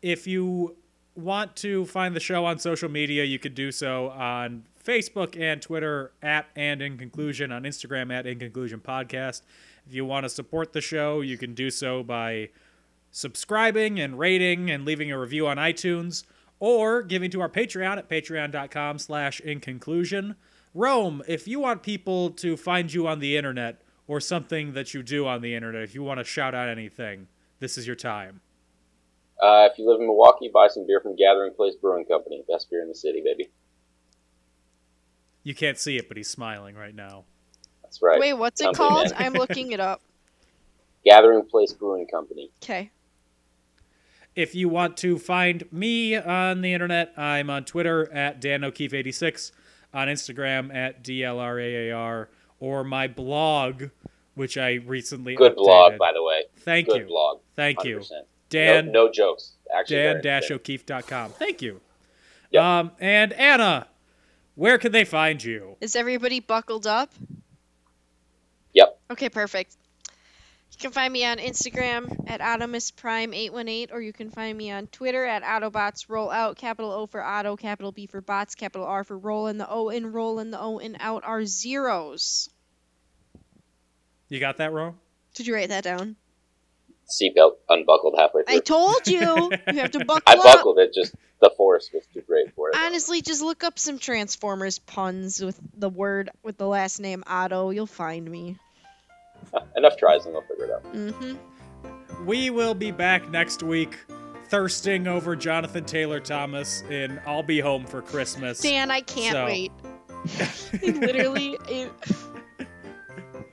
[0.00, 0.76] if you
[1.16, 5.60] want to find the show on social media, you could do so on Facebook and
[5.60, 9.42] Twitter at and in conclusion, on Instagram at in conclusion podcast.
[9.86, 12.50] If you want to support the show, you can do so by
[13.10, 16.24] subscribing and rating and leaving a review on iTunes
[16.58, 20.36] or giving to our Patreon at patreon.com slash in conclusion.
[20.74, 25.02] Rome, if you want people to find you on the internet or something that you
[25.02, 27.26] do on the internet, if you want to shout out anything,
[27.58, 28.40] this is your time.
[29.42, 32.44] Uh, if you live in Milwaukee, buy some beer from Gathering Place Brewing Company.
[32.46, 33.50] Best beer in the city, baby.
[35.42, 37.24] You can't see it, but he's smiling right now.
[37.82, 38.20] That's right.
[38.20, 39.10] Wait, what's it called?
[39.10, 39.14] man.
[39.18, 40.02] I'm looking it up.
[41.04, 42.50] Gathering Place Brewing Company.
[42.62, 42.90] Okay.
[44.36, 49.50] If you want to find me on the internet, I'm on Twitter at Dan O'Keefe86,
[49.92, 52.28] on Instagram at DLRAAR,
[52.60, 53.84] or my blog,
[54.34, 56.44] which I recently Good blog, by the way.
[56.60, 57.06] Thank Good you.
[57.06, 57.40] blog.
[57.56, 57.84] Thank 100%.
[57.86, 58.02] you.
[58.50, 59.54] Dan, no, no jokes.
[59.74, 60.58] Actually, very interesting.
[60.58, 61.30] dan-o'keefe.com.
[61.32, 61.80] Thank you.
[62.50, 62.62] Yep.
[62.62, 63.86] Um, and Anna,
[64.54, 65.76] where can they find you?
[65.80, 67.12] Is everybody buckled up?
[68.74, 68.98] Yep.
[69.10, 69.76] Okay, perfect.
[70.72, 75.24] You can find me on Instagram at OttomusPrime818, or you can find me on Twitter
[75.24, 79.48] at Autobots Rollout, capital O for Otto, capital B for Bots, capital R for Roll,
[79.48, 82.48] and the O in Roll and the O in Out are zeros.
[84.28, 84.94] You got that, Ro?
[85.34, 86.16] Did you write that down?
[87.08, 88.56] Seatbelt unbuckled halfway through.
[88.56, 89.50] I told you!
[89.72, 90.22] You have to buckle up.
[90.28, 90.44] I up.
[90.44, 90.94] buckled it.
[90.94, 92.76] Just the force was too great for it.
[92.76, 97.70] Honestly, just look up some Transformers puns with the word, with the last name Otto.
[97.70, 98.56] You'll find me.
[99.76, 100.84] Enough tries and they'll figure it out.
[100.92, 102.26] Mm-hmm.
[102.26, 103.96] We will be back next week
[104.48, 108.60] thirsting over Jonathan Taylor Thomas in I'll Be Home for Christmas.
[108.60, 109.72] Dan, I can't So- wait.
[110.82, 111.90] Literally, it,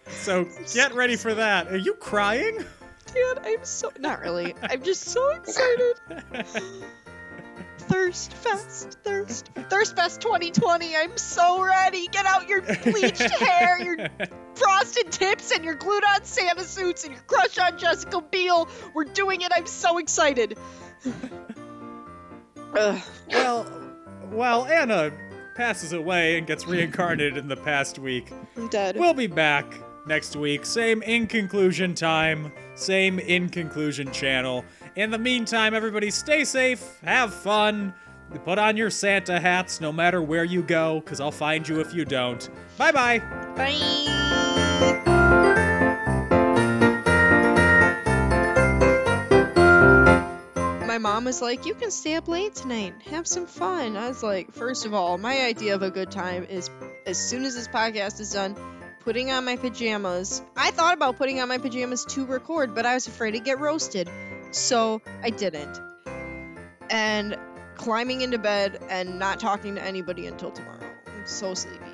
[0.09, 1.67] So get ready for that.
[1.67, 2.57] Are you crying?
[3.13, 4.53] Dan, I'm so not really.
[4.61, 5.95] I'm just so excited.
[7.87, 10.95] Thirst Fest, Thirst, Thirst Fest 2020.
[10.95, 12.07] I'm so ready.
[12.07, 14.09] Get out your bleached hair, your
[14.55, 18.67] frosted tips, and your glued-on Santa suits, and your crush on Jessica Biel.
[18.93, 19.51] We're doing it.
[19.55, 20.57] I'm so excited.
[22.77, 23.01] Ugh.
[23.31, 23.63] well,
[24.31, 25.11] while Anna
[25.55, 28.97] passes away and gets reincarnated in the past week, I'm dead.
[28.97, 29.65] we'll be back
[30.05, 30.65] next week.
[30.65, 34.63] Same in conclusion time, same in conclusion channel.
[34.97, 37.93] In the meantime, everybody stay safe, have fun,
[38.43, 41.93] put on your Santa hats no matter where you go, because I'll find you if
[41.93, 42.49] you don't.
[42.79, 43.19] Bye bye.
[43.55, 43.77] Bye.
[50.87, 52.95] My mom was like, You can stay up late tonight.
[53.11, 53.95] Have some fun.
[53.95, 56.71] I was like, First of all, my idea of a good time is
[57.05, 58.55] as soon as this podcast is done,
[59.01, 60.41] putting on my pajamas.
[60.55, 63.59] I thought about putting on my pajamas to record, but I was afraid to get
[63.59, 64.09] roasted.
[64.57, 65.79] So I didn't.
[66.89, 67.37] And
[67.75, 70.79] climbing into bed and not talking to anybody until tomorrow.
[71.05, 71.85] I'm so sleepy.